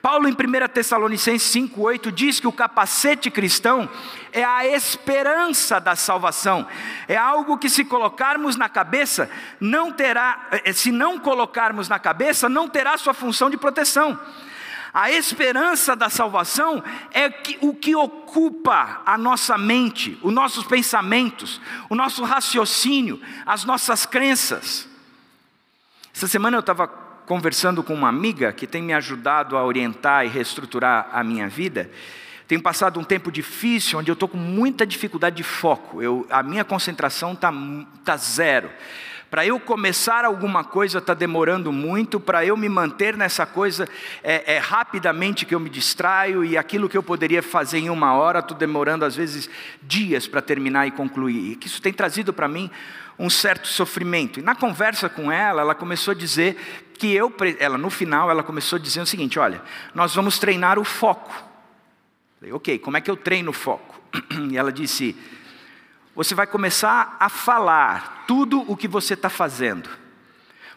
Paulo, 0.00 0.28
em 0.28 0.32
1 0.32 0.68
Tessalonicenses 0.68 1.52
5,8, 1.52 2.12
diz 2.12 2.38
que 2.38 2.46
o 2.46 2.52
capacete 2.52 3.30
cristão 3.30 3.88
é 4.32 4.44
a 4.44 4.64
esperança 4.64 5.80
da 5.80 5.96
salvação, 5.96 6.66
é 7.08 7.16
algo 7.16 7.58
que, 7.58 7.68
se 7.68 7.84
colocarmos 7.84 8.54
na 8.56 8.68
cabeça, 8.68 9.28
não 9.58 9.90
terá, 9.90 10.46
eh, 10.64 10.72
se 10.72 10.92
não 10.92 11.18
colocarmos 11.18 11.88
na 11.88 11.98
cabeça, 11.98 12.48
não 12.48 12.68
terá 12.68 12.96
sua 12.96 13.14
função 13.14 13.50
de 13.50 13.56
proteção. 13.56 14.18
A 14.96 15.10
esperança 15.10 15.94
da 15.94 16.08
salvação 16.08 16.82
é 17.12 17.26
o 17.60 17.74
que 17.74 17.94
ocupa 17.94 19.02
a 19.04 19.18
nossa 19.18 19.58
mente, 19.58 20.18
os 20.22 20.32
nossos 20.32 20.64
pensamentos, 20.64 21.60
o 21.90 21.94
nosso 21.94 22.24
raciocínio, 22.24 23.20
as 23.44 23.62
nossas 23.62 24.06
crenças. 24.06 24.88
Essa 26.14 26.26
semana 26.26 26.56
eu 26.56 26.60
estava 26.60 26.88
conversando 26.88 27.82
com 27.82 27.92
uma 27.92 28.08
amiga 28.08 28.54
que 28.54 28.66
tem 28.66 28.82
me 28.82 28.94
ajudado 28.94 29.54
a 29.54 29.66
orientar 29.66 30.24
e 30.24 30.30
reestruturar 30.30 31.10
a 31.12 31.22
minha 31.22 31.46
vida. 31.46 31.90
Tenho 32.48 32.62
passado 32.62 32.98
um 32.98 33.04
tempo 33.04 33.30
difícil, 33.30 33.98
onde 33.98 34.10
eu 34.10 34.14
estou 34.14 34.30
com 34.30 34.38
muita 34.38 34.86
dificuldade 34.86 35.36
de 35.36 35.42
foco. 35.42 36.00
Eu, 36.00 36.26
a 36.30 36.42
minha 36.42 36.64
concentração 36.64 37.34
está 37.34 37.52
tá 38.02 38.16
zero. 38.16 38.70
Para 39.30 39.44
eu 39.44 39.58
começar 39.58 40.24
alguma 40.24 40.62
coisa 40.62 40.98
está 40.98 41.12
demorando 41.12 41.72
muito, 41.72 42.20
para 42.20 42.46
eu 42.46 42.56
me 42.56 42.68
manter 42.68 43.16
nessa 43.16 43.44
coisa 43.44 43.88
é, 44.22 44.54
é, 44.54 44.58
rapidamente 44.58 45.44
que 45.44 45.54
eu 45.54 45.58
me 45.58 45.68
distraio 45.68 46.44
e 46.44 46.56
aquilo 46.56 46.88
que 46.88 46.96
eu 46.96 47.02
poderia 47.02 47.42
fazer 47.42 47.78
em 47.78 47.90
uma 47.90 48.14
hora, 48.14 48.38
estou 48.38 48.56
demorando 48.56 49.04
às 49.04 49.16
vezes 49.16 49.50
dias 49.82 50.28
para 50.28 50.40
terminar 50.40 50.86
e 50.86 50.92
concluir. 50.92 51.52
E 51.52 51.56
que 51.56 51.66
isso 51.66 51.82
tem 51.82 51.92
trazido 51.92 52.32
para 52.32 52.46
mim 52.46 52.70
um 53.18 53.28
certo 53.28 53.66
sofrimento. 53.66 54.38
E 54.38 54.42
na 54.42 54.54
conversa 54.54 55.08
com 55.08 55.32
ela, 55.32 55.62
ela 55.62 55.74
começou 55.74 56.12
a 56.12 56.14
dizer 56.14 56.56
que 56.98 57.12
eu, 57.12 57.32
ela 57.58 57.76
no 57.76 57.90
final, 57.90 58.30
ela 58.30 58.42
começou 58.42 58.76
a 58.76 58.80
dizer 58.80 59.00
o 59.00 59.06
seguinte: 59.06 59.38
olha, 59.38 59.60
nós 59.94 60.14
vamos 60.14 60.38
treinar 60.38 60.78
o 60.78 60.84
foco. 60.84 61.34
Falei, 62.38 62.52
ok, 62.52 62.78
como 62.78 62.96
é 62.96 63.00
que 63.00 63.10
eu 63.10 63.16
treino 63.16 63.50
o 63.50 63.54
foco? 63.54 64.00
E 64.50 64.56
ela 64.56 64.72
disse: 64.72 65.16
você 66.16 66.34
vai 66.34 66.46
começar 66.46 67.14
a 67.20 67.28
falar 67.28 68.24
tudo 68.26 68.64
o 68.66 68.74
que 68.74 68.88
você 68.88 69.12
está 69.12 69.28
fazendo. 69.28 69.88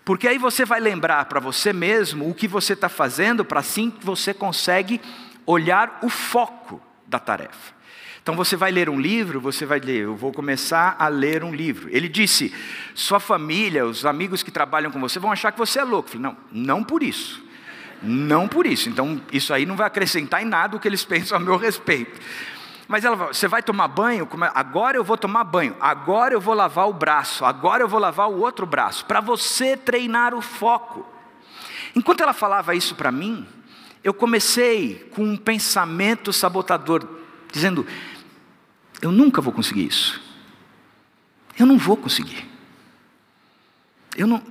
Porque 0.04 0.28
aí 0.28 0.38
você 0.38 0.66
vai 0.66 0.82
lembrar 0.82 1.26
para 1.26 1.40
você 1.40 1.72
mesmo 1.72 2.30
o 2.30 2.34
que 2.34 2.48
você 2.48 2.74
está 2.74 2.90
fazendo, 2.90 3.46
para 3.46 3.62
assim 3.62 3.94
você 4.02 4.34
consegue 4.34 5.00
olhar 5.46 6.00
o 6.04 6.10
foco 6.10 6.82
da 7.08 7.20
tarefa. 7.20 7.80
Então 8.22 8.36
você 8.36 8.58
vai 8.58 8.70
ler 8.70 8.90
um 8.90 9.00
livro, 9.00 9.40
você 9.40 9.66
vai 9.66 9.80
ler, 9.80 10.04
eu 10.04 10.16
vou 10.16 10.34
começar 10.34 10.98
a 11.00 11.08
ler 11.08 11.42
um 11.42 11.54
livro. 11.54 11.88
Ele 11.90 12.10
disse: 12.10 12.54
sua 12.94 13.20
família, 13.20 13.86
os 13.86 14.06
amigos 14.06 14.44
que 14.44 14.52
trabalham 14.52 14.92
com 14.92 15.00
você 15.00 15.20
vão 15.20 15.32
achar 15.32 15.54
que 15.54 15.58
você 15.58 15.80
é 15.80 15.84
louco. 15.84 16.10
Eu 16.10 16.20
falei, 16.20 16.22
não, 16.22 16.38
não 16.52 16.84
por 16.84 17.02
isso. 17.02 17.42
Não 18.04 18.48
por 18.48 18.66
isso. 18.66 18.90
Então, 18.90 19.22
isso 19.32 19.54
aí 19.54 19.66
não 19.66 19.76
vai 19.76 19.88
acrescentar 19.88 20.42
em 20.42 20.46
nada 20.46 20.76
o 20.76 20.80
que 20.80 20.88
eles 20.88 21.04
pensam 21.06 21.38
a 21.38 21.40
meu 21.40 21.56
respeito. 21.56 22.20
Mas 22.90 23.06
ela 23.06 23.16
você 23.16 23.48
vai 23.48 23.62
tomar 23.62 23.88
banho? 23.88 24.28
Agora 24.56 24.98
eu 24.98 25.04
vou 25.04 25.16
tomar 25.16 25.44
banho, 25.44 25.78
agora 25.80 26.34
eu 26.34 26.42
vou 26.42 26.56
lavar 26.56 26.90
o 26.90 26.94
braço, 26.94 27.46
agora 27.46 27.84
eu 27.84 27.88
vou 27.88 28.00
lavar 28.00 28.28
o 28.28 28.40
outro 28.40 28.66
braço, 28.66 29.06
para 29.06 29.22
você 29.22 29.78
treinar 29.78 30.34
o 30.34 30.42
foco. 30.42 31.06
Enquanto 31.96 32.22
ela 32.22 32.34
falava 32.34 32.74
isso 32.74 32.96
para 32.96 33.12
mim, 33.12 33.48
eu 34.04 34.12
comecei 34.12 35.08
com 35.14 35.24
um 35.24 35.38
pensamento 35.38 36.34
sabotador, 36.34 37.08
dizendo: 37.52 37.86
eu 39.04 39.12
nunca 39.12 39.40
vou 39.40 39.54
conseguir 39.54 39.86
isso. 39.86 40.20
Eu 41.60 41.68
não 41.68 41.78
vou 41.78 41.96
conseguir. 41.96 42.44
Eu 44.18 44.26
não. 44.26 44.42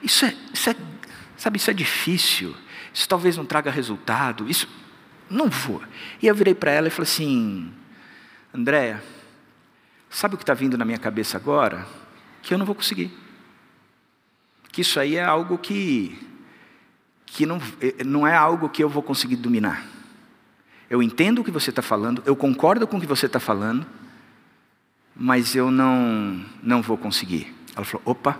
Isso 0.00 0.24
é, 0.24 0.36
isso 0.54 0.70
é, 0.70 0.76
sabe, 1.36 1.56
isso 1.56 1.68
é 1.68 1.74
difícil. 1.74 2.54
Isso 2.94 3.08
talvez 3.08 3.36
não 3.36 3.44
traga 3.44 3.68
resultado. 3.68 4.48
Isso 4.48 4.68
não 5.28 5.48
vou. 5.48 5.82
E 6.22 6.28
eu 6.28 6.34
virei 6.36 6.54
para 6.54 6.70
ela 6.70 6.86
e 6.86 6.90
falei 6.90 7.10
assim: 7.10 7.79
Andréia, 8.54 9.02
sabe 10.08 10.34
o 10.34 10.38
que 10.38 10.42
está 10.42 10.54
vindo 10.54 10.76
na 10.76 10.84
minha 10.84 10.98
cabeça 10.98 11.36
agora? 11.36 11.86
Que 12.42 12.54
eu 12.54 12.58
não 12.58 12.66
vou 12.66 12.74
conseguir. 12.74 13.10
Que 14.72 14.80
isso 14.80 14.98
aí 14.98 15.16
é 15.16 15.24
algo 15.24 15.58
que 15.58 16.26
que 17.26 17.46
não, 17.46 17.60
não 18.04 18.26
é 18.26 18.34
algo 18.34 18.68
que 18.68 18.82
eu 18.82 18.88
vou 18.88 19.04
conseguir 19.04 19.36
dominar 19.36 19.86
eu 20.90 21.00
entendo 21.00 21.38
o 21.38 21.44
que 21.44 21.52
você 21.52 21.70
está 21.70 21.80
falando, 21.80 22.20
eu 22.26 22.34
concordo 22.34 22.84
com 22.84 22.96
o 22.96 23.00
que 23.00 23.06
você 23.06 23.26
está 23.26 23.38
falando, 23.38 23.86
mas 25.14 25.54
eu 25.54 25.70
não, 25.70 26.44
não 26.60 26.82
vou 26.82 26.98
conseguir. 26.98 27.54
Ela 27.76 27.84
falou: 27.84 28.02
opa, 28.04 28.36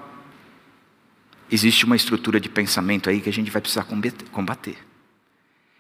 existe 1.49 1.85
uma 1.85 1.95
estrutura 1.95 2.41
de 2.41 2.49
pensamento 2.49 3.09
aí 3.09 3.21
que 3.21 3.29
a 3.29 3.33
gente 3.33 3.53
vai 3.53 3.63
precisar 3.63 3.87
combater. 4.33 4.77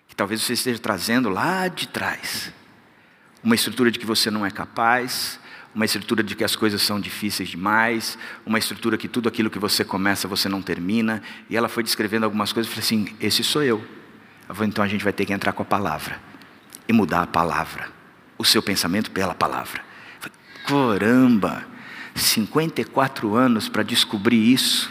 Que 0.07 0.14
talvez 0.14 0.43
você 0.43 0.53
esteja 0.53 0.79
trazendo 0.79 1.29
lá 1.29 1.66
de 1.66 1.88
trás. 1.88 2.53
Uma 3.42 3.55
estrutura 3.55 3.90
de 3.90 3.98
que 3.98 4.07
você 4.07 4.31
não 4.31 4.44
é 4.44 4.50
capaz, 4.50 5.40
uma 5.74 5.85
estrutura 5.85 6.22
de 6.22 6.35
que 6.35 6.44
as 6.44 6.57
coisas 6.57 6.83
são 6.83 7.00
difíceis 7.00 7.48
demais, 7.48 8.18
uma 8.44 8.59
estrutura 8.59 8.98
que 8.98 9.09
tudo 9.09 9.29
aquilo 9.29 9.48
que 9.48 9.59
você 9.59 9.85
começa 9.85 10.26
você 10.26 10.48
não 10.48 10.61
termina. 10.61 11.22
E 11.48 11.57
ela 11.57 11.68
foi 11.68 11.83
descrevendo 11.83 12.24
algumas 12.24 12.53
coisas 12.53 12.70
e 12.70 12.74
falei 12.74 12.85
assim: 12.85 13.16
esse 13.20 13.42
sou 13.44 13.62
eu. 13.62 13.85
eu 14.48 14.55
falei, 14.55 14.68
então 14.68 14.85
a 14.85 14.88
gente 14.88 15.05
vai 15.05 15.12
ter 15.12 15.24
que 15.24 15.33
entrar 15.33 15.53
com 15.53 15.62
a 15.62 15.66
palavra 15.66 16.20
e 16.88 16.92
mudar 16.92 17.22
a 17.22 17.26
palavra, 17.26 17.88
o 18.37 18.44
seu 18.44 18.62
pensamento 18.62 19.11
pela 19.11 19.35
palavra. 19.35 19.83
Caramba, 20.66 21.64
54 22.14 23.35
anos 23.35 23.68
para 23.68 23.83
descobrir 23.83 24.53
isso. 24.53 24.90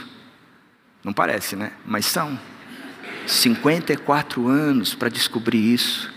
Não 1.04 1.14
parece, 1.14 1.56
né? 1.56 1.72
Mas 1.86 2.06
são. 2.06 2.40
54 3.26 4.48
anos 4.48 4.96
para 4.96 5.10
descobrir 5.10 5.74
isso. 5.74 6.12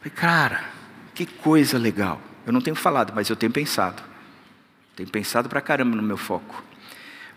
Falei, 0.00 0.16
cara, 0.16 0.64
que 1.14 1.26
coisa 1.26 1.76
legal. 1.76 2.20
Eu 2.46 2.54
não 2.54 2.62
tenho 2.62 2.74
falado, 2.74 3.12
mas 3.14 3.28
eu 3.28 3.36
tenho 3.36 3.52
pensado. 3.52 4.02
Tenho 4.96 5.10
pensado 5.10 5.46
para 5.46 5.60
caramba 5.60 5.94
no 5.94 6.02
meu 6.02 6.16
foco. 6.16 6.64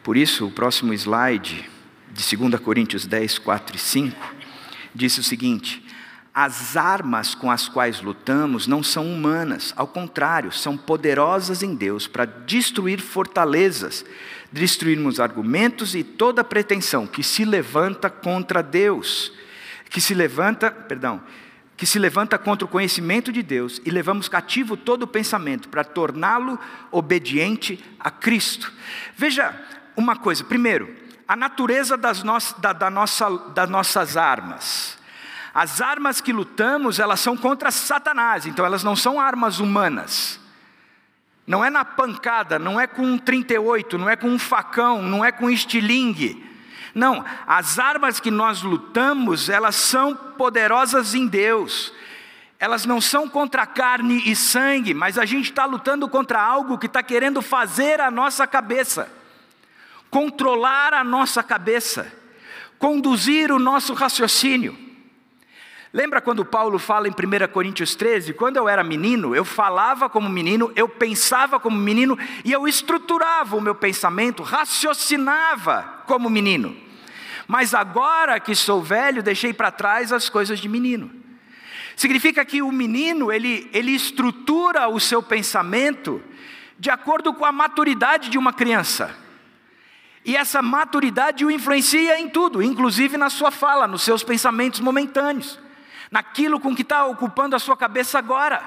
Por 0.02 0.15
isso, 0.15 0.47
o 0.47 0.52
próximo 0.52 0.93
slide, 0.93 1.69
de 2.10 2.38
2 2.38 2.62
Coríntios 2.62 3.06
10, 3.06 3.39
4 3.39 3.76
e 3.76 3.80
5, 3.80 4.36
diz 4.95 5.17
o 5.17 5.23
seguinte: 5.23 5.86
as 6.34 6.78
armas 6.78 7.36
com 7.36 7.52
as 7.52 7.67
quais 7.67 8.02
lutamos 8.02 8.65
não 8.65 8.82
são 8.82 9.12
humanas, 9.12 9.73
ao 9.76 9.86
contrário, 9.86 10.52
são 10.52 10.78
poderosas 10.78 11.63
em 11.63 11.76
Deus 11.76 12.08
para 12.08 12.23
destruir 12.23 13.02
fortalezas, 13.02 14.06
destruirmos 14.54 15.19
argumentos 15.19 15.95
e 15.95 16.04
toda 16.04 16.45
pretensão 16.45 17.06
que 17.06 17.23
se 17.23 17.43
levanta 17.43 18.10
contra 18.10 18.63
Deus, 18.63 19.34
que 19.89 19.99
se 19.99 20.13
levanta, 20.13 20.71
perdão, 20.71 21.21
que 21.84 21.88
se 21.88 22.00
levanta 22.00 22.38
contra 22.38 22.63
o 22.63 22.69
conhecimento 22.69 23.30
de 23.30 23.43
Deus 23.43 23.82
e 23.84 23.91
levamos 23.91 24.30
cativo 24.30 24.78
todo 24.78 25.04
o 25.04 25.08
pensamento 25.08 25.67
para 25.67 25.84
torná-lo 25.84 26.58
obediente 26.89 27.78
a 28.00 28.10
Cristo. 28.10 28.72
Veja 29.17 29.54
uma 29.93 30.15
coisa, 30.15 30.46
primeiro, 30.46 30.96
a 31.28 31.36
natureza 31.36 31.98
das, 31.98 32.24
no, 32.24 32.38
da, 32.60 32.72
da 32.72 32.89
nossa, 32.89 33.30
das 33.54 33.69
nossas 33.69 34.15
armas. 34.15 34.98
As 35.54 35.82
armas 35.82 36.22
que 36.22 36.32
lutamos, 36.32 37.00
elas 37.00 37.19
são 37.19 37.36
contra 37.36 37.69
Satanás, 37.69 38.46
então 38.46 38.65
elas 38.65 38.82
não 38.82 38.96
são 38.96 39.19
armas 39.19 39.60
humanas. 39.60 40.39
Não 41.46 41.65
é 41.65 41.69
na 41.69 41.84
pancada, 41.84 42.58
não 42.58 42.80
é 42.80 42.88
com 42.88 43.02
um 43.04 43.17
38, 43.17 43.98
não 43.98 44.10
é 44.10 44.15
com 44.15 44.30
um 44.30 44.39
facão, 44.39 45.02
não 45.02 45.26
é 45.26 45.34
com 45.34 45.48
um 45.48 45.52
estilingue. 45.52 46.50
Não, 46.93 47.25
as 47.47 47.79
armas 47.79 48.19
que 48.19 48.29
nós 48.29 48.62
lutamos, 48.62 49.49
elas 49.49 49.75
são 49.75 50.15
poderosas 50.15 51.15
em 51.15 51.25
Deus. 51.25 51.91
Elas 52.60 52.86
não 52.86 53.01
são 53.01 53.27
contra 53.27 53.65
carne 53.65 54.21
e 54.25 54.36
sangue, 54.36 54.93
mas 54.93 55.17
a 55.17 55.25
gente 55.25 55.49
está 55.49 55.65
lutando 55.65 56.08
contra 56.08 56.41
algo 56.41 56.77
que 56.77 56.86
está 56.86 57.01
querendo 57.03 57.41
fazer 57.41 57.99
a 57.99 58.10
nossa 58.10 58.47
cabeça, 58.47 59.12
controlar 60.10 60.93
a 60.93 61.03
nossa 61.03 61.43
cabeça, 61.43 62.10
conduzir 62.79 63.51
o 63.51 63.60
nosso 63.60 63.93
raciocínio. 63.93 64.92
Lembra 65.95 66.19
quando 66.19 66.43
Paulo 66.43 66.79
fala 66.79 67.08
em 67.08 67.12
1 67.12 67.51
Coríntios 67.53 67.93
13? 67.93 68.34
Quando 68.34 68.58
eu 68.58 68.67
era 68.67 68.84
menino, 68.84 69.36
eu 69.36 69.45
falava 69.45 70.10
como 70.10 70.27
menino, 70.27 70.71
eu 70.75 70.89
pensava 70.89 71.60
como 71.60 71.77
menino 71.77 72.17
e 72.43 72.51
eu 72.51 72.67
estruturava 72.67 73.56
o 73.56 73.62
meu 73.62 73.75
pensamento, 73.75 74.41
raciocinava 74.41 76.01
como 76.08 76.32
menino. 76.32 76.75
Mas 77.47 77.75
agora 77.75 78.39
que 78.39 78.56
sou 78.56 78.82
velho, 78.82 79.21
deixei 79.21 79.53
para 79.53 79.69
trás 79.69 80.12
as 80.12 80.29
coisas 80.29 80.60
de 80.60 80.67
menino. 80.67 81.12
Significa 81.95 82.43
que 82.43 82.63
o 82.63 82.71
menino, 82.71 83.32
ele, 83.32 83.69
ele 83.71 83.91
estrutura 83.91 84.88
o 84.88 84.99
seu 84.99 85.21
pensamento 85.21 86.23
de 86.79 86.89
acordo 86.89 87.36
com 87.36 87.45
a 87.45 87.51
maturidade 87.51 88.32
de 88.32 88.38
uma 88.39 88.51
criança. 88.51 89.15
E 90.25 90.36
essa 90.36 90.60
maturidade 90.60 91.45
o 91.45 91.51
influencia 91.51 92.19
em 92.19 92.29
tudo, 92.29 92.63
inclusive 92.63 93.15
na 93.15 93.29
sua 93.29 93.51
fala, 93.51 93.88
nos 93.88 94.01
seus 94.01 94.23
pensamentos 94.23 94.79
momentâneos 94.79 95.62
naquilo 96.13 96.60
com 96.60 96.76
que 96.76 96.84
está 96.84 97.08
ocupando 97.08 97.56
a 97.56 97.60
sua 97.60 97.76
cabeça 97.76 98.19
agora. 98.19 98.62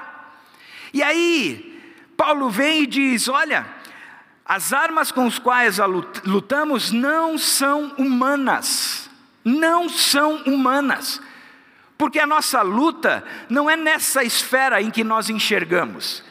E 0.93 1.01
aí, 1.01 1.81
Paulo 2.17 2.49
vem 2.49 2.83
e 2.83 2.85
diz: 2.85 3.29
olha, 3.29 3.65
as 4.45 4.73
armas 4.73 5.13
com 5.13 5.25
as 5.25 5.39
quais 5.39 5.77
lutamos 6.25 6.91
não 6.91 7.37
são 7.37 7.93
humanas, 7.97 9.09
não 9.45 9.87
são 9.87 10.43
humanas, 10.45 11.21
porque 11.97 12.19
a 12.19 12.27
nossa 12.27 12.61
luta 12.61 13.23
não 13.49 13.69
é 13.69 13.77
nessa 13.77 14.25
esfera 14.25 14.81
em 14.81 14.91
que 14.91 15.05
nós 15.05 15.29
enxergamos, 15.29 16.21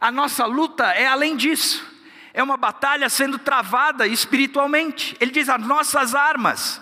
a 0.00 0.10
nossa 0.10 0.46
luta 0.46 0.86
é 0.92 1.06
além 1.06 1.36
disso, 1.36 1.86
é 2.32 2.42
uma 2.42 2.56
batalha 2.56 3.10
sendo 3.10 3.38
travada 3.38 4.06
espiritualmente. 4.06 5.14
Ele 5.20 5.30
diz: 5.30 5.50
as 5.50 5.60
nossas 5.60 6.14
armas 6.14 6.80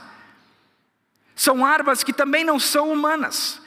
são 1.35 1.67
armas 1.67 2.05
que 2.05 2.13
também 2.13 2.45
não 2.45 2.61
são 2.61 2.93
humanas, 2.93 3.60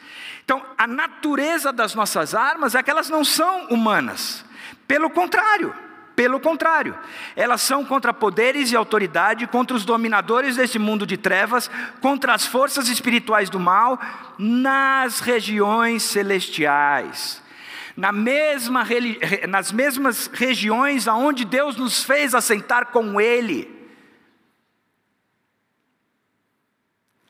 então, 0.44 0.62
a 0.78 0.86
natureza 0.86 1.72
das 1.72 1.96
nossas 1.96 2.36
armas 2.36 2.76
é 2.76 2.84
que 2.84 2.92
elas 2.92 3.10
não 3.10 3.24
são 3.24 3.68
humanas. 3.68 4.44
Pelo 4.86 5.10
contrário, 5.10 5.74
pelo 6.16 6.40
contrário, 6.40 6.98
elas 7.36 7.62
são 7.62 7.86
contra 7.86 8.14
poderes 8.14 8.72
e 8.72 8.76
autoridade, 8.76 9.48
contra 9.48 9.76
os 9.76 9.86
dominadores 9.86 10.58
desse 10.58 10.78
mundo 10.78 11.08
de 11.08 11.16
trevas, 11.16 11.72
contra 12.02 12.34
as 12.34 12.46
forças 12.46 12.90
espirituais 12.90 13.50
do 13.50 13.60
mal 13.60 14.00
nas 14.38 15.22
regiões 15.22 16.04
celestiais. 16.04 17.42
Na 17.96 18.12
mesma, 18.12 18.86
nas 19.48 19.72
mesmas 19.72 20.30
regiões 20.34 21.08
aonde 21.08 21.46
Deus 21.46 21.78
nos 21.78 22.04
fez 22.04 22.36
assentar 22.36 22.88
com 22.88 23.22
Ele. 23.22 23.83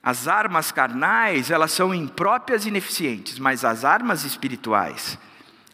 As 0.03 0.27
armas 0.27 0.69
carnais, 0.69 1.49
elas 1.49 1.71
são 1.71 1.95
impróprias 1.95 2.65
e 2.65 2.67
ineficientes, 2.67 3.39
mas 3.39 3.63
as 3.63 3.85
armas 3.85 4.25
espirituais, 4.25 5.17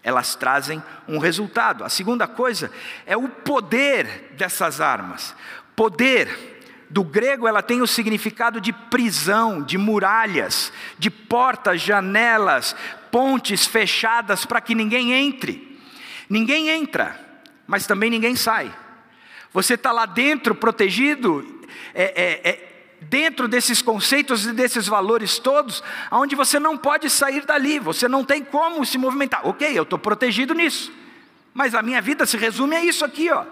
elas 0.04 0.36
trazem 0.36 0.84
um 1.08 1.18
resultado. 1.18 1.84
A 1.84 1.90
segunda 1.90 2.28
coisa 2.28 2.72
é 3.08 3.18
o 3.18 3.28
poder 3.28 4.36
dessas 4.38 4.80
armas. 4.80 5.36
Poder, 5.76 6.62
do 6.92 7.04
grego, 7.04 7.48
ela 7.48 7.64
tem 7.64 7.82
o 7.82 7.88
significado 7.88 8.62
de 8.62 8.72
prisão, 8.72 9.64
de 9.64 9.80
muralhas, 9.80 10.72
de 11.00 11.10
portas, 11.10 11.82
janelas, 11.82 12.76
pontes 13.12 13.66
fechadas 13.66 14.46
para 14.46 14.62
que 14.62 14.76
ninguém 14.76 15.12
entre. 15.12 15.82
Ninguém 16.30 16.70
entra, 16.70 17.20
mas 17.66 17.88
também 17.88 18.12
ninguém 18.12 18.36
sai. 18.36 18.72
Você 19.52 19.74
está 19.74 19.92
lá 19.92 20.06
dentro, 20.06 20.54
protegido, 20.54 21.66
é, 21.96 22.04
é, 22.04 22.50
é 22.50 22.69
dentro 23.02 23.48
desses 23.48 23.82
conceitos 23.82 24.46
e 24.46 24.54
desses 24.54 24.88
valores 24.88 25.40
todos, 25.40 25.84
onde 26.12 26.36
você 26.36 26.60
não 26.60 26.78
pode 26.78 27.10
sair 27.10 27.46
dali, 27.46 27.80
você 27.80 28.08
não 28.08 28.24
tem 28.24 28.44
como 28.44 28.86
se 28.86 28.98
movimentar. 28.98 29.48
Ok, 29.48 29.68
eu 29.78 29.84
estou 29.84 29.98
protegido 29.98 30.54
nisso, 30.54 30.92
mas 31.54 31.74
a 31.74 31.82
minha 31.82 32.02
vida 32.02 32.26
se 32.26 32.38
resume 32.38 32.76
a 32.76 32.84
isso 32.84 33.06
aqui, 33.06 33.32
ó. 33.32 33.46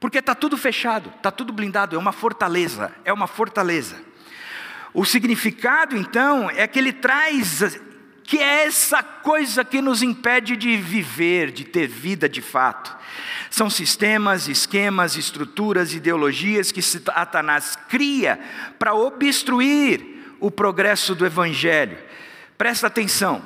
Porque 0.00 0.18
está 0.18 0.34
tudo 0.34 0.56
fechado, 0.56 1.12
está 1.16 1.30
tudo 1.30 1.52
blindado, 1.52 1.94
é 1.94 1.98
uma 1.98 2.12
fortaleza, 2.12 2.92
é 3.04 3.12
uma 3.12 3.28
fortaleza. 3.28 3.96
O 4.92 5.04
significado, 5.04 5.96
então, 5.96 6.50
é 6.50 6.66
que 6.66 6.78
ele 6.78 6.92
traz 6.92 7.62
que 8.24 8.38
é 8.38 8.64
essa 8.64 9.02
coisa 9.02 9.64
que 9.64 9.82
nos 9.82 10.02
impede 10.02 10.56
de 10.56 10.76
viver, 10.76 11.50
de 11.50 11.64
ter 11.64 11.86
vida 11.86 12.28
de 12.28 12.40
fato. 12.40 12.96
São 13.50 13.68
sistemas, 13.68 14.48
esquemas, 14.48 15.16
estruturas, 15.16 15.92
ideologias 15.92 16.72
que 16.72 16.80
Satanás 16.80 17.76
cria 17.88 18.38
para 18.78 18.94
obstruir 18.94 20.36
o 20.40 20.50
progresso 20.50 21.14
do 21.14 21.26
Evangelho. 21.26 21.98
Presta 22.56 22.86
atenção. 22.86 23.42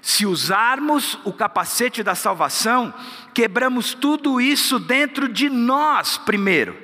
Se 0.00 0.24
usarmos 0.24 1.18
o 1.24 1.32
capacete 1.32 2.02
da 2.02 2.14
salvação, 2.14 2.94
quebramos 3.34 3.94
tudo 3.94 4.40
isso 4.40 4.78
dentro 4.78 5.28
de 5.28 5.50
nós 5.50 6.16
primeiro, 6.16 6.76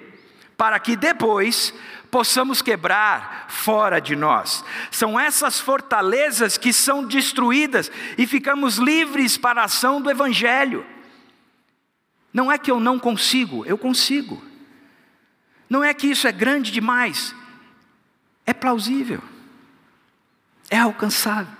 para 0.57 0.79
que 0.81 0.97
depois 0.97 1.73
possamos 2.15 2.63
quebrar 2.63 3.47
fora 3.49 4.01
de 4.01 4.15
nós. 4.15 4.65
São 4.89 5.19
essas 5.19 5.59
fortalezas 5.59 6.57
que 6.57 6.73
são 6.73 7.05
destruídas 7.05 7.91
e 8.17 8.25
ficamos 8.25 8.77
livres 8.77 9.37
para 9.37 9.63
a 9.63 9.65
ação 9.65 10.01
do 10.01 10.09
Evangelho. 10.09 10.87
Não 12.33 12.53
é 12.53 12.57
que 12.57 12.71
eu 12.71 12.79
não 12.79 13.01
consigo, 13.01 13.67
eu 13.67 13.77
consigo. 13.77 14.41
Não 15.69 15.83
é 15.83 15.93
que 15.93 16.07
isso 16.07 16.29
é 16.29 16.31
grande 16.31 16.71
demais, 16.71 17.35
é 18.47 18.53
plausível, 18.53 19.21
é 20.71 20.79
alcançável. 20.79 21.53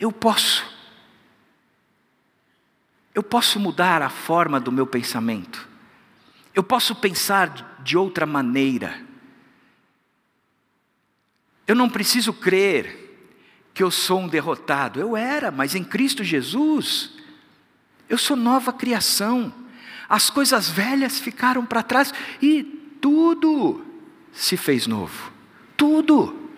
Eu 0.00 0.10
posso. 0.10 0.64
Eu 3.14 3.22
posso 3.22 3.60
mudar 3.60 4.00
a 4.00 4.08
forma 4.08 4.58
do 4.58 4.72
meu 4.72 4.86
pensamento. 4.86 5.68
Eu 6.54 6.62
posso 6.62 6.94
pensar 6.94 7.76
de 7.80 7.98
outra 7.98 8.24
maneira. 8.24 9.01
Eu 11.66 11.74
não 11.74 11.88
preciso 11.88 12.32
crer 12.32 13.02
que 13.74 13.82
eu 13.82 13.90
sou 13.90 14.20
um 14.20 14.28
derrotado. 14.28 15.00
Eu 15.00 15.16
era, 15.16 15.50
mas 15.50 15.74
em 15.74 15.84
Cristo 15.84 16.22
Jesus, 16.22 17.12
eu 18.08 18.18
sou 18.18 18.36
nova 18.36 18.72
criação. 18.72 19.52
As 20.08 20.28
coisas 20.28 20.68
velhas 20.68 21.18
ficaram 21.18 21.64
para 21.64 21.82
trás 21.82 22.12
e 22.40 22.62
tudo 23.00 23.84
se 24.32 24.56
fez 24.56 24.86
novo. 24.86 25.32
Tudo, 25.76 26.50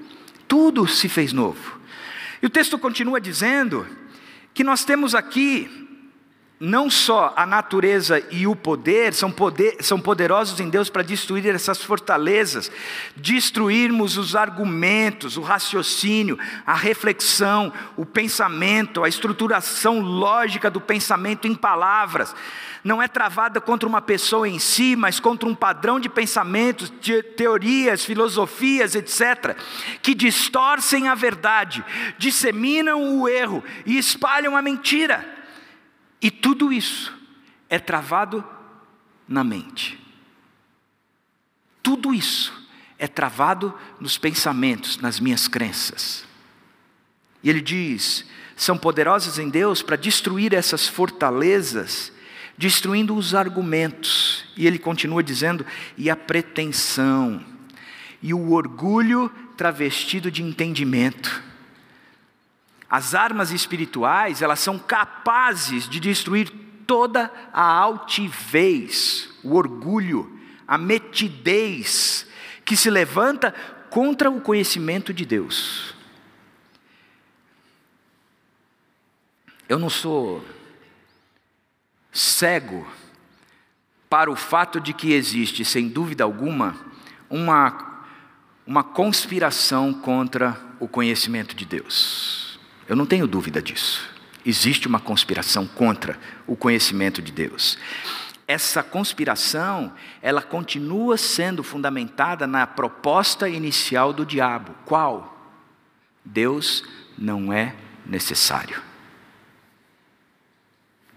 tudo 0.49 0.87
se 0.87 1.09
fez 1.09 1.33
novo. 1.33 1.79
E 2.43 2.47
o 2.47 2.51
texto 2.51 2.79
continua 2.79 3.21
dizendo 3.21 3.87
que 4.53 4.65
nós 4.65 4.85
temos 4.85 5.15
aqui 5.15 5.84
não 6.59 6.89
só 6.89 7.35
a 7.37 7.45
natureza 7.45 8.25
e 8.31 8.47
o 8.47 8.55
poder 8.55 9.13
são, 9.13 9.31
poder, 9.31 9.77
são 9.81 10.01
poderosos 10.01 10.61
em 10.61 10.71
Deus 10.71 10.89
para 10.89 11.03
destruir 11.03 11.47
essas 11.53 11.83
fortalezas, 11.83 12.71
destruirmos 13.17 14.17
os 14.17 14.37
argumentos, 14.37 15.37
o 15.37 15.43
raciocínio, 15.43 16.39
a 16.65 16.75
reflexão, 16.75 17.73
o 17.97 18.07
pensamento, 18.07 19.03
a 19.03 19.09
estruturação 19.09 20.01
lógica 20.01 20.71
do 20.71 20.81
pensamento 20.81 21.49
em 21.49 21.55
palavras. 21.57 22.35
Não 22.85 23.03
é 23.03 23.09
travada 23.09 23.61
contra 23.61 23.89
uma 23.89 24.01
pessoa 24.01 24.49
em 24.49 24.59
si, 24.59 24.95
mas 24.95 25.19
contra 25.19 25.49
um 25.49 25.55
padrão 25.55 25.99
de 25.99 26.09
pensamentos, 26.09 26.93
teorias, 27.37 28.05
filosofias, 28.05 28.95
etc., 28.95 29.57
que 30.03 30.15
distorcem 30.15 31.09
a 31.09 31.15
verdade, 31.15 31.85
disseminam 32.17 33.19
o 33.19 33.29
erro 33.29 33.65
e 33.85 33.99
espalham 33.99 34.57
a 34.57 34.63
mentira. 34.63 35.34
E 36.25 36.31
tudo 36.31 36.73
isso 36.73 37.13
é 37.69 37.79
travado 37.79 38.43
na 39.29 39.45
mente. 39.45 40.01
Tudo 41.83 42.15
isso 42.15 42.67
é 42.99 43.07
travado 43.07 43.75
nos 44.01 44.17
pensamentos, 44.17 44.97
nas 44.97 45.21
minhas 45.21 45.47
crenças. 45.47 46.25
E 47.43 47.51
ele 47.51 47.61
diz: 47.61 48.25
são 48.57 48.79
poderosas 48.79 49.39
em 49.39 49.51
Deus 49.51 49.83
para 49.83 49.97
destruir 49.97 50.55
essas 50.55 50.89
fortalezas, 50.89 52.11
destruindo 52.57 53.15
os 53.15 53.35
argumentos. 53.35 54.47
E 54.57 54.67
ele 54.67 54.79
continua 54.79 55.23
dizendo: 55.23 55.67
e 55.95 56.09
a 56.09 56.17
pretensão, 56.17 57.45
e 58.23 58.33
o 58.33 58.53
orgulho 58.53 59.31
travestido 59.59 60.31
de 60.31 60.43
entendimento. 60.43 61.43
As 62.95 63.13
armas 63.13 63.51
espirituais, 63.51 64.41
elas 64.41 64.61
são 64.61 64.79
capazes 64.79 65.89
de 65.89 65.99
destruir 65.99 66.49
toda 66.87 67.29
a 67.53 67.61
altivez, 67.61 69.29
o 69.43 69.57
orgulho, 69.57 70.39
a 70.65 70.79
metidez 70.79 72.25
que 72.65 72.77
se 72.77 72.89
levanta 72.89 73.53
contra 73.91 74.31
o 74.31 74.41
conhecimento 74.41 75.13
de 75.13 75.25
Deus. 75.25 75.93
Eu 79.69 79.81
não 79.81 79.91
sou 79.91 80.45
cego 82.13 82.87
para 84.09 84.31
o 84.31 84.37
fato 84.37 84.81
de 84.81 84.93
que 84.93 85.15
existe, 85.15 85.65
sem 85.65 85.89
dúvida 85.89 86.23
alguma, 86.23 86.77
uma 87.29 87.93
uma 88.65 88.85
conspiração 88.85 89.93
contra 89.93 90.57
o 90.79 90.87
conhecimento 90.87 91.57
de 91.57 91.65
Deus. 91.65 92.54
Eu 92.89 92.97
não 92.97 93.07
tenho 93.07 93.27
dúvida 93.27 93.63
disso. 93.63 94.09
Existe 94.45 94.87
uma 94.87 95.01
conspiração 95.01 95.67
contra 95.67 96.19
o 96.47 96.55
conhecimento 96.55 97.23
de 97.23 97.33
Deus. 97.33 97.79
Essa 98.47 98.83
conspiração, 98.83 99.93
ela 100.21 100.43
continua 100.43 101.17
sendo 101.17 101.63
fundamentada 101.63 102.47
na 102.47 102.67
proposta 102.67 103.49
inicial 103.49 104.13
do 104.13 104.27
diabo. 104.27 104.75
Qual? 104.85 105.35
Deus 106.23 106.85
não 107.17 107.51
é 107.51 107.75
necessário. 108.05 108.83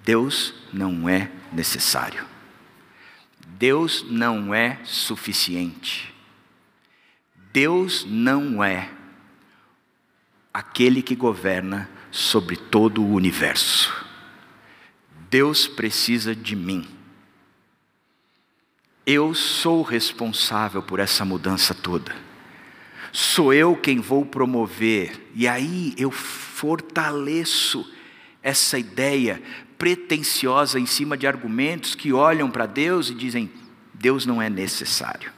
Deus 0.05 0.53
não 0.71 1.09
é 1.09 1.29
necessário. 1.51 2.25
Deus 3.45 4.05
não 4.07 4.53
é 4.53 4.79
suficiente. 4.85 6.13
Deus 7.51 8.05
não 8.07 8.63
é 8.63 8.89
aquele 10.57 11.03
que 11.03 11.15
governa 11.15 11.87
sobre 12.09 12.55
todo 12.55 13.03
o 13.03 13.13
universo. 13.13 13.93
Deus 15.29 15.67
precisa 15.67 16.35
de 16.35 16.55
mim. 16.55 16.87
Eu 19.05 19.35
sou 19.35 19.83
responsável 19.83 20.81
por 20.81 20.99
essa 20.99 21.23
mudança 21.23 21.75
toda. 21.75 22.15
Sou 23.11 23.53
eu 23.53 23.75
quem 23.75 23.99
vou 23.99 24.25
promover, 24.25 25.29
e 25.35 25.47
aí 25.47 25.93
eu 25.95 26.09
fortaleço 26.09 27.87
essa 28.41 28.79
ideia 28.79 29.39
pretensiosa 29.77 30.79
em 30.79 30.87
cima 30.87 31.15
de 31.15 31.27
argumentos 31.27 31.93
que 31.93 32.11
olham 32.11 32.49
para 32.49 32.65
Deus 32.65 33.11
e 33.11 33.13
dizem: 33.13 33.51
Deus 33.93 34.25
não 34.25 34.41
é 34.41 34.49
necessário. 34.49 35.31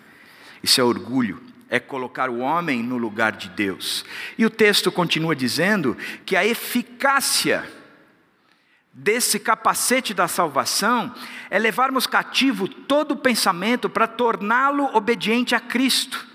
Isso 0.63 0.79
é 0.79 0.83
orgulho, 0.83 1.48
é 1.69 1.79
colocar 1.79 2.29
o 2.29 2.39
homem 2.39 2.81
no 2.81 2.97
lugar 2.97 3.33
de 3.33 3.47
Deus. 3.49 4.03
E 4.37 4.45
o 4.45 4.49
texto 4.49 4.91
continua 4.91 5.35
dizendo 5.35 5.95
que 6.25 6.35
a 6.35 6.45
eficácia 6.45 7.63
desse 8.91 9.39
capacete 9.39 10.13
da 10.13 10.27
salvação 10.27 11.13
é 11.49 11.59
levarmos 11.59 12.07
cativo 12.07 12.67
todo 12.67 13.11
o 13.11 13.17
pensamento 13.17 13.89
para 13.89 14.07
torná-lo 14.07 14.85
obediente 14.95 15.53
a 15.53 15.59
Cristo. 15.59 16.27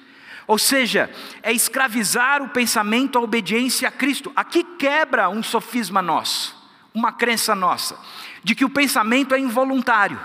Ou 0.46 0.58
seja, 0.58 1.10
é 1.42 1.52
escravizar 1.52 2.42
o 2.42 2.48
pensamento 2.48 3.18
à 3.18 3.20
obediência 3.20 3.88
a 3.88 3.92
Cristo. 3.92 4.30
Aqui 4.36 4.62
quebra 4.62 5.28
um 5.28 5.42
sofisma 5.42 6.00
nosso, 6.00 6.54
uma 6.94 7.12
crença 7.12 7.54
nossa, 7.54 7.98
de 8.42 8.54
que 8.54 8.64
o 8.64 8.70
pensamento 8.70 9.34
é 9.34 9.38
involuntário, 9.38 10.20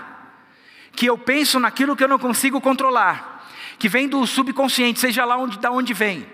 que 0.92 1.06
eu 1.06 1.18
penso 1.18 1.58
naquilo 1.58 1.96
que 1.96 2.04
eu 2.04 2.08
não 2.08 2.18
consigo 2.18 2.60
controlar 2.60 3.29
que 3.80 3.88
vem 3.88 4.06
do 4.06 4.26
subconsciente, 4.26 5.00
seja 5.00 5.24
lá 5.24 5.38
onde, 5.38 5.58
da 5.58 5.70
onde 5.70 5.94
vem. 5.94 6.26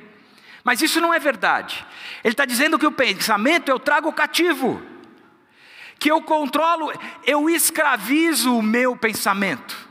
Mas 0.64 0.82
isso 0.82 1.00
não 1.00 1.14
é 1.14 1.18
verdade. 1.20 1.86
Ele 2.24 2.32
está 2.32 2.44
dizendo 2.44 2.76
que 2.76 2.86
o 2.86 2.90
pensamento 2.90 3.68
eu 3.68 3.78
trago 3.78 4.12
cativo, 4.12 4.82
que 5.96 6.10
eu 6.10 6.20
controlo, 6.20 6.92
eu 7.24 7.48
escravizo 7.48 8.52
o 8.52 8.60
meu 8.60 8.96
pensamento. 8.96 9.88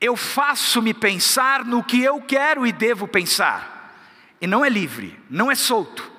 Eu 0.00 0.16
faço-me 0.16 0.94
pensar 0.94 1.66
no 1.66 1.84
que 1.84 2.02
eu 2.02 2.18
quero 2.22 2.66
e 2.66 2.72
devo 2.72 3.06
pensar. 3.06 4.00
E 4.40 4.46
não 4.46 4.64
é 4.64 4.70
livre, 4.70 5.20
não 5.28 5.50
é 5.50 5.54
solto, 5.54 6.10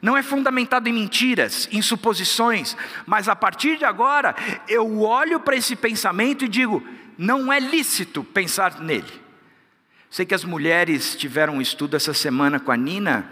não 0.00 0.16
é 0.16 0.22
fundamentado 0.22 0.88
em 0.88 0.92
mentiras, 0.92 1.68
em 1.72 1.82
suposições, 1.82 2.76
mas 3.04 3.28
a 3.28 3.34
partir 3.34 3.78
de 3.78 3.84
agora 3.84 4.36
eu 4.68 5.00
olho 5.00 5.40
para 5.40 5.56
esse 5.56 5.74
pensamento 5.74 6.44
e 6.44 6.48
digo: 6.48 6.86
não 7.18 7.52
é 7.52 7.58
lícito 7.58 8.22
pensar 8.22 8.78
nele. 8.78 9.25
Sei 10.10 10.24
que 10.24 10.34
as 10.34 10.44
mulheres 10.44 11.14
tiveram 11.16 11.56
um 11.56 11.60
estudo 11.60 11.96
essa 11.96 12.14
semana 12.14 12.60
com 12.60 12.70
a 12.70 12.76
Nina, 12.76 13.28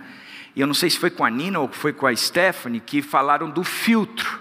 e 0.57 0.61
eu 0.61 0.67
não 0.67 0.75
sei 0.75 0.91
se 0.91 0.99
foi 0.99 1.11
com 1.11 1.25
a 1.25 1.31
Nina 1.31 1.59
ou 1.59 1.69
foi 1.69 1.93
com 1.93 2.07
a 2.07 2.15
Stephanie, 2.15 2.81
que 2.81 3.03
falaram 3.03 3.51
do 3.51 3.65
filtro. 3.65 4.41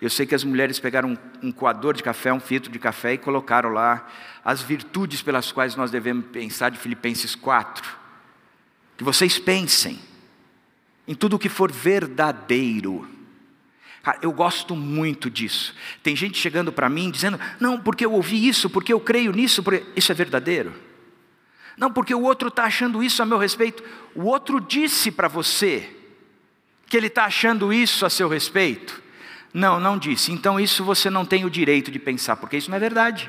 Eu 0.00 0.10
sei 0.10 0.26
que 0.26 0.34
as 0.34 0.42
mulheres 0.42 0.80
pegaram 0.80 1.16
um, 1.42 1.52
coador 1.52 1.94
de 1.94 2.02
café, 2.02 2.32
um 2.32 2.40
filtro 2.40 2.70
de 2.70 2.78
café 2.78 3.14
e 3.14 3.18
colocaram 3.18 3.70
lá 3.70 4.08
as 4.44 4.60
virtudes 4.60 5.22
pelas 5.22 5.52
quais 5.52 5.76
nós 5.76 5.90
devemos 5.90 6.26
pensar 6.26 6.70
de 6.70 6.78
Filipenses 6.78 7.36
4. 7.36 7.88
Que 8.96 9.04
vocês 9.04 9.38
pensem 9.38 9.98
em 11.06 11.14
tudo 11.14 11.36
o 11.36 11.38
que 11.38 11.48
for 11.48 11.70
verdadeiro. 11.70 13.08
Cara, 14.02 14.18
eu 14.22 14.32
gosto 14.32 14.74
muito 14.74 15.30
disso. 15.30 15.74
Tem 16.02 16.16
gente 16.16 16.36
chegando 16.36 16.72
para 16.72 16.88
mim 16.88 17.10
dizendo: 17.10 17.38
não, 17.60 17.80
porque 17.80 18.04
eu 18.04 18.12
ouvi 18.12 18.48
isso, 18.48 18.68
porque 18.68 18.92
eu 18.92 18.98
creio 18.98 19.30
nisso, 19.30 19.62
porque... 19.62 19.84
isso 19.94 20.10
é 20.10 20.14
verdadeiro. 20.14 20.74
Não, 21.82 21.92
porque 21.92 22.14
o 22.14 22.22
outro 22.22 22.46
está 22.46 22.62
achando 22.62 23.02
isso 23.02 23.20
a 23.24 23.26
meu 23.26 23.38
respeito. 23.38 23.82
O 24.14 24.26
outro 24.26 24.60
disse 24.60 25.10
para 25.10 25.26
você 25.26 25.90
que 26.86 26.96
ele 26.96 27.08
está 27.08 27.24
achando 27.24 27.72
isso 27.72 28.06
a 28.06 28.10
seu 28.10 28.28
respeito. 28.28 29.02
Não, 29.52 29.80
não 29.80 29.98
disse. 29.98 30.30
Então 30.30 30.60
isso 30.60 30.84
você 30.84 31.10
não 31.10 31.24
tem 31.24 31.44
o 31.44 31.50
direito 31.50 31.90
de 31.90 31.98
pensar, 31.98 32.36
porque 32.36 32.56
isso 32.56 32.70
não 32.70 32.76
é 32.76 32.78
verdade. 32.78 33.28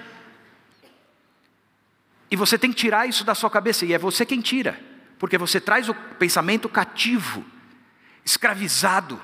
E 2.30 2.36
você 2.36 2.56
tem 2.56 2.72
que 2.72 2.78
tirar 2.78 3.10
isso 3.10 3.24
da 3.24 3.34
sua 3.34 3.50
cabeça, 3.50 3.88
e 3.88 3.94
é 3.94 3.98
você 3.98 4.24
quem 4.24 4.40
tira, 4.40 4.80
porque 5.18 5.36
você 5.36 5.60
traz 5.60 5.90
o 5.90 5.96
pensamento 5.96 6.70
cativo, 6.70 7.44
escravizado. 8.24 9.20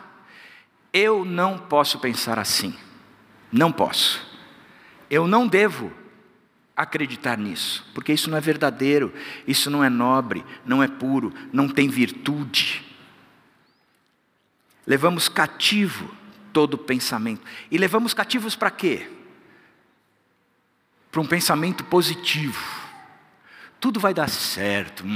Eu 0.92 1.24
não 1.24 1.56
posso 1.56 2.00
pensar 2.00 2.40
assim. 2.40 2.76
Não 3.52 3.72
posso. 3.72 4.28
Eu 5.08 5.28
não 5.28 5.48
devo 5.48 5.94
acreditar 6.80 7.38
nisso, 7.38 7.86
porque 7.94 8.14
isso 8.14 8.30
não 8.30 8.38
é 8.38 8.42
verdadeiro, 8.42 9.14
isso 9.46 9.70
não 9.70 9.84
é 9.84 9.90
nobre, 9.90 10.46
não 10.66 10.82
é 10.82 10.88
puro, 10.88 11.34
não 11.52 11.68
tem 11.68 11.90
virtude. 11.90 12.86
Levamos 14.88 15.28
cativo 15.28 16.10
todo 16.54 16.78
pensamento. 16.78 17.42
E 17.70 17.78
levamos 17.78 18.14
cativos 18.14 18.56
para 18.56 18.72
quê? 18.72 19.10
Para 21.12 21.20
um 21.20 21.28
pensamento 21.28 21.84
positivo. 21.84 22.64
Tudo 23.78 24.00
vai 24.00 24.14
dar 24.14 24.30
certo. 24.30 25.04
Hum, 25.06 25.10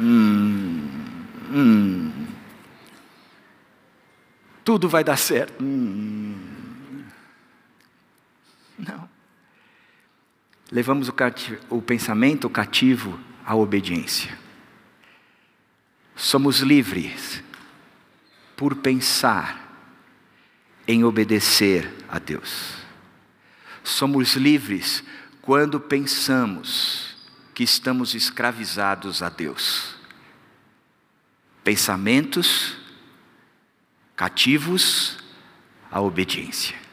hum, 0.00 0.90
hum. 1.52 2.26
Tudo 4.64 4.88
vai 4.88 5.04
dar 5.04 5.16
certo. 5.16 5.62
Não. 8.78 9.08
Levamos 10.70 11.08
o, 11.08 11.12
cativo, 11.12 11.60
o 11.70 11.80
pensamento 11.80 12.50
cativo 12.50 13.18
à 13.44 13.54
obediência. 13.54 14.36
Somos 16.14 16.60
livres 16.60 17.42
por 18.56 18.74
pensar 18.76 19.62
em 20.88 21.04
obedecer 21.04 21.92
a 22.08 22.18
Deus. 22.18 22.74
Somos 23.84 24.34
livres 24.34 25.04
quando 25.40 25.78
pensamos 25.78 27.16
que 27.54 27.62
estamos 27.62 28.14
escravizados 28.14 29.22
a 29.22 29.28
Deus. 29.28 29.94
Pensamentos 31.62 32.76
cativos 34.16 35.18
à 35.90 36.00
obediência 36.00 36.85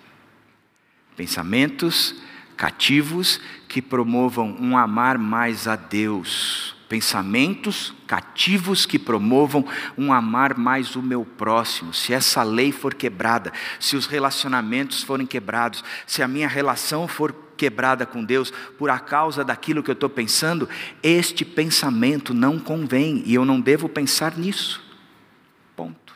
pensamentos 1.16 2.16
cativos 2.56 3.40
que 3.68 3.82
promovam 3.82 4.56
um 4.60 4.78
amar 4.78 5.18
mais 5.18 5.68
a 5.68 5.76
Deus, 5.76 6.76
pensamentos 6.88 7.94
cativos 8.06 8.86
que 8.86 9.00
promovam 9.00 9.66
um 9.98 10.14
amar 10.14 10.58
mais 10.58 10.96
o 10.96 11.02
meu 11.02 11.26
próximo. 11.26 11.94
Se 11.94 12.14
essa 12.14 12.44
lei 12.44 12.72
for 12.72 12.94
quebrada, 12.94 13.52
se 13.80 13.96
os 13.96 14.06
relacionamentos 14.06 15.02
forem 15.04 15.26
quebrados, 15.26 15.84
se 16.06 16.22
a 16.22 16.28
minha 16.28 16.48
relação 16.48 17.08
for 17.08 17.34
quebrada 17.58 18.06
com 18.06 18.24
Deus 18.24 18.52
por 18.78 18.90
a 18.90 19.00
causa 19.00 19.44
daquilo 19.44 19.82
que 19.82 19.90
eu 19.90 19.94
estou 19.94 20.10
pensando, 20.10 20.70
este 21.02 21.44
pensamento 21.44 22.34
não 22.34 22.60
convém 22.60 23.24
e 23.26 23.34
eu 23.34 23.44
não 23.44 23.60
devo 23.60 23.90
pensar 23.90 24.38
nisso. 24.38 24.84
Ponto. 25.76 26.14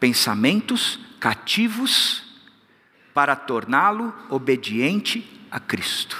Pensamentos 0.00 0.98
cativos 1.20 2.31
para 3.14 3.36
torná-lo 3.36 4.14
obediente 4.30 5.24
a 5.50 5.60
Cristo. 5.60 6.16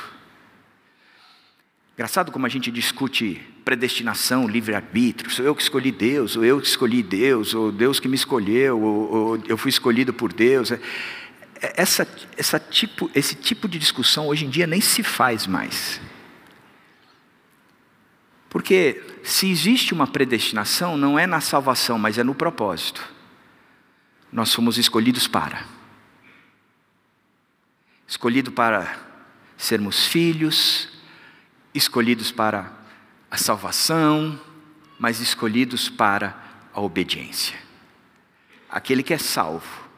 Engraçado 1.94 2.32
como 2.32 2.46
a 2.46 2.48
gente 2.48 2.70
discute 2.70 3.40
predestinação, 3.64 4.48
livre-arbítrio, 4.48 5.30
sou 5.30 5.44
eu 5.44 5.54
que 5.54 5.62
escolhi 5.62 5.92
Deus, 5.92 6.36
ou 6.36 6.44
eu 6.44 6.60
que 6.60 6.66
escolhi 6.66 7.02
Deus, 7.02 7.54
ou 7.54 7.70
Deus 7.70 8.00
que 8.00 8.08
me 8.08 8.16
escolheu, 8.16 8.80
ou, 8.80 9.12
ou 9.12 9.42
eu 9.46 9.56
fui 9.56 9.68
escolhido 9.68 10.12
por 10.12 10.32
Deus. 10.32 10.72
É, 10.72 10.80
é, 11.60 11.74
essa, 11.76 12.08
essa 12.36 12.58
tipo, 12.58 13.10
esse 13.14 13.34
tipo 13.34 13.68
de 13.68 13.78
discussão 13.78 14.28
hoje 14.28 14.44
em 14.44 14.50
dia 14.50 14.66
nem 14.66 14.80
se 14.80 15.02
faz 15.02 15.46
mais. 15.46 16.00
Porque 18.50 19.02
se 19.22 19.50
existe 19.50 19.94
uma 19.94 20.06
predestinação, 20.06 20.96
não 20.96 21.18
é 21.18 21.26
na 21.26 21.40
salvação, 21.40 21.98
mas 21.98 22.18
é 22.18 22.24
no 22.24 22.34
propósito. 22.34 23.08
Nós 24.30 24.52
fomos 24.52 24.76
escolhidos 24.76 25.28
para 25.28 25.71
escolhido 28.12 28.52
para 28.52 28.94
sermos 29.56 30.06
filhos, 30.06 30.86
escolhidos 31.72 32.30
para 32.30 32.70
a 33.30 33.38
salvação, 33.38 34.38
mas 34.98 35.18
escolhidos 35.18 35.88
para 35.88 36.36
a 36.74 36.80
obediência. 36.82 37.58
Aquele 38.68 39.02
que 39.02 39.14
é 39.14 39.18
salvo, 39.18 39.88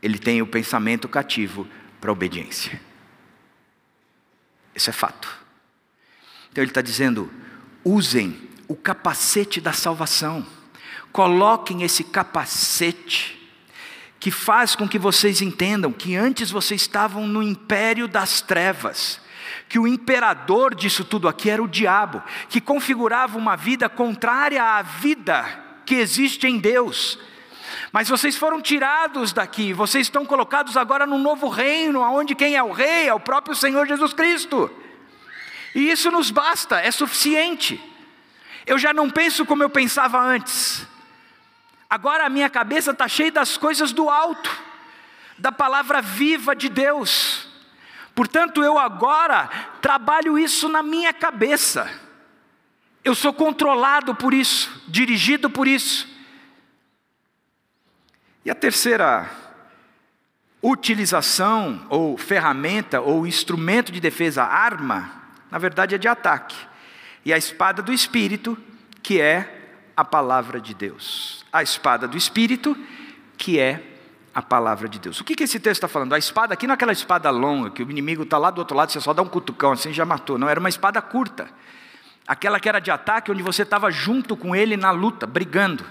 ele 0.00 0.20
tem 0.20 0.40
o 0.40 0.46
pensamento 0.46 1.08
cativo 1.08 1.66
para 2.00 2.10
a 2.10 2.12
obediência. 2.12 2.80
Isso 4.72 4.88
é 4.88 4.92
fato. 4.92 5.36
Então 6.52 6.62
ele 6.62 6.70
está 6.70 6.80
dizendo: 6.80 7.28
usem 7.84 8.40
o 8.68 8.76
capacete 8.76 9.60
da 9.60 9.72
salvação, 9.72 10.46
coloquem 11.10 11.82
esse 11.82 12.04
capacete 12.04 13.39
que 14.20 14.30
faz 14.30 14.76
com 14.76 14.86
que 14.86 14.98
vocês 14.98 15.40
entendam 15.40 15.90
que 15.90 16.14
antes 16.14 16.50
vocês 16.50 16.82
estavam 16.82 17.26
no 17.26 17.42
império 17.42 18.06
das 18.06 18.42
trevas, 18.42 19.18
que 19.66 19.78
o 19.78 19.88
imperador 19.88 20.74
disso 20.74 21.02
tudo 21.04 21.26
aqui 21.26 21.48
era 21.48 21.62
o 21.62 21.66
diabo, 21.66 22.22
que 22.50 22.60
configurava 22.60 23.38
uma 23.38 23.56
vida 23.56 23.88
contrária 23.88 24.62
à 24.62 24.82
vida 24.82 25.46
que 25.86 25.94
existe 25.94 26.46
em 26.46 26.58
Deus. 26.58 27.18
Mas 27.90 28.08
vocês 28.08 28.36
foram 28.36 28.60
tirados 28.60 29.32
daqui, 29.32 29.72
vocês 29.72 30.06
estão 30.06 30.26
colocados 30.26 30.76
agora 30.76 31.06
num 31.06 31.18
novo 31.18 31.48
reino, 31.48 32.00
onde 32.00 32.34
quem 32.34 32.56
é 32.56 32.62
o 32.62 32.72
rei 32.72 33.08
é 33.08 33.14
o 33.14 33.20
próprio 33.20 33.56
Senhor 33.56 33.86
Jesus 33.86 34.12
Cristo. 34.12 34.70
E 35.74 35.90
isso 35.90 36.10
nos 36.10 36.30
basta, 36.30 36.78
é 36.78 36.90
suficiente. 36.90 37.80
Eu 38.66 38.78
já 38.78 38.92
não 38.92 39.08
penso 39.08 39.46
como 39.46 39.62
eu 39.62 39.70
pensava 39.70 40.20
antes. 40.20 40.86
Agora 41.90 42.24
a 42.24 42.30
minha 42.30 42.48
cabeça 42.48 42.92
está 42.92 43.08
cheia 43.08 43.32
das 43.32 43.56
coisas 43.56 43.90
do 43.90 44.08
alto, 44.08 44.48
da 45.36 45.50
palavra 45.50 46.00
viva 46.00 46.54
de 46.54 46.68
Deus. 46.68 47.48
Portanto, 48.14 48.62
eu 48.62 48.78
agora 48.78 49.48
trabalho 49.82 50.38
isso 50.38 50.68
na 50.68 50.84
minha 50.84 51.12
cabeça. 51.12 51.90
Eu 53.02 53.12
sou 53.12 53.32
controlado 53.32 54.14
por 54.14 54.32
isso, 54.32 54.84
dirigido 54.86 55.50
por 55.50 55.66
isso. 55.66 56.08
E 58.44 58.50
a 58.50 58.54
terceira 58.54 59.28
utilização, 60.62 61.86
ou 61.88 62.16
ferramenta, 62.16 63.00
ou 63.00 63.26
instrumento 63.26 63.90
de 63.90 63.98
defesa, 63.98 64.44
arma, 64.44 65.10
na 65.50 65.58
verdade 65.58 65.96
é 65.96 65.98
de 65.98 66.06
ataque. 66.06 66.56
E 67.24 67.32
a 67.32 67.38
espada 67.38 67.82
do 67.82 67.92
Espírito, 67.92 68.56
que 69.02 69.20
é 69.20 69.80
a 69.96 70.04
palavra 70.04 70.60
de 70.60 70.72
Deus. 70.72 71.39
A 71.52 71.62
espada 71.62 72.06
do 72.06 72.16
Espírito, 72.16 72.76
que 73.36 73.58
é 73.58 73.82
a 74.34 74.40
palavra 74.40 74.88
de 74.88 74.98
Deus. 74.98 75.20
O 75.20 75.24
que, 75.24 75.34
que 75.34 75.44
esse 75.44 75.58
texto 75.58 75.78
está 75.78 75.88
falando? 75.88 76.12
A 76.12 76.18
espada 76.18 76.54
aqui 76.54 76.66
não 76.66 76.72
é 76.72 76.76
aquela 76.76 76.92
espada 76.92 77.30
longa, 77.30 77.70
que 77.70 77.82
o 77.82 77.90
inimigo 77.90 78.22
está 78.22 78.38
lá 78.38 78.50
do 78.50 78.58
outro 78.58 78.76
lado, 78.76 78.92
você 78.92 79.00
só 79.00 79.12
dá 79.12 79.22
um 79.22 79.28
cutucão 79.28 79.72
assim 79.72 79.92
já 79.92 80.04
matou. 80.04 80.38
Não, 80.38 80.48
era 80.48 80.60
uma 80.60 80.68
espada 80.68 81.00
curta. 81.02 81.48
Aquela 82.26 82.60
que 82.60 82.68
era 82.68 82.78
de 82.78 82.90
ataque, 82.90 83.30
onde 83.30 83.42
você 83.42 83.62
estava 83.62 83.90
junto 83.90 84.36
com 84.36 84.54
ele 84.54 84.76
na 84.76 84.90
luta, 84.92 85.26
brigando. 85.26 85.84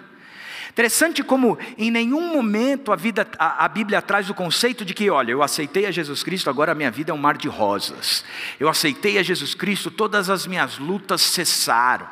Interessante 0.70 1.24
como 1.24 1.58
em 1.78 1.90
nenhum 1.90 2.32
momento 2.34 2.92
a, 2.92 2.96
vida, 2.96 3.28
a, 3.40 3.66
a, 3.66 3.68
Bíblia 3.68 4.02
traz 4.02 4.30
o 4.30 4.36
conceito 4.36 4.86
de 4.86 4.94
que, 4.94 5.10
olha, 5.10 5.32
eu 5.32 5.42
aceitei 5.42 5.86
a 5.88 5.92
Jesus 5.92 6.22
Cristo, 6.22 6.50
agora 6.50 6.72
a 6.72 6.76
minha 6.76 6.92
vida 6.92 7.12
é 7.12 7.14
um 7.14 7.18
mar 7.18 7.38
de 7.38 7.48
rosas. 7.48 8.24
Eu 8.60 8.70
aceitei 8.70 9.18
a 9.18 9.24
Jesus 9.24 9.56
Cristo, 9.56 9.90
todas 9.90 10.30
as 10.30 10.46
minhas 10.46 10.78
lutas 10.78 11.22
cessaram. 11.22 12.08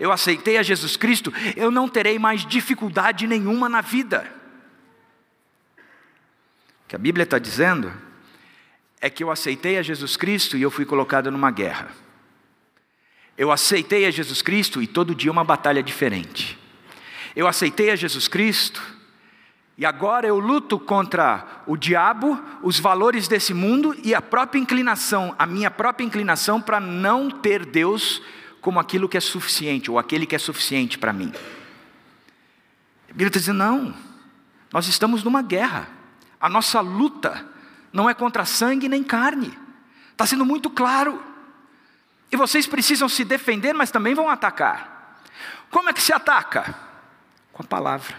Eu 0.00 0.10
aceitei 0.10 0.56
a 0.56 0.62
Jesus 0.62 0.96
Cristo, 0.96 1.32
eu 1.54 1.70
não 1.70 1.86
terei 1.86 2.18
mais 2.18 2.46
dificuldade 2.46 3.26
nenhuma 3.26 3.68
na 3.68 3.82
vida. 3.82 4.26
O 6.84 6.88
que 6.88 6.96
a 6.96 6.98
Bíblia 6.98 7.24
está 7.24 7.38
dizendo 7.38 7.92
é 9.00 9.10
que 9.10 9.22
eu 9.22 9.30
aceitei 9.30 9.76
a 9.76 9.82
Jesus 9.82 10.16
Cristo 10.16 10.56
e 10.56 10.62
eu 10.62 10.70
fui 10.70 10.86
colocado 10.86 11.30
numa 11.30 11.50
guerra. 11.50 11.88
Eu 13.36 13.52
aceitei 13.52 14.06
a 14.06 14.10
Jesus 14.10 14.40
Cristo 14.40 14.82
e 14.82 14.86
todo 14.86 15.14
dia 15.14 15.30
uma 15.30 15.44
batalha 15.44 15.82
diferente 15.82 16.58
eu 17.34 17.46
aceitei 17.46 17.90
a 17.90 17.96
Jesus 17.96 18.28
Cristo, 18.28 18.82
e 19.78 19.86
agora 19.86 20.26
eu 20.26 20.40
luto 20.40 20.76
contra 20.76 21.62
o 21.64 21.76
diabo, 21.76 22.36
os 22.62 22.80
valores 22.80 23.28
desse 23.28 23.54
mundo 23.54 23.96
e 24.02 24.12
a 24.12 24.20
própria 24.20 24.58
inclinação, 24.58 25.36
a 25.38 25.46
minha 25.46 25.70
própria 25.70 26.04
inclinação 26.04 26.60
para 26.60 26.80
não 26.80 27.30
ter 27.30 27.64
Deus 27.64 28.20
como 28.60 28.80
aquilo 28.80 29.08
que 29.08 29.16
é 29.16 29.20
suficiente, 29.20 29.88
ou 29.88 29.96
aquele 29.96 30.26
que 30.26 30.34
é 30.34 30.38
suficiente 30.38 30.98
para 30.98 31.12
mim. 31.12 31.32
A 33.04 33.12
Bíblia 33.12 33.28
está 33.28 33.38
dizendo: 33.38 33.58
não, 33.58 33.94
nós 34.72 34.88
estamos 34.88 35.22
numa 35.22 35.42
guerra, 35.42 35.88
a 36.40 36.48
nossa 36.48 36.80
luta 36.80 37.46
não 37.92 38.10
é 38.10 38.14
contra 38.14 38.44
sangue 38.44 38.88
nem 38.88 39.04
carne, 39.04 39.56
está 40.10 40.26
sendo 40.26 40.44
muito 40.44 40.68
claro, 40.68 41.22
e 42.32 42.36
vocês 42.36 42.66
precisam 42.66 43.08
se 43.08 43.24
defender, 43.24 43.72
mas 43.72 43.92
também 43.92 44.12
vão 44.12 44.28
atacar. 44.28 45.22
Como 45.70 45.88
é 45.88 45.92
que 45.92 46.02
se 46.02 46.12
ataca? 46.12 46.87
Com 47.58 47.64
a 47.64 47.66
palavra. 47.66 48.14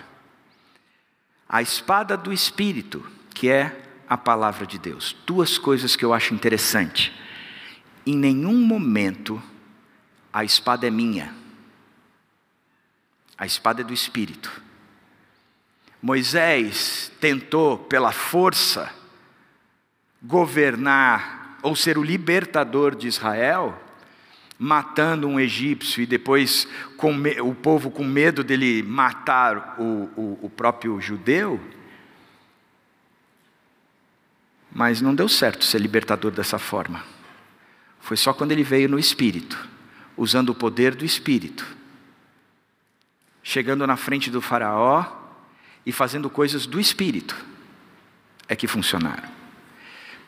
A 1.47 1.61
espada 1.61 2.17
do 2.17 2.33
Espírito, 2.33 3.09
que 3.33 3.49
é 3.49 3.81
a 4.07 4.17
palavra 4.17 4.67
de 4.67 4.77
Deus. 4.77 5.15
Duas 5.25 5.57
coisas 5.57 5.95
que 5.95 6.03
eu 6.03 6.13
acho 6.13 6.33
interessante. 6.33 7.17
Em 8.05 8.17
nenhum 8.17 8.57
momento 8.57 9.41
a 10.33 10.43
espada 10.43 10.85
é 10.85 10.91
minha. 10.91 11.33
A 13.37 13.45
espada 13.45 13.79
é 13.79 13.83
do 13.83 13.93
Espírito. 13.93 14.61
Moisés 16.01 17.09
tentou, 17.21 17.77
pela 17.77 18.11
força, 18.11 18.93
governar 20.21 21.57
ou 21.61 21.77
ser 21.77 21.97
o 21.97 22.03
libertador 22.03 22.93
de 22.93 23.07
Israel, 23.07 23.81
matando 24.61 25.25
um 25.25 25.39
egípcio 25.39 26.03
e 26.03 26.05
depois 26.05 26.67
o 27.41 27.55
povo 27.55 27.89
com 27.89 28.03
medo 28.03 28.43
dele 28.43 28.83
matar 28.83 29.77
o, 29.79 30.09
o, 30.17 30.39
o 30.41 30.49
próprio 30.49 30.99
judeu. 30.99 31.57
Mas 34.69 34.99
não 34.99 35.15
deu 35.15 35.29
certo 35.29 35.63
ser 35.63 35.79
libertador 35.79 36.31
dessa 36.31 36.59
forma. 36.59 37.03
Foi 38.01 38.17
só 38.17 38.33
quando 38.33 38.51
ele 38.51 38.63
veio 38.63 38.89
no 38.89 38.99
Espírito, 38.99 39.57
usando 40.17 40.49
o 40.49 40.55
poder 40.55 40.93
do 40.93 41.05
Espírito, 41.05 41.65
chegando 43.41 43.87
na 43.87 43.95
frente 43.95 44.29
do 44.29 44.41
Faraó 44.41 45.05
e 45.85 45.91
fazendo 45.93 46.29
coisas 46.29 46.65
do 46.65 46.79
Espírito, 46.79 47.35
é 48.47 48.55
que 48.55 48.67
funcionaram. 48.67 49.38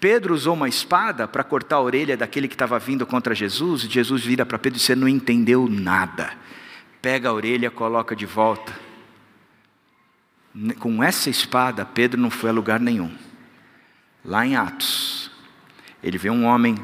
Pedro 0.02 0.34
usou 0.34 0.56
uma 0.56 0.68
espada 0.68 1.28
para 1.28 1.44
cortar 1.44 1.76
a 1.76 1.82
orelha 1.82 2.18
daquele 2.18 2.48
que 2.48 2.56
estava 2.56 2.80
vindo 2.80 3.06
contra 3.06 3.36
Jesus, 3.36 3.84
e 3.84 3.88
Jesus 3.88 4.26
vira 4.26 4.44
para 4.44 4.58
Pedro 4.58 4.80
e 4.80 4.82
você 4.82 4.96
não 4.96 5.08
entendeu 5.08 5.68
nada. 5.70 6.34
Pega 7.00 7.30
a 7.30 7.34
orelha, 7.34 7.70
coloca 7.70 8.16
de 8.16 8.26
volta. 8.26 8.74
Com 10.80 11.04
essa 11.04 11.30
espada, 11.30 11.86
Pedro 11.86 12.20
não 12.20 12.32
foi 12.32 12.50
a 12.50 12.54
lugar 12.54 12.80
nenhum. 12.80 13.16
Lá 14.26 14.44
em 14.44 14.56
Atos, 14.56 15.30
ele 16.02 16.18
vê 16.18 16.32
um 16.32 16.46
homem 16.46 16.76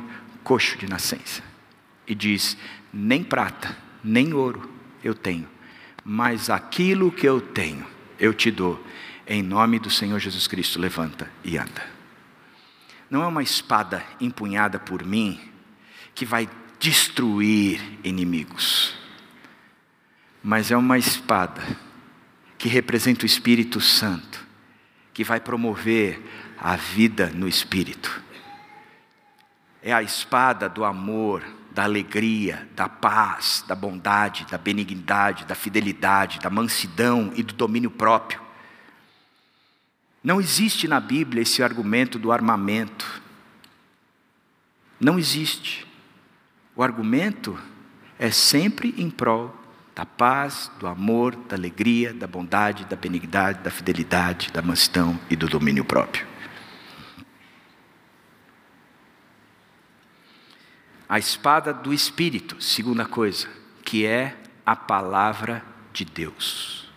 coxo 0.43 0.77
de 0.77 0.87
nascença 0.87 1.41
e 2.05 2.13
diz: 2.13 2.55
Nem 2.93 3.23
prata, 3.23 3.75
nem 4.03 4.31
ouro 4.31 4.69
eu 5.03 5.15
tenho, 5.15 5.49
mas 6.05 6.51
aquilo 6.51 7.11
que 7.11 7.27
eu 7.27 7.41
tenho, 7.41 7.83
eu 8.19 8.31
te 8.31 8.51
dou. 8.51 8.79
Em 9.25 9.41
nome 9.41 9.79
do 9.79 9.89
Senhor 9.89 10.19
Jesus 10.19 10.45
Cristo, 10.45 10.79
levanta 10.79 11.27
e 11.43 11.57
anda 11.57 11.96
não 13.09 13.23
é 13.23 13.27
uma 13.27 13.43
espada 13.43 14.03
empunhada 14.19 14.79
por 14.79 15.03
mim 15.03 15.39
que 16.13 16.25
vai 16.25 16.49
destruir 16.79 17.81
inimigos, 18.03 18.95
mas 20.43 20.71
é 20.71 20.77
uma 20.77 20.97
espada 20.97 21.61
que 22.57 22.67
representa 22.67 23.23
o 23.23 23.25
Espírito 23.25 23.79
Santo, 23.79 24.45
que 25.13 25.23
vai 25.23 25.39
promover 25.39 26.21
a 26.59 26.75
vida 26.75 27.31
no 27.33 27.47
Espírito. 27.47 28.21
É 29.81 29.93
a 29.93 30.01
espada 30.01 30.67
do 30.67 30.83
amor, 30.83 31.43
da 31.71 31.83
alegria, 31.83 32.67
da 32.75 32.89
paz, 32.89 33.63
da 33.67 33.75
bondade, 33.75 34.45
da 34.49 34.57
benignidade, 34.57 35.45
da 35.45 35.53
fidelidade, 35.53 36.39
da 36.39 36.49
mansidão 36.49 37.31
e 37.35 37.43
do 37.43 37.53
domínio 37.53 37.91
próprio. 37.91 38.46
Não 40.27 40.41
existe 40.41 40.89
na 40.89 40.99
Bíblia 40.99 41.41
esse 41.41 41.63
argumento 41.63 42.19
do 42.19 42.33
armamento. 42.33 43.21
Não 44.99 45.17
existe. 45.17 45.87
O 46.75 46.83
argumento 46.83 47.57
é 48.19 48.29
sempre 48.29 48.93
em 48.97 49.09
prol 49.09 49.55
da 49.95 50.05
paz, 50.05 50.69
do 50.79 50.85
amor, 50.85 51.33
da 51.33 51.55
alegria, 51.55 52.13
da 52.13 52.27
bondade, 52.27 52.83
da 52.83 52.97
benignidade, 52.97 53.63
da 53.63 53.71
fidelidade, 53.71 54.51
da 54.51 54.61
mansidão 54.61 55.17
e 55.29 55.35
do 55.37 55.47
domínio 55.47 55.85
próprio. 55.85 56.27
A 61.07 61.17
espada 61.17 61.73
do 61.73 61.93
Espírito, 61.93 62.61
segunda 62.61 63.05
coisa, 63.05 63.47
que 63.81 64.05
é 64.05 64.35
a 64.65 64.75
palavra 64.75 65.63
de 65.93 66.03
Deus. 66.03 66.91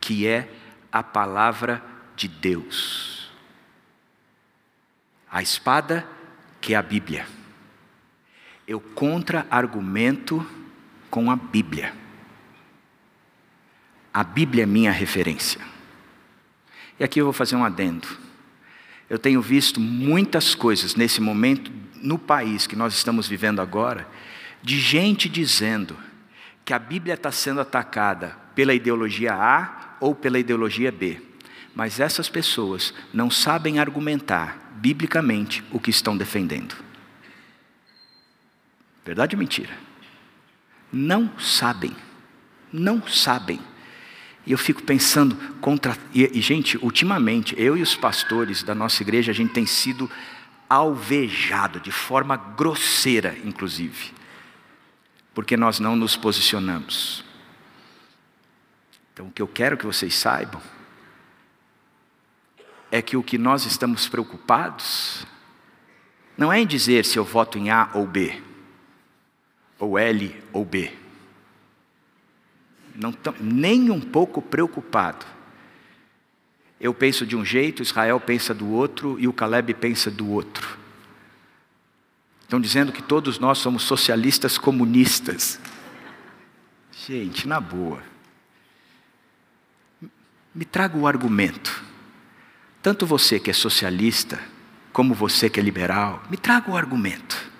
Que 0.00 0.26
é 0.26 0.50
a 0.90 1.02
palavra 1.02 1.82
de 1.84 1.97
Deus. 2.26 3.30
A 5.30 5.42
espada 5.42 6.04
que 6.60 6.74
é 6.74 6.76
a 6.76 6.82
Bíblia. 6.82 7.26
Eu 8.66 8.80
contra-argumento 8.80 10.44
com 11.10 11.30
a 11.30 11.36
Bíblia. 11.36 11.94
A 14.12 14.24
Bíblia 14.24 14.64
é 14.64 14.66
minha 14.66 14.90
referência. 14.90 15.60
E 16.98 17.04
aqui 17.04 17.20
eu 17.20 17.24
vou 17.24 17.32
fazer 17.32 17.56
um 17.56 17.64
adendo. 17.64 18.08
Eu 19.08 19.18
tenho 19.18 19.40
visto 19.40 19.80
muitas 19.80 20.54
coisas 20.54 20.94
nesse 20.94 21.20
momento 21.20 21.70
no 22.02 22.18
país 22.18 22.66
que 22.66 22.76
nós 22.76 22.94
estamos 22.94 23.28
vivendo 23.28 23.60
agora, 23.60 24.08
de 24.62 24.78
gente 24.78 25.28
dizendo 25.28 25.96
que 26.64 26.74
a 26.74 26.78
Bíblia 26.78 27.14
está 27.14 27.30
sendo 27.30 27.60
atacada 27.60 28.36
pela 28.54 28.74
ideologia 28.74 29.34
A 29.34 29.96
ou 30.00 30.14
pela 30.14 30.38
ideologia 30.38 30.92
B. 30.92 31.27
Mas 31.78 32.00
essas 32.00 32.28
pessoas 32.28 32.92
não 33.14 33.30
sabem 33.30 33.78
argumentar 33.78 34.72
biblicamente 34.78 35.62
o 35.70 35.78
que 35.78 35.90
estão 35.90 36.16
defendendo. 36.16 36.74
Verdade 39.06 39.36
ou 39.36 39.38
mentira? 39.38 39.78
Não 40.92 41.30
sabem. 41.38 41.94
Não 42.72 43.06
sabem. 43.06 43.60
E 44.44 44.50
eu 44.50 44.58
fico 44.58 44.82
pensando 44.82 45.36
contra. 45.60 45.96
E, 46.12 46.28
e, 46.36 46.40
gente, 46.40 46.76
ultimamente, 46.78 47.54
eu 47.56 47.76
e 47.76 47.82
os 47.82 47.94
pastores 47.94 48.64
da 48.64 48.74
nossa 48.74 49.00
igreja, 49.04 49.30
a 49.30 49.34
gente 49.34 49.52
tem 49.52 49.64
sido 49.64 50.10
alvejado 50.68 51.78
de 51.78 51.92
forma 51.92 52.36
grosseira, 52.36 53.38
inclusive, 53.44 54.12
porque 55.32 55.56
nós 55.56 55.78
não 55.78 55.94
nos 55.94 56.16
posicionamos. 56.16 57.24
Então, 59.12 59.28
o 59.28 59.30
que 59.30 59.40
eu 59.40 59.46
quero 59.46 59.76
que 59.76 59.86
vocês 59.86 60.12
saibam 60.16 60.60
é 62.90 63.02
que 63.02 63.16
o 63.16 63.22
que 63.22 63.38
nós 63.38 63.66
estamos 63.66 64.08
preocupados 64.08 65.26
não 66.36 66.52
é 66.52 66.60
em 66.60 66.66
dizer 66.66 67.04
se 67.04 67.18
eu 67.18 67.24
voto 67.24 67.58
em 67.58 67.70
A 67.70 67.90
ou 67.94 68.06
B, 68.06 68.40
ou 69.78 69.98
L 69.98 70.34
ou 70.52 70.64
B. 70.64 70.92
Não 72.94 73.10
estou 73.10 73.34
nem 73.40 73.90
um 73.90 74.00
pouco 74.00 74.40
preocupado. 74.40 75.26
Eu 76.80 76.94
penso 76.94 77.26
de 77.26 77.34
um 77.34 77.44
jeito, 77.44 77.82
Israel 77.82 78.20
pensa 78.20 78.54
do 78.54 78.68
outro 78.68 79.18
e 79.18 79.26
o 79.26 79.32
Caleb 79.32 79.74
pensa 79.74 80.10
do 80.10 80.30
outro. 80.30 80.78
Estão 82.42 82.60
dizendo 82.60 82.92
que 82.92 83.02
todos 83.02 83.38
nós 83.38 83.58
somos 83.58 83.82
socialistas 83.82 84.56
comunistas. 84.56 85.60
Gente, 87.06 87.46
na 87.46 87.60
boa. 87.60 88.02
Me 90.54 90.64
traga 90.64 90.96
o 90.96 91.06
argumento. 91.06 91.87
Tanto 92.82 93.06
você 93.06 93.40
que 93.40 93.50
é 93.50 93.54
socialista, 93.54 94.40
como 94.92 95.14
você 95.14 95.50
que 95.50 95.58
é 95.58 95.62
liberal, 95.62 96.22
me 96.30 96.36
traga 96.36 96.70
o 96.70 96.76
argumento. 96.76 97.50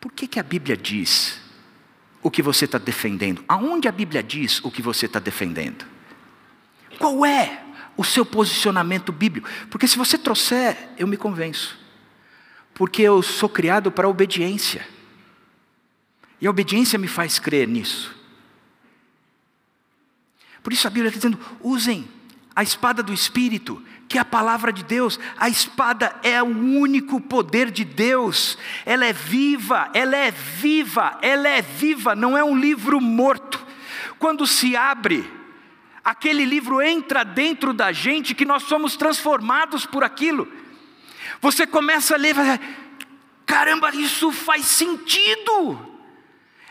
Por 0.00 0.12
que, 0.12 0.26
que 0.26 0.38
a 0.38 0.42
Bíblia 0.42 0.76
diz 0.76 1.40
o 2.22 2.30
que 2.30 2.42
você 2.42 2.64
está 2.66 2.78
defendendo? 2.78 3.44
Aonde 3.48 3.88
a 3.88 3.92
Bíblia 3.92 4.22
diz 4.22 4.62
o 4.64 4.70
que 4.70 4.82
você 4.82 5.06
está 5.06 5.18
defendendo? 5.18 5.84
Qual 6.98 7.24
é 7.24 7.62
o 7.96 8.04
seu 8.04 8.24
posicionamento 8.24 9.12
bíblico? 9.12 9.48
Porque 9.70 9.88
se 9.88 9.96
você 9.96 10.18
trouxer, 10.18 10.90
eu 10.96 11.06
me 11.06 11.16
convenço. 11.16 11.78
Porque 12.72 13.02
eu 13.02 13.22
sou 13.22 13.48
criado 13.48 13.90
para 13.90 14.08
obediência. 14.08 14.86
E 16.40 16.46
a 16.46 16.50
obediência 16.50 16.98
me 16.98 17.08
faz 17.08 17.38
crer 17.38 17.66
nisso. 17.66 18.14
Por 20.62 20.72
isso 20.72 20.86
a 20.86 20.90
Bíblia 20.90 21.08
está 21.08 21.18
dizendo: 21.18 21.38
usem 21.60 22.08
a 22.54 22.62
espada 22.62 23.02
do 23.02 23.12
Espírito, 23.12 23.82
que 24.08 24.18
é 24.18 24.20
a 24.20 24.24
palavra 24.24 24.72
de 24.72 24.84
Deus. 24.84 25.18
A 25.36 25.48
espada 25.48 26.14
é 26.22 26.42
o 26.42 26.46
único 26.46 27.20
poder 27.20 27.70
de 27.70 27.84
Deus. 27.84 28.56
Ela 28.86 29.06
é 29.06 29.12
viva, 29.12 29.90
ela 29.92 30.16
é 30.16 30.30
viva, 30.30 31.18
ela 31.20 31.48
é 31.48 31.62
viva, 31.62 32.14
não 32.14 32.36
é 32.36 32.44
um 32.44 32.56
livro 32.56 33.00
morto. 33.00 33.64
Quando 34.18 34.46
se 34.46 34.76
abre, 34.76 35.28
aquele 36.04 36.44
livro 36.44 36.80
entra 36.80 37.24
dentro 37.24 37.72
da 37.72 37.90
gente 37.90 38.34
que 38.34 38.44
nós 38.44 38.62
somos 38.64 38.96
transformados 38.96 39.84
por 39.84 40.04
aquilo. 40.04 40.46
Você 41.40 41.66
começa 41.66 42.14
a 42.14 42.18
ler, 42.18 42.36
caramba, 43.44 43.94
isso 43.94 44.30
faz 44.30 44.64
sentido 44.66 45.93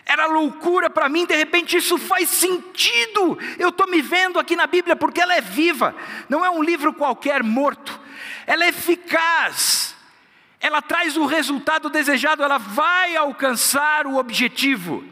era 0.06 0.28
loucura 0.28 0.89
para 0.89 1.08
mim, 1.08 1.26
de 1.26 1.36
repente 1.36 1.78
isso 1.78 1.97
faz 1.97 2.30
sentido. 2.30 3.38
Eu 3.58 3.70
estou 3.70 3.88
me 3.88 4.01
vendo 4.01 4.38
aqui 4.38 4.56
na 4.56 4.68
Bíblia 4.68 4.95
porque 4.95 5.22
ela 5.22 5.34
é 5.34 5.41
viva, 5.41 5.95
não 6.28 6.45
é 6.45 6.49
um 6.49 6.62
livro 6.62 6.93
qualquer 6.93 7.41
morto, 7.41 7.99
ela 8.45 8.66
é 8.66 8.70
eficaz, 8.70 9.95
ela 10.60 10.82
traz 10.82 11.16
o 11.16 11.26
resultado 11.26 11.89
desejado, 11.89 12.43
ela 12.43 12.58
vai 12.58 13.16
alcançar 13.16 14.06
o 14.06 14.18
objetivo. 14.18 15.04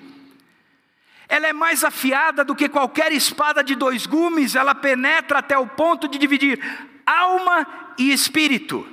Ela 1.28 1.48
é 1.48 1.54
mais 1.54 1.86
afiada 1.86 2.44
do 2.44 2.54
que 2.54 2.68
qualquer 2.68 3.14
espada 3.14 3.64
de 3.64 3.74
dois 3.74 4.06
gumes, 4.06 4.54
ela 4.54 4.76
penetra 4.76 5.40
até 5.40 5.58
o 5.58 5.66
ponto 5.66 6.10
de 6.10 6.18
dividir 6.18 6.60
alma 7.06 7.66
e 7.98 8.12
espírito, 8.12 8.86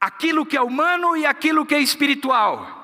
aquilo 0.00 0.46
que 0.46 0.56
é 0.56 0.62
humano 0.62 1.14
e 1.14 1.26
aquilo 1.26 1.66
que 1.66 1.74
é 1.74 1.80
espiritual 1.80 2.83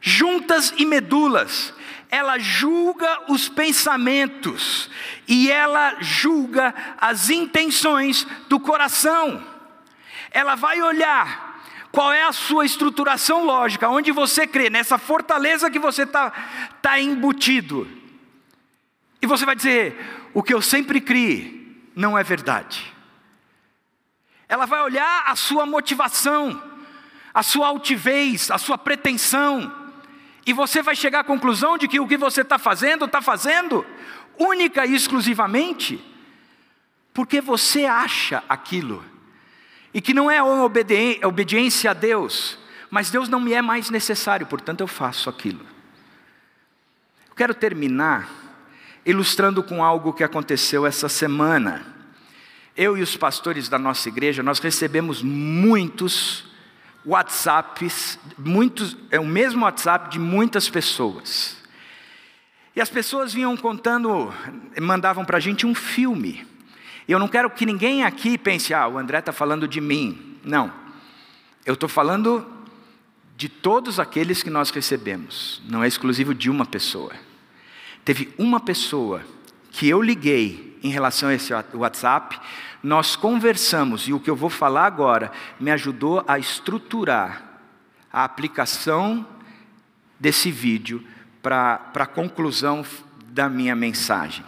juntas 0.00 0.72
e 0.76 0.86
medulas, 0.86 1.74
ela 2.10 2.38
julga 2.38 3.30
os 3.30 3.48
pensamentos 3.48 4.90
e 5.28 5.50
ela 5.50 5.96
julga 6.00 6.74
as 6.98 7.30
intenções 7.30 8.26
do 8.48 8.58
coração. 8.58 9.44
Ela 10.30 10.56
vai 10.56 10.82
olhar 10.82 11.62
qual 11.92 12.12
é 12.12 12.24
a 12.24 12.32
sua 12.32 12.64
estruturação 12.64 13.44
lógica, 13.44 13.88
onde 13.88 14.10
você 14.10 14.46
crê, 14.46 14.70
nessa 14.70 14.98
fortaleza 14.98 15.70
que 15.70 15.78
você 15.78 16.02
está 16.02 16.30
tá 16.82 16.98
embutido. 16.98 17.88
E 19.22 19.26
você 19.26 19.44
vai 19.44 19.54
dizer: 19.54 20.28
o 20.32 20.42
que 20.42 20.54
eu 20.54 20.62
sempre 20.62 21.00
criei 21.00 21.80
não 21.94 22.18
é 22.18 22.24
verdade. 22.24 22.92
Ela 24.48 24.66
vai 24.66 24.80
olhar 24.80 25.24
a 25.26 25.36
sua 25.36 25.64
motivação, 25.64 26.60
a 27.32 27.42
sua 27.42 27.68
altivez, 27.68 28.50
a 28.50 28.58
sua 28.58 28.76
pretensão 28.76 29.79
e 30.46 30.52
você 30.52 30.82
vai 30.82 30.96
chegar 30.96 31.20
à 31.20 31.24
conclusão 31.24 31.76
de 31.76 31.86
que 31.86 32.00
o 32.00 32.06
que 32.06 32.16
você 32.16 32.40
está 32.40 32.58
fazendo, 32.58 33.04
está 33.04 33.20
fazendo 33.20 33.84
única 34.38 34.86
e 34.86 34.94
exclusivamente 34.94 36.02
porque 37.12 37.40
você 37.40 37.84
acha 37.84 38.42
aquilo, 38.48 39.04
e 39.92 40.00
que 40.00 40.14
não 40.14 40.30
é 40.30 40.40
obediência 40.42 41.90
a 41.90 41.94
Deus, 41.94 42.58
mas 42.88 43.10
Deus 43.10 43.28
não 43.28 43.40
me 43.40 43.52
é 43.52 43.60
mais 43.60 43.90
necessário, 43.90 44.46
portanto 44.46 44.80
eu 44.80 44.86
faço 44.86 45.28
aquilo. 45.28 45.60
Eu 47.28 47.34
quero 47.34 47.54
terminar 47.54 48.28
ilustrando 49.04 49.62
com 49.62 49.82
algo 49.82 50.12
que 50.12 50.22
aconteceu 50.22 50.86
essa 50.86 51.08
semana. 51.08 51.84
Eu 52.76 52.96
e 52.96 53.02
os 53.02 53.16
pastores 53.16 53.68
da 53.68 53.78
nossa 53.78 54.08
igreja, 54.08 54.42
nós 54.42 54.58
recebemos 54.60 55.22
muitos 55.22 56.49
WhatsApps, 57.04 58.18
muitos, 58.38 58.96
é 59.10 59.18
o 59.18 59.26
mesmo 59.26 59.64
WhatsApp 59.64 60.10
de 60.10 60.18
muitas 60.18 60.68
pessoas. 60.68 61.56
E 62.74 62.80
as 62.80 62.90
pessoas 62.90 63.32
vinham 63.32 63.56
contando, 63.56 64.32
mandavam 64.80 65.24
para 65.24 65.38
a 65.38 65.40
gente 65.40 65.66
um 65.66 65.74
filme. 65.74 66.46
Eu 67.08 67.18
não 67.18 67.26
quero 67.26 67.50
que 67.50 67.66
ninguém 67.66 68.04
aqui 68.04 68.38
pense, 68.38 68.72
ah, 68.72 68.86
o 68.86 68.98
André 68.98 69.18
está 69.18 69.32
falando 69.32 69.66
de 69.66 69.80
mim. 69.80 70.38
Não. 70.44 70.72
Eu 71.66 71.74
estou 71.74 71.88
falando 71.88 72.46
de 73.36 73.48
todos 73.48 73.98
aqueles 73.98 74.42
que 74.42 74.50
nós 74.50 74.70
recebemos. 74.70 75.62
Não 75.68 75.82
é 75.82 75.88
exclusivo 75.88 76.34
de 76.34 76.50
uma 76.50 76.66
pessoa. 76.66 77.12
Teve 78.04 78.32
uma 78.38 78.60
pessoa 78.60 79.22
que 79.70 79.88
eu 79.88 80.00
liguei 80.02 80.69
em 80.82 80.90
relação 80.90 81.28
a 81.28 81.34
esse 81.34 81.52
WhatsApp 81.74 82.40
nós 82.82 83.14
conversamos, 83.14 84.08
e 84.08 84.12
o 84.12 84.20
que 84.20 84.30
eu 84.30 84.36
vou 84.36 84.48
falar 84.48 84.86
agora 84.86 85.30
me 85.58 85.70
ajudou 85.70 86.24
a 86.26 86.38
estruturar 86.38 87.42
a 88.12 88.24
aplicação 88.24 89.26
desse 90.18 90.50
vídeo 90.50 91.04
para 91.42 91.90
a 91.94 92.06
conclusão 92.06 92.84
da 93.26 93.48
minha 93.48 93.76
mensagem. 93.76 94.44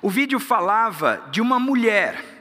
O 0.00 0.08
vídeo 0.08 0.38
falava 0.38 1.22
de 1.30 1.40
uma 1.40 1.58
mulher. 1.58 2.32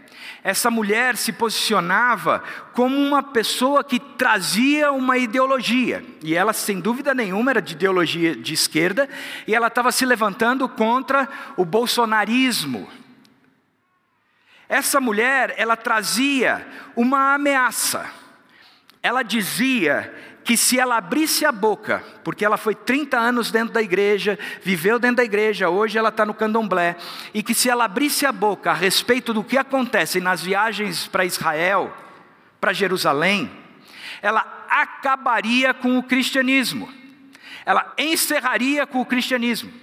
Essa 0.44 0.70
mulher 0.70 1.16
se 1.16 1.32
posicionava 1.32 2.44
como 2.74 2.98
uma 2.98 3.24
pessoa 3.24 3.84
que 3.84 3.98
trazia 4.00 4.92
uma 4.92 5.18
ideologia, 5.18 6.06
e 6.22 6.36
ela, 6.36 6.52
sem 6.52 6.80
dúvida 6.82 7.16
nenhuma, 7.16 7.52
era 7.52 7.62
de 7.62 7.74
ideologia 7.74 8.36
de 8.36 8.54
esquerda, 8.54 9.08
e 9.48 9.56
ela 9.56 9.68
estava 9.68 9.92
se 9.92 10.06
levantando 10.06 10.68
contra 10.68 11.30
o 11.56 11.64
bolsonarismo. 11.64 12.90
Essa 14.74 15.00
mulher, 15.00 15.54
ela 15.56 15.78
trazia 15.78 16.66
uma 16.96 17.36
ameaça. 17.36 18.10
Ela 19.04 19.22
dizia 19.22 20.12
que 20.44 20.58
se 20.58 20.80
ela 20.80 20.98
abrisse 20.98 21.46
a 21.46 21.52
boca, 21.52 22.04
porque 22.24 22.44
ela 22.44 22.58
foi 22.58 22.74
30 22.74 23.16
anos 23.16 23.52
dentro 23.52 23.72
da 23.72 23.84
igreja, 23.84 24.38
viveu 24.64 24.98
dentro 24.98 25.18
da 25.18 25.24
igreja, 25.24 25.70
hoje 25.70 26.00
ela 26.00 26.10
está 26.10 26.26
no 26.26 26.34
candomblé, 26.34 26.96
e 27.36 27.44
que 27.44 27.54
se 27.54 27.70
ela 27.70 27.86
abrisse 27.86 28.26
a 28.26 28.32
boca 28.32 28.72
a 28.72 28.74
respeito 28.74 29.32
do 29.32 29.44
que 29.44 29.60
acontece 29.60 30.20
nas 30.20 30.42
viagens 30.42 31.06
para 31.06 31.24
Israel, 31.24 31.96
para 32.60 32.74
Jerusalém, 32.74 33.52
ela 34.24 34.66
acabaria 34.68 35.72
com 35.72 36.00
o 36.00 36.04
cristianismo, 36.04 36.92
ela 37.64 37.94
encerraria 37.96 38.88
com 38.88 39.02
o 39.02 39.06
cristianismo. 39.06 39.83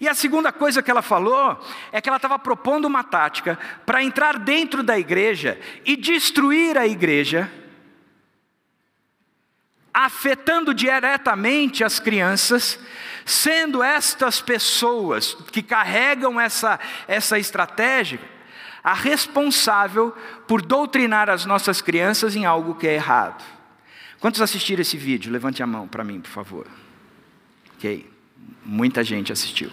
E 0.00 0.08
a 0.08 0.14
segunda 0.14 0.52
coisa 0.52 0.82
que 0.82 0.90
ela 0.90 1.02
falou 1.02 1.58
é 1.92 2.00
que 2.00 2.08
ela 2.08 2.16
estava 2.16 2.38
propondo 2.38 2.86
uma 2.86 3.04
tática 3.04 3.58
para 3.84 4.02
entrar 4.02 4.38
dentro 4.38 4.82
da 4.82 4.98
igreja 4.98 5.58
e 5.84 5.96
destruir 5.96 6.76
a 6.76 6.86
igreja, 6.86 7.50
afetando 9.92 10.74
diretamente 10.74 11.82
as 11.82 11.98
crianças, 11.98 12.78
sendo 13.24 13.82
estas 13.82 14.40
pessoas 14.40 15.34
que 15.50 15.62
carregam 15.62 16.40
essa, 16.40 16.78
essa 17.08 17.38
estratégia 17.38 18.20
a 18.84 18.94
responsável 18.94 20.14
por 20.46 20.62
doutrinar 20.62 21.28
as 21.28 21.44
nossas 21.44 21.80
crianças 21.80 22.36
em 22.36 22.44
algo 22.44 22.76
que 22.76 22.86
é 22.86 22.94
errado. 22.94 23.44
Quantos 24.20 24.40
assistiram 24.40 24.80
esse 24.80 24.96
vídeo? 24.96 25.32
Levante 25.32 25.60
a 25.62 25.66
mão 25.66 25.88
para 25.88 26.04
mim, 26.04 26.20
por 26.20 26.30
favor. 26.30 26.66
Ok, 27.76 28.08
muita 28.66 29.04
gente 29.04 29.32
assistiu. 29.32 29.70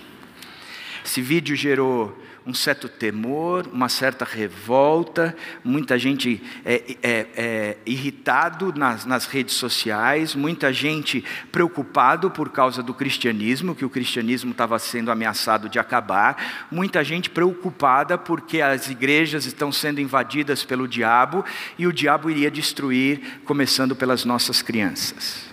Esse 1.04 1.22
vídeo 1.22 1.56
gerou 1.56 2.18
um 2.46 2.54
certo 2.54 2.90
temor, 2.90 3.68
uma 3.72 3.88
certa 3.88 4.26
revolta, 4.26 5.36
muita 5.64 5.98
gente 5.98 6.42
é, 6.66 6.98
é, 7.02 7.28
é, 7.36 7.78
irritado 7.86 8.74
nas, 8.76 9.06
nas 9.06 9.26
redes 9.26 9.56
sociais, 9.56 10.36
muita 10.36 10.74
gente 10.74 11.24
preocupado 11.52 12.30
por 12.30 12.50
causa 12.50 12.84
do 12.84 12.94
cristianismo, 12.94 13.74
que 13.74 13.86
o 13.86 13.90
cristianismo 13.90 14.52
estava 14.52 14.78
sendo 14.78 15.10
ameaçado 15.10 15.70
de 15.70 15.80
acabar, 15.80 16.68
muita 16.70 17.04
gente 17.04 17.30
preocupada 17.30 18.18
porque 18.18 18.62
as 18.62 18.90
igrejas 18.90 19.46
estão 19.46 19.72
sendo 19.72 20.02
invadidas 20.02 20.66
pelo 20.66 20.88
diabo 20.88 21.46
e 21.78 21.88
o 21.88 21.94
diabo 21.94 22.30
iria 22.30 22.52
destruir, 22.52 23.42
começando 23.46 23.96
pelas 23.96 24.26
nossas 24.26 24.62
crianças. 24.62 25.46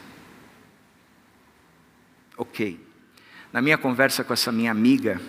Ok. 2.36 2.89
Na 3.52 3.60
minha 3.60 3.76
conversa 3.76 4.22
com 4.22 4.32
essa 4.32 4.52
minha 4.52 4.70
amiga, 4.70 5.20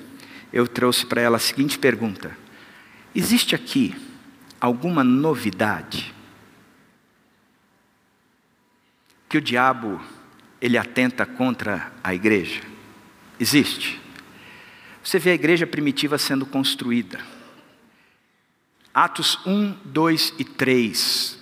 eu 0.54 0.68
trouxe 0.68 1.06
para 1.06 1.22
ela 1.22 1.38
a 1.38 1.40
seguinte 1.40 1.80
pergunta: 1.80 2.38
Existe 3.16 3.56
aqui 3.56 3.96
alguma 4.60 5.04
novidade? 5.04 6.14
Que 9.28 9.38
o 9.38 9.42
diabo 9.42 10.02
ele 10.62 10.78
atenta 10.78 11.26
contra 11.26 11.92
a 12.04 12.14
igreja? 12.14 12.62
Existe. 13.40 14.00
Você 15.04 15.18
vê 15.18 15.32
a 15.32 15.36
igreja 15.36 15.66
primitiva 15.66 16.18
sendo 16.18 16.46
construída. 16.46 17.20
Atos 18.94 19.40
1, 19.48 19.78
2 19.86 20.36
e 20.38 20.44
3 20.44 21.41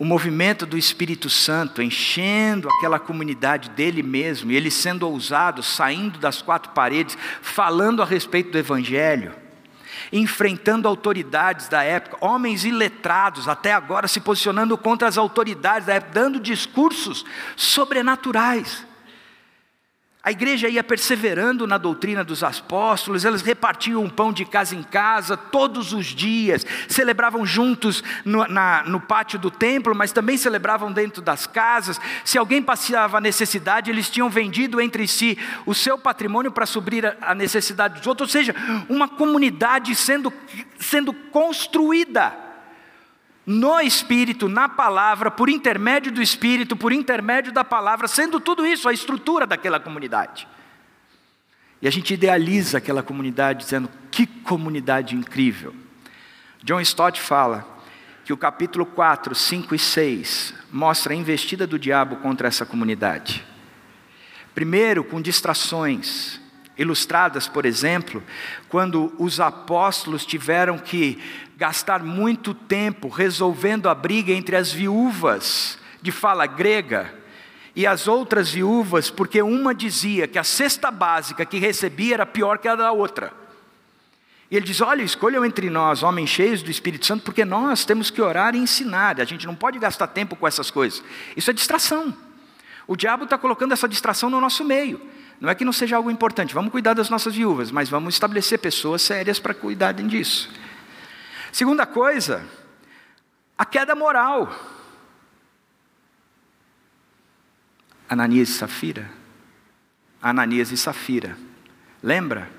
o 0.00 0.04
movimento 0.04 0.64
do 0.64 0.78
Espírito 0.78 1.28
Santo 1.28 1.82
enchendo 1.82 2.70
aquela 2.70 2.98
comunidade 2.98 3.68
dele 3.68 4.02
mesmo, 4.02 4.50
e 4.50 4.56
ele 4.56 4.70
sendo 4.70 5.06
ousado, 5.06 5.62
saindo 5.62 6.18
das 6.18 6.40
quatro 6.40 6.72
paredes, 6.72 7.18
falando 7.42 8.00
a 8.02 8.06
respeito 8.06 8.50
do 8.50 8.56
Evangelho, 8.56 9.34
enfrentando 10.10 10.88
autoridades 10.88 11.68
da 11.68 11.82
época, 11.82 12.16
homens 12.18 12.64
iletrados 12.64 13.46
até 13.46 13.74
agora 13.74 14.08
se 14.08 14.20
posicionando 14.20 14.78
contra 14.78 15.06
as 15.06 15.18
autoridades 15.18 15.86
da 15.86 15.92
época, 15.96 16.14
dando 16.14 16.40
discursos 16.40 17.22
sobrenaturais. 17.54 18.86
A 20.22 20.30
igreja 20.30 20.68
ia 20.68 20.84
perseverando 20.84 21.66
na 21.66 21.78
doutrina 21.78 22.22
dos 22.22 22.44
apóstolos, 22.44 23.24
eles 23.24 23.40
repartiam 23.40 24.06
pão 24.06 24.30
de 24.30 24.44
casa 24.44 24.76
em 24.76 24.82
casa 24.82 25.34
todos 25.34 25.94
os 25.94 26.08
dias, 26.08 26.66
celebravam 26.88 27.46
juntos 27.46 28.04
no, 28.22 28.46
na, 28.46 28.82
no 28.84 29.00
pátio 29.00 29.38
do 29.38 29.50
templo, 29.50 29.94
mas 29.94 30.12
também 30.12 30.36
celebravam 30.36 30.92
dentro 30.92 31.22
das 31.22 31.46
casas. 31.46 31.98
Se 32.22 32.36
alguém 32.36 32.60
passava 32.60 33.18
necessidade, 33.18 33.90
eles 33.90 34.10
tinham 34.10 34.28
vendido 34.28 34.78
entre 34.78 35.08
si 35.08 35.38
o 35.64 35.74
seu 35.74 35.96
patrimônio 35.96 36.52
para 36.52 36.66
suprir 36.66 37.06
a, 37.06 37.30
a 37.30 37.34
necessidade 37.34 37.94
dos 37.94 38.06
outros, 38.06 38.28
ou 38.28 38.32
seja, 38.32 38.54
uma 38.90 39.08
comunidade 39.08 39.94
sendo, 39.94 40.30
sendo 40.78 41.14
construída 41.14 42.49
no 43.46 43.80
Espírito, 43.80 44.48
na 44.48 44.68
palavra, 44.68 45.30
por 45.30 45.48
intermédio 45.48 46.12
do 46.12 46.22
Espírito, 46.22 46.76
por 46.76 46.92
intermédio 46.92 47.52
da 47.52 47.64
palavra, 47.64 48.06
sendo 48.06 48.38
tudo 48.38 48.66
isso 48.66 48.88
a 48.88 48.92
estrutura 48.92 49.46
daquela 49.46 49.80
comunidade. 49.80 50.46
E 51.82 51.88
a 51.88 51.90
gente 51.90 52.14
idealiza 52.14 52.78
aquela 52.78 53.02
comunidade 53.02 53.64
dizendo: 53.64 53.88
que 54.10 54.26
comunidade 54.26 55.16
incrível. 55.16 55.74
John 56.62 56.80
Stott 56.80 57.20
fala 57.20 57.66
que 58.24 58.32
o 58.32 58.36
capítulo 58.36 58.84
4, 58.84 59.34
5 59.34 59.74
e 59.74 59.78
6 59.78 60.54
mostra 60.70 61.12
a 61.12 61.16
investida 61.16 61.66
do 61.66 61.78
diabo 61.78 62.16
contra 62.16 62.48
essa 62.48 62.66
comunidade. 62.66 63.44
Primeiro, 64.54 65.02
com 65.02 65.20
distrações, 65.20 66.39
ilustradas, 66.80 67.46
por 67.46 67.66
exemplo, 67.66 68.22
quando 68.70 69.12
os 69.18 69.38
apóstolos 69.38 70.24
tiveram 70.24 70.78
que 70.78 71.18
gastar 71.54 72.02
muito 72.02 72.54
tempo 72.54 73.08
resolvendo 73.08 73.86
a 73.86 73.94
briga 73.94 74.32
entre 74.32 74.56
as 74.56 74.72
viúvas 74.72 75.78
de 76.00 76.10
fala 76.10 76.46
grega 76.46 77.12
e 77.76 77.86
as 77.86 78.08
outras 78.08 78.50
viúvas, 78.50 79.10
porque 79.10 79.42
uma 79.42 79.74
dizia 79.74 80.26
que 80.26 80.38
a 80.38 80.44
cesta 80.44 80.90
básica 80.90 81.44
que 81.44 81.58
recebia 81.58 82.14
era 82.14 82.26
pior 82.26 82.56
que 82.56 82.66
a 82.66 82.74
da 82.74 82.90
outra. 82.90 83.30
E 84.50 84.56
ele 84.56 84.64
diz: 84.64 84.80
Olha, 84.80 85.02
escolham 85.02 85.44
entre 85.44 85.68
nós 85.68 86.02
homens 86.02 86.30
cheios 86.30 86.62
do 86.62 86.70
Espírito 86.70 87.04
Santo, 87.04 87.22
porque 87.22 87.44
nós 87.44 87.84
temos 87.84 88.10
que 88.10 88.22
orar 88.22 88.54
e 88.54 88.58
ensinar, 88.58 89.20
a 89.20 89.24
gente 89.24 89.46
não 89.46 89.54
pode 89.54 89.78
gastar 89.78 90.06
tempo 90.06 90.34
com 90.34 90.48
essas 90.48 90.70
coisas. 90.70 91.04
Isso 91.36 91.50
é 91.50 91.52
distração. 91.52 92.16
O 92.86 92.96
diabo 92.96 93.24
está 93.24 93.36
colocando 93.36 93.72
essa 93.72 93.86
distração 93.86 94.30
no 94.30 94.40
nosso 94.40 94.64
meio. 94.64 95.00
Não 95.40 95.48
é 95.48 95.54
que 95.54 95.64
não 95.64 95.72
seja 95.72 95.96
algo 95.96 96.10
importante, 96.10 96.52
vamos 96.52 96.70
cuidar 96.70 96.92
das 96.92 97.08
nossas 97.08 97.34
viúvas, 97.34 97.70
mas 97.70 97.88
vamos 97.88 98.14
estabelecer 98.14 98.58
pessoas 98.58 99.00
sérias 99.00 99.38
para 99.38 99.54
cuidarem 99.54 100.06
disso. 100.06 100.50
Segunda 101.50 101.86
coisa, 101.86 102.44
a 103.56 103.64
queda 103.64 103.94
moral. 103.94 104.54
Ananias 108.08 108.50
e 108.50 108.52
Safira. 108.52 109.10
Ananias 110.20 110.70
e 110.72 110.76
Safira. 110.76 111.36
Lembra? 112.02 112.50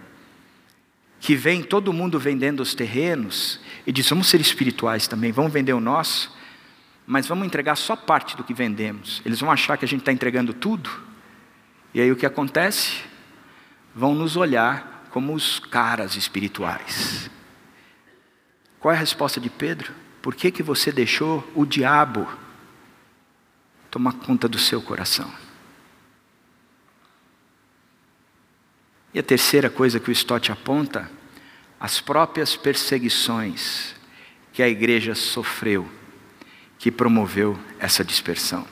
Que 1.20 1.36
vem 1.36 1.62
todo 1.62 1.94
mundo 1.94 2.20
vendendo 2.20 2.62
os 2.62 2.74
terrenos 2.74 3.60
e 3.86 3.92
diz: 3.92 4.10
vamos 4.10 4.28
ser 4.28 4.42
espirituais 4.42 5.08
também, 5.08 5.32
vamos 5.32 5.54
vender 5.54 5.74
o 5.74 5.80
nosso, 5.80 6.36
mas 7.06 7.28
vamos 7.28 7.46
entregar 7.46 7.76
só 7.76 7.96
parte 7.96 8.36
do 8.36 8.44
que 8.44 8.56
vendemos. 8.56 9.22
Eles 9.24 9.40
vão 9.40 9.52
achar 9.52 9.78
que 9.78 9.86
a 9.86 9.88
gente 9.88 10.00
está 10.00 10.12
entregando 10.12 10.52
tudo. 10.52 11.11
E 11.94 12.02
aí 12.02 12.12
o 12.12 12.16
que 12.16 12.26
acontece? 12.26 13.04
Vão 13.94 14.16
nos 14.16 14.36
olhar 14.36 15.08
como 15.12 15.34
os 15.34 15.60
caras 15.60 16.16
espirituais. 16.16 17.30
Qual 18.80 18.94
é 18.94 18.96
a 18.96 19.00
resposta 19.00 19.40
de 19.40 19.50
Pedro? 19.50 19.94
Por 20.22 20.34
que, 20.34 20.52
que 20.52 20.64
você 20.64 20.92
deixou 20.92 21.48
o 21.54 21.66
diabo 21.66 22.28
tomar 23.90 24.14
conta 24.14 24.48
do 24.48 24.58
seu 24.58 24.82
coração? 24.82 25.32
E 29.14 29.20
a 29.20 29.24
terceira 29.24 29.70
coisa 29.70 30.00
que 30.00 30.10
o 30.10 30.14
Stott 30.14 30.52
aponta, 30.52 31.12
as 31.80 32.00
próprias 32.00 32.56
perseguições 32.56 33.94
que 34.54 34.64
a 34.64 34.70
igreja 34.70 35.14
sofreu, 35.14 35.90
que 36.80 36.90
promoveu 36.90 37.60
essa 37.78 38.04
dispersão. 38.06 38.66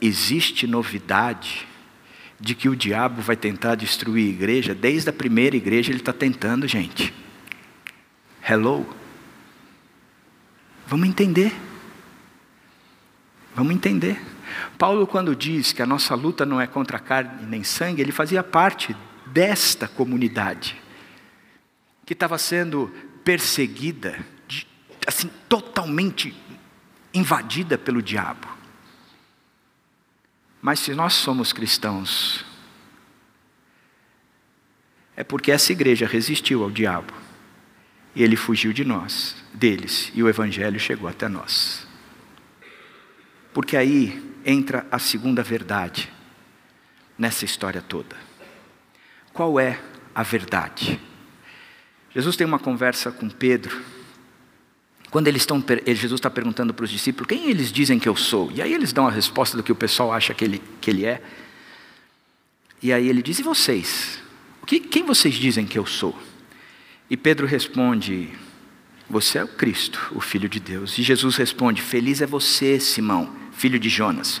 Existe 0.00 0.66
novidade 0.66 1.68
de 2.40 2.54
que 2.54 2.68
o 2.68 2.74
diabo 2.74 3.20
vai 3.20 3.36
tentar 3.36 3.74
destruir 3.74 4.26
a 4.26 4.30
igreja, 4.30 4.74
desde 4.74 5.10
a 5.10 5.12
primeira 5.12 5.56
igreja 5.56 5.90
ele 5.90 5.98
está 5.98 6.12
tentando, 6.12 6.66
gente. 6.66 7.12
Hello? 8.48 8.86
Vamos 10.86 11.06
entender. 11.06 11.52
Vamos 13.54 13.74
entender. 13.74 14.18
Paulo, 14.78 15.06
quando 15.06 15.36
diz 15.36 15.72
que 15.72 15.82
a 15.82 15.86
nossa 15.86 16.14
luta 16.14 16.46
não 16.46 16.60
é 16.60 16.66
contra 16.66 16.98
carne 16.98 17.46
nem 17.46 17.62
sangue, 17.62 18.00
ele 18.00 18.10
fazia 18.10 18.42
parte 18.42 18.96
desta 19.26 19.86
comunidade 19.86 20.80
que 22.06 22.14
estava 22.14 22.38
sendo 22.38 22.92
perseguida, 23.22 24.18
assim, 25.06 25.30
totalmente 25.48 26.34
invadida 27.14 27.78
pelo 27.78 28.02
diabo. 28.02 28.59
Mas 30.60 30.80
se 30.80 30.94
nós 30.94 31.14
somos 31.14 31.52
cristãos, 31.52 32.44
é 35.16 35.24
porque 35.24 35.50
essa 35.50 35.72
igreja 35.72 36.06
resistiu 36.06 36.62
ao 36.62 36.70
diabo. 36.70 37.12
E 38.14 38.22
ele 38.22 38.36
fugiu 38.36 38.72
de 38.72 38.84
nós, 38.84 39.36
deles, 39.54 40.10
e 40.14 40.22
o 40.22 40.28
evangelho 40.28 40.80
chegou 40.80 41.08
até 41.08 41.28
nós. 41.28 41.86
Porque 43.52 43.76
aí 43.76 44.20
entra 44.44 44.86
a 44.90 44.98
segunda 44.98 45.42
verdade 45.42 46.12
nessa 47.16 47.44
história 47.44 47.80
toda. 47.80 48.16
Qual 49.32 49.60
é 49.60 49.80
a 50.14 50.22
verdade? 50.22 51.00
Jesus 52.12 52.36
tem 52.36 52.46
uma 52.46 52.58
conversa 52.58 53.12
com 53.12 53.28
Pedro, 53.28 53.80
quando 55.10 55.26
eles 55.26 55.42
estão, 55.42 55.62
Jesus 55.86 56.18
está 56.18 56.30
perguntando 56.30 56.72
para 56.72 56.84
os 56.84 56.90
discípulos 56.90 57.28
quem 57.28 57.50
eles 57.50 57.72
dizem 57.72 57.98
que 57.98 58.08
eu 58.08 58.14
sou, 58.14 58.50
e 58.52 58.62
aí 58.62 58.72
eles 58.72 58.92
dão 58.92 59.08
a 59.08 59.10
resposta 59.10 59.56
do 59.56 59.62
que 59.62 59.72
o 59.72 59.74
pessoal 59.76 60.12
acha 60.12 60.32
que 60.32 60.44
ele, 60.44 60.62
que 60.80 60.90
ele 60.90 61.04
é. 61.04 61.20
E 62.82 62.92
aí 62.92 63.08
ele 63.08 63.22
diz: 63.22 63.38
E 63.38 63.42
vocês? 63.42 64.20
Que, 64.66 64.78
quem 64.78 65.04
vocês 65.04 65.34
dizem 65.34 65.66
que 65.66 65.78
eu 65.78 65.84
sou? 65.84 66.16
E 67.10 67.16
Pedro 67.16 67.46
responde: 67.46 68.30
Você 69.08 69.38
é 69.38 69.44
o 69.44 69.48
Cristo, 69.48 70.00
o 70.12 70.20
Filho 70.20 70.48
de 70.48 70.60
Deus. 70.60 70.96
E 70.96 71.02
Jesus 71.02 71.36
responde: 71.36 71.82
Feliz 71.82 72.22
é 72.22 72.26
você, 72.26 72.78
Simão, 72.78 73.34
filho 73.52 73.80
de 73.80 73.88
Jonas, 73.88 74.40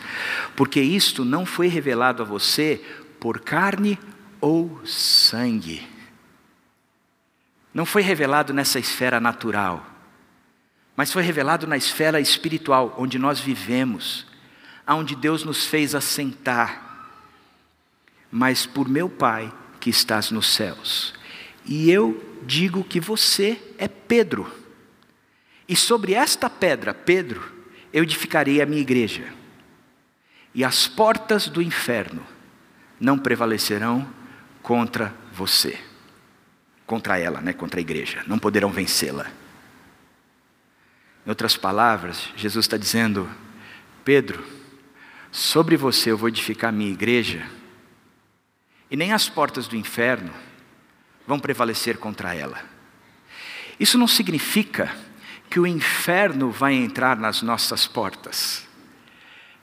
porque 0.54 0.80
isto 0.80 1.24
não 1.24 1.44
foi 1.44 1.66
revelado 1.66 2.22
a 2.22 2.26
você 2.26 2.80
por 3.18 3.40
carne 3.40 3.98
ou 4.40 4.80
sangue. 4.86 5.86
Não 7.74 7.84
foi 7.84 8.02
revelado 8.02 8.54
nessa 8.54 8.78
esfera 8.78 9.20
natural, 9.20 9.84
mas 10.96 11.12
foi 11.12 11.22
revelado 11.22 11.66
na 11.66 11.76
esfera 11.76 12.20
espiritual, 12.20 12.94
onde 12.98 13.18
nós 13.18 13.40
vivemos, 13.40 14.26
aonde 14.86 15.14
Deus 15.14 15.44
nos 15.44 15.66
fez 15.66 15.94
assentar. 15.94 17.08
Mas 18.30 18.66
por 18.66 18.88
meu 18.88 19.08
Pai 19.08 19.52
que 19.80 19.90
estás 19.90 20.30
nos 20.30 20.48
céus. 20.48 21.14
E 21.64 21.90
eu 21.90 22.40
digo 22.46 22.84
que 22.84 23.00
você 23.00 23.60
é 23.78 23.88
Pedro. 23.88 24.50
E 25.68 25.76
sobre 25.76 26.14
esta 26.14 26.50
pedra, 26.50 26.92
Pedro, 26.92 27.40
eu 27.92 28.02
edificarei 28.02 28.60
a 28.60 28.66
minha 28.66 28.82
igreja. 28.82 29.32
E 30.54 30.64
as 30.64 30.88
portas 30.88 31.48
do 31.48 31.62
inferno 31.62 32.26
não 32.98 33.16
prevalecerão 33.16 34.06
contra 34.62 35.14
você. 35.32 35.78
Contra 36.86 37.18
ela, 37.18 37.40
né? 37.40 37.52
contra 37.52 37.78
a 37.78 37.80
igreja. 37.80 38.24
Não 38.26 38.38
poderão 38.38 38.70
vencê-la. 38.70 39.30
Em 41.30 41.32
outras 41.32 41.56
palavras, 41.56 42.28
Jesus 42.34 42.64
está 42.64 42.76
dizendo: 42.76 43.30
Pedro, 44.04 44.44
sobre 45.30 45.76
você 45.76 46.10
eu 46.10 46.18
vou 46.18 46.28
edificar 46.28 46.70
a 46.70 46.72
minha 46.72 46.90
igreja, 46.90 47.46
e 48.90 48.96
nem 48.96 49.12
as 49.12 49.28
portas 49.28 49.68
do 49.68 49.76
inferno 49.76 50.32
vão 51.28 51.38
prevalecer 51.38 51.98
contra 51.98 52.34
ela. 52.34 52.60
Isso 53.78 53.96
não 53.96 54.08
significa 54.08 54.92
que 55.48 55.60
o 55.60 55.68
inferno 55.68 56.50
vai 56.50 56.74
entrar 56.74 57.16
nas 57.16 57.42
nossas 57.42 57.86
portas. 57.86 58.66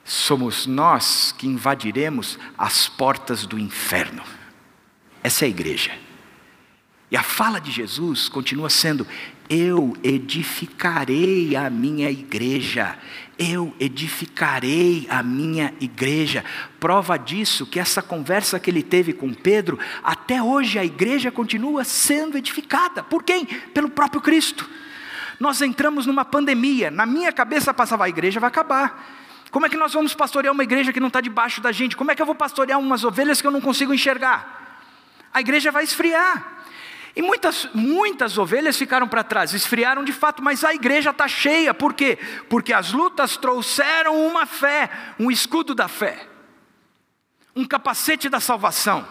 Somos 0.05 0.65
nós 0.65 1.33
que 1.37 1.47
invadiremos 1.47 2.39
as 2.57 2.87
portas 2.87 3.45
do 3.45 3.59
inferno. 3.59 4.23
Essa 5.21 5.43
é 5.43 5.47
a 5.47 5.49
igreja. 5.49 6.06
E 7.09 7.15
a 7.15 7.23
fala 7.23 7.59
de 7.59 7.71
Jesus 7.71 8.27
continua 8.27 8.69
sendo: 8.69 9.07
Eu 9.49 9.95
edificarei 10.03 11.55
a 11.55 11.69
minha 11.69 12.11
igreja, 12.11 12.97
eu 13.39 13.73
edificarei 13.79 15.07
a 15.09 15.23
minha 15.23 15.73
igreja. 15.79 16.43
Prova 16.79 17.17
disso 17.17 17.65
que 17.65 17.79
essa 17.79 18.01
conversa 18.01 18.59
que 18.59 18.69
ele 18.69 18.83
teve 18.83 19.13
com 19.13 19.33
Pedro, 19.33 19.79
até 20.03 20.43
hoje 20.43 20.77
a 20.77 20.83
igreja 20.83 21.31
continua 21.31 21.85
sendo 21.85 22.37
edificada. 22.37 23.03
Por 23.03 23.23
quem? 23.23 23.45
Pelo 23.45 23.89
próprio 23.89 24.19
Cristo. 24.19 24.69
Nós 25.39 25.61
entramos 25.61 26.05
numa 26.05 26.25
pandemia, 26.25 26.91
na 26.91 27.05
minha 27.05 27.31
cabeça 27.31 27.73
passava: 27.73 28.03
a 28.03 28.09
igreja 28.09 28.39
vai 28.41 28.49
acabar. 28.49 29.15
Como 29.49 29.65
é 29.65 29.69
que 29.69 29.77
nós 29.77 29.93
vamos 29.93 30.13
pastorear 30.13 30.53
uma 30.53 30.63
igreja 30.63 30.91
que 30.91 30.99
não 30.99 31.07
está 31.07 31.21
debaixo 31.21 31.61
da 31.61 31.71
gente? 31.71 31.95
Como 31.95 32.11
é 32.11 32.15
que 32.15 32.21
eu 32.21 32.25
vou 32.25 32.35
pastorear 32.35 32.77
umas 32.77 33.05
ovelhas 33.05 33.39
que 33.39 33.47
eu 33.47 33.51
não 33.51 33.61
consigo 33.61 33.93
enxergar? 33.93 34.81
A 35.33 35.39
igreja 35.39 35.71
vai 35.71 35.85
esfriar. 35.85 36.56
E 37.17 37.21
muitas, 37.23 37.67
muitas 37.73 38.37
ovelhas 38.37 38.77
ficaram 38.77 39.07
para 39.07 39.23
trás, 39.23 39.51
esfriaram 39.51 40.03
de 40.03 40.13
fato, 40.13 40.43
mas 40.43 40.63
a 40.63 40.71
igreja 40.71 41.09
está 41.09 41.27
cheia, 41.27 41.73
por 41.73 41.95
quê? 41.95 42.15
Porque 42.47 42.71
as 42.71 42.91
lutas 42.91 43.35
trouxeram 43.35 44.23
uma 44.27 44.45
fé, 44.45 44.87
um 45.19 45.31
escudo 45.31 45.73
da 45.73 45.87
fé, 45.87 46.27
um 47.55 47.65
capacete 47.65 48.29
da 48.29 48.39
salvação, 48.39 49.03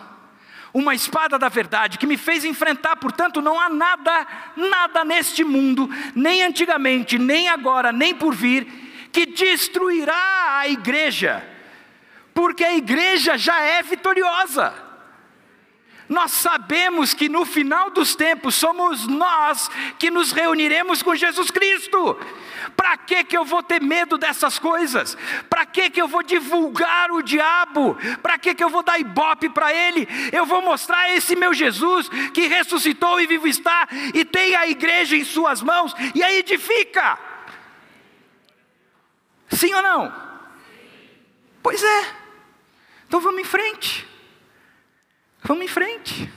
uma 0.72 0.94
espada 0.94 1.36
da 1.36 1.48
verdade 1.48 1.98
que 1.98 2.06
me 2.06 2.16
fez 2.16 2.44
enfrentar, 2.44 2.94
portanto, 2.94 3.42
não 3.42 3.60
há 3.60 3.68
nada, 3.68 4.24
nada 4.54 5.04
neste 5.04 5.42
mundo, 5.42 5.90
nem 6.14 6.44
antigamente, 6.44 7.18
nem 7.18 7.48
agora, 7.48 7.90
nem 7.90 8.14
por 8.14 8.32
vir, 8.32 9.08
que 9.10 9.26
destruirá 9.26 10.60
a 10.60 10.68
igreja, 10.68 11.44
porque 12.32 12.62
a 12.62 12.76
igreja 12.76 13.36
já 13.36 13.60
é 13.62 13.82
vitoriosa. 13.82 14.85
Nós 16.08 16.30
sabemos 16.30 17.12
que 17.12 17.28
no 17.28 17.44
final 17.44 17.90
dos 17.90 18.14
tempos 18.14 18.54
somos 18.54 19.06
nós 19.06 19.68
que 19.98 20.10
nos 20.10 20.30
reuniremos 20.30 21.02
com 21.02 21.14
Jesus 21.16 21.50
Cristo. 21.50 22.18
Para 22.76 22.96
que 22.96 23.24
que 23.24 23.36
eu 23.36 23.44
vou 23.44 23.62
ter 23.62 23.80
medo 23.82 24.16
dessas 24.16 24.58
coisas? 24.58 25.16
Para 25.50 25.66
que 25.66 25.90
que 25.90 26.00
eu 26.00 26.06
vou 26.06 26.22
divulgar 26.22 27.10
o 27.10 27.22
diabo? 27.22 27.96
Para 28.22 28.38
que 28.38 28.54
que 28.54 28.62
eu 28.62 28.68
vou 28.68 28.82
dar 28.82 28.98
ibope 28.98 29.48
para 29.48 29.72
ele? 29.72 30.06
Eu 30.32 30.46
vou 30.46 30.62
mostrar 30.62 31.10
esse 31.14 31.34
meu 31.34 31.52
Jesus 31.52 32.08
que 32.32 32.46
ressuscitou 32.46 33.20
e 33.20 33.26
vivo 33.26 33.48
está 33.48 33.88
e 34.14 34.24
tem 34.24 34.54
a 34.54 34.66
igreja 34.68 35.16
em 35.16 35.24
suas 35.24 35.60
mãos 35.62 35.94
e 36.14 36.22
a 36.22 36.32
edifica. 36.32 37.18
Sim 39.48 39.74
ou 39.74 39.82
não? 39.82 40.14
Pois 41.62 41.82
é. 41.82 42.14
Então 43.06 43.20
vamos 43.20 43.40
em 43.40 43.44
frente. 43.44 44.15
Vamos 45.46 45.64
em 45.64 45.68
frente. 45.68 46.30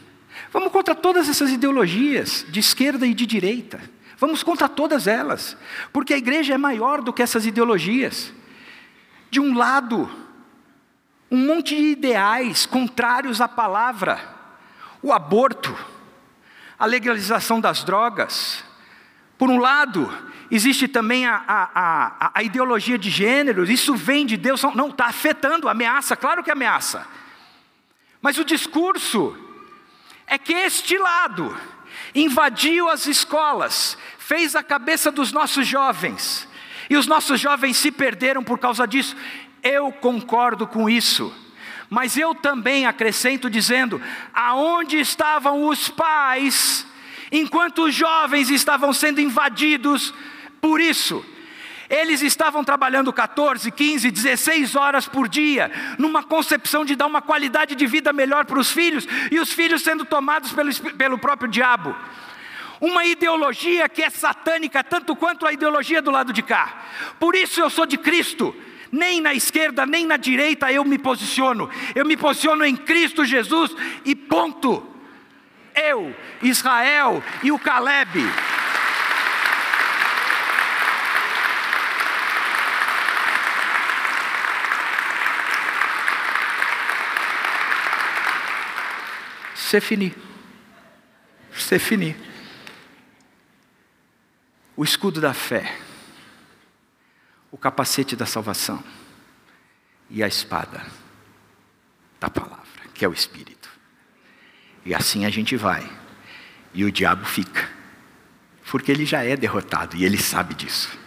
Vamos 0.52 0.72
contra 0.72 0.94
todas 0.94 1.28
essas 1.28 1.52
ideologias, 1.52 2.46
de 2.48 2.60
esquerda 2.60 3.08
e 3.08 3.14
de 3.14 3.26
direita. 3.26 3.82
Vamos 4.18 4.44
contra 4.44 4.70
todas 4.70 5.08
elas, 5.08 5.58
porque 5.92 6.14
a 6.14 6.18
igreja 6.18 6.54
é 6.54 6.58
maior 6.58 7.02
do 7.02 7.12
que 7.12 7.24
essas 7.24 7.46
ideologias. 7.46 8.32
De 9.32 9.40
um 9.40 9.58
lado, 9.58 10.10
um 11.32 11.38
monte 11.38 11.76
de 11.76 11.84
ideais 11.84 12.66
contrários 12.66 13.42
à 13.42 13.48
palavra, 13.48 14.20
o 15.02 15.12
aborto, 15.12 15.76
a 16.78 16.86
legalização 16.86 17.60
das 17.60 17.84
drogas. 17.84 18.64
Por 19.38 19.50
um 19.50 19.58
lado, 19.58 20.12
existe 20.52 20.88
também 20.88 21.26
a, 21.26 21.44
a, 21.48 21.70
a, 21.74 22.32
a 22.36 22.44
ideologia 22.44 22.98
de 22.98 23.10
gênero, 23.10 23.64
isso 23.64 23.96
vem 23.96 24.26
de 24.26 24.38
Deus, 24.38 24.62
não, 24.76 24.90
está 24.90 25.06
afetando, 25.06 25.70
ameaça, 25.70 26.16
claro 26.16 26.44
que 26.44 26.52
ameaça. 26.52 27.08
Mas 28.22 28.38
o 28.38 28.44
discurso 28.44 29.36
é 30.28 30.38
que 30.38 30.54
este 30.54 30.98
lado 30.98 31.56
invadiu 32.14 32.90
as 32.90 33.06
escolas, 33.08 33.98
fez 34.18 34.56
a 34.56 34.64
cabeça 34.64 35.12
dos 35.12 35.32
nossos 35.32 35.66
jovens, 35.66 36.48
e 36.90 36.98
os 36.98 37.08
nossos 37.08 37.40
jovens 37.40 37.78
se 37.78 37.92
perderam 37.92 38.44
por 38.44 38.58
causa 38.60 38.88
disso. 38.88 39.16
Eu 39.62 39.92
concordo 39.92 40.66
com 40.66 40.90
isso. 40.90 41.34
Mas 41.90 42.18
eu 42.18 42.36
também 42.36 42.86
acrescento 42.86 43.50
dizendo: 43.50 44.02
aonde 44.34 45.00
estavam 45.00 45.68
os 45.68 45.90
pais 45.90 46.86
enquanto 47.32 47.84
os 47.84 47.96
jovens 47.96 48.50
estavam 48.50 48.94
sendo 48.94 49.22
invadidos 49.22 50.14
por 50.62 50.80
isso? 50.80 51.24
Eles 51.90 52.22
estavam 52.22 52.64
trabalhando 52.64 53.12
14, 53.12 53.72
15, 53.72 54.12
16 54.12 54.76
horas 54.76 55.08
por 55.08 55.28
dia, 55.28 55.72
numa 55.98 56.22
concepção 56.22 56.86
de 56.86 56.96
dar 56.96 57.08
uma 57.08 57.22
qualidade 57.22 57.74
de 57.74 57.88
vida 57.88 58.14
melhor 58.14 58.46
para 58.46 58.60
os 58.60 58.72
filhos, 58.72 59.08
e 59.32 59.40
os 59.40 59.52
filhos 59.52 59.82
sendo 59.82 60.06
tomados 60.06 60.52
pelo, 60.52 60.72
pelo 60.96 61.18
próprio 61.18 61.50
diabo. 61.50 61.96
Uma 62.80 63.06
ideologia 63.06 63.90
que 63.90 64.04
é 64.04 64.10
satânica, 64.10 64.84
tanto 64.84 65.16
quanto 65.16 65.48
a 65.48 65.52
ideologia 65.52 66.02
do 66.02 66.12
lado 66.12 66.32
de 66.32 66.44
cá. 66.44 66.84
Por 67.20 67.36
isso 67.36 67.60
eu 67.60 67.70
sou 67.70 67.86
de 67.86 67.98
Cristo. 67.98 68.56
Nem 68.92 69.20
na 69.20 69.34
esquerda, 69.34 69.86
nem 69.86 70.06
na 70.06 70.18
direita 70.18 70.72
eu 70.72 70.86
me 70.86 70.98
posiciono. 70.98 71.70
Eu 71.94 72.06
me 72.06 72.16
posiciono 72.16 72.64
em 72.64 72.76
Cristo 72.76 73.26
Jesus 73.26 73.76
e 74.06 74.16
ponto. 74.16 74.86
Eu, 75.76 76.16
Israel 76.42 77.24
e 77.44 77.52
o 77.52 77.60
Caleb. 77.60 78.22
C'est 89.70 89.82
fini. 89.82 90.12
C'est 91.54 91.78
fini. 91.78 92.16
O 94.76 94.84
escudo 94.84 95.22
da 95.22 95.32
fé, 95.32 95.78
o 97.52 97.58
capacete 97.58 98.16
da 98.16 98.26
salvação 98.26 98.84
e 100.10 100.24
a 100.24 100.28
espada 100.28 100.84
da 102.20 102.32
palavra, 102.32 102.90
que 102.96 103.06
é 103.06 103.08
o 103.08 103.14
Espírito. 103.14 103.70
E 104.84 104.96
assim 104.96 105.24
a 105.24 105.30
gente 105.30 105.56
vai, 105.56 105.88
e 106.74 106.84
o 106.84 106.92
diabo 106.92 107.24
fica, 107.26 107.70
porque 108.72 108.92
ele 108.92 109.06
já 109.06 109.24
é 109.24 109.38
derrotado 109.38 109.96
e 109.96 110.04
ele 110.04 110.18
sabe 110.18 110.56
disso. 110.56 110.98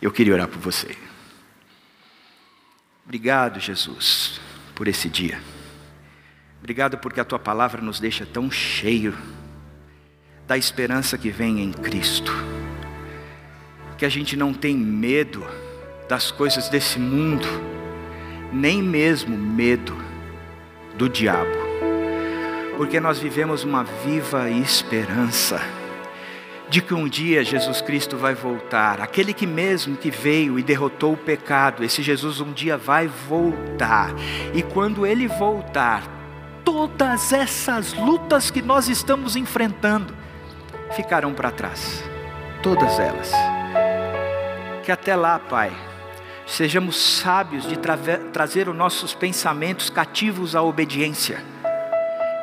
Eu 0.00 0.10
queria 0.10 0.32
orar 0.32 0.48
por 0.48 0.60
você. 0.60 0.96
Obrigado, 3.04 3.60
Jesus, 3.60 4.40
por 4.74 4.88
esse 4.88 5.10
dia. 5.10 5.55
Obrigado 6.66 6.98
porque 6.98 7.20
a 7.20 7.24
tua 7.24 7.38
palavra 7.38 7.80
nos 7.80 8.00
deixa 8.00 8.26
tão 8.26 8.50
cheio 8.50 9.16
da 10.48 10.58
esperança 10.58 11.16
que 11.16 11.30
vem 11.30 11.60
em 11.60 11.70
Cristo. 11.70 12.32
que 13.96 14.04
a 14.04 14.08
gente 14.08 14.36
não 14.36 14.52
tem 14.52 14.76
medo 14.76 15.46
das 16.08 16.32
coisas 16.32 16.68
desse 16.68 16.98
mundo, 16.98 17.46
nem 18.52 18.82
mesmo 18.82 19.38
medo 19.38 19.96
do 20.96 21.08
diabo, 21.08 21.56
porque 22.76 22.98
nós 22.98 23.20
vivemos 23.20 23.62
uma 23.62 23.84
viva 23.84 24.50
esperança 24.50 25.62
de 26.68 26.82
que 26.82 26.92
um 26.92 27.08
dia 27.08 27.44
Jesus 27.44 27.80
Cristo 27.80 28.16
vai 28.16 28.34
voltar, 28.34 29.00
aquele 29.00 29.32
que 29.32 29.46
mesmo 29.46 29.96
que 29.96 30.10
veio 30.10 30.58
e 30.58 30.64
derrotou 30.64 31.12
o 31.12 31.16
pecado, 31.16 31.84
esse 31.84 32.02
Jesus 32.02 32.40
um 32.40 32.52
dia 32.52 32.76
vai 32.76 33.06
voltar, 33.06 34.10
e 34.52 34.64
quando 34.64 35.06
ele 35.06 35.28
voltar, 35.28 36.15
todas 36.66 37.32
essas 37.32 37.92
lutas 37.92 38.50
que 38.50 38.60
nós 38.60 38.88
estamos 38.88 39.36
enfrentando 39.36 40.12
ficarão 40.96 41.32
para 41.32 41.52
trás, 41.52 42.02
todas 42.60 42.98
elas. 42.98 43.30
Que 44.82 44.90
até 44.90 45.14
lá, 45.14 45.38
Pai, 45.38 45.72
sejamos 46.44 47.00
sábios 47.00 47.68
de 47.68 47.76
tra 47.76 47.96
trazer 48.32 48.68
os 48.68 48.74
nossos 48.74 49.14
pensamentos 49.14 49.88
cativos 49.88 50.56
à 50.56 50.62
obediência. 50.62 51.40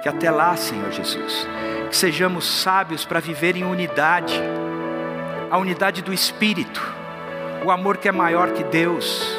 Que 0.01 0.07
até 0.07 0.31
lá, 0.31 0.55
Senhor 0.55 0.89
Jesus, 0.91 1.45
que 1.89 1.95
sejamos 1.95 2.45
sábios 2.45 3.03
para 3.03 3.19
viver 3.19 3.57
em 3.57 3.65
unidade, 3.65 4.39
a 5.51 5.57
unidade 5.57 6.01
do 6.01 6.13
Espírito, 6.13 6.81
o 7.65 7.71
amor 7.71 7.97
que 7.97 8.07
é 8.07 8.11
maior 8.11 8.51
que 8.51 8.63
Deus. 8.63 9.37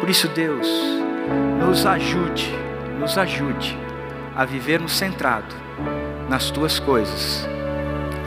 Por 0.00 0.10
isso, 0.10 0.26
Deus, 0.28 0.68
nos 1.60 1.86
ajude, 1.86 2.63
nos 2.98 3.18
ajude 3.18 3.76
a 4.34 4.44
vivermos 4.44 4.92
centrado 4.96 5.54
nas 6.28 6.50
tuas 6.50 6.78
coisas. 6.78 7.46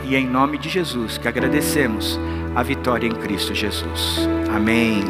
E 0.04 0.16
em 0.16 0.26
nome 0.26 0.58
de 0.58 0.68
Jesus 0.68 1.18
que 1.18 1.28
agradecemos 1.28 2.18
a 2.54 2.62
vitória 2.62 3.06
em 3.06 3.14
Cristo 3.14 3.54
Jesus. 3.54 4.26
Amém. 4.54 5.04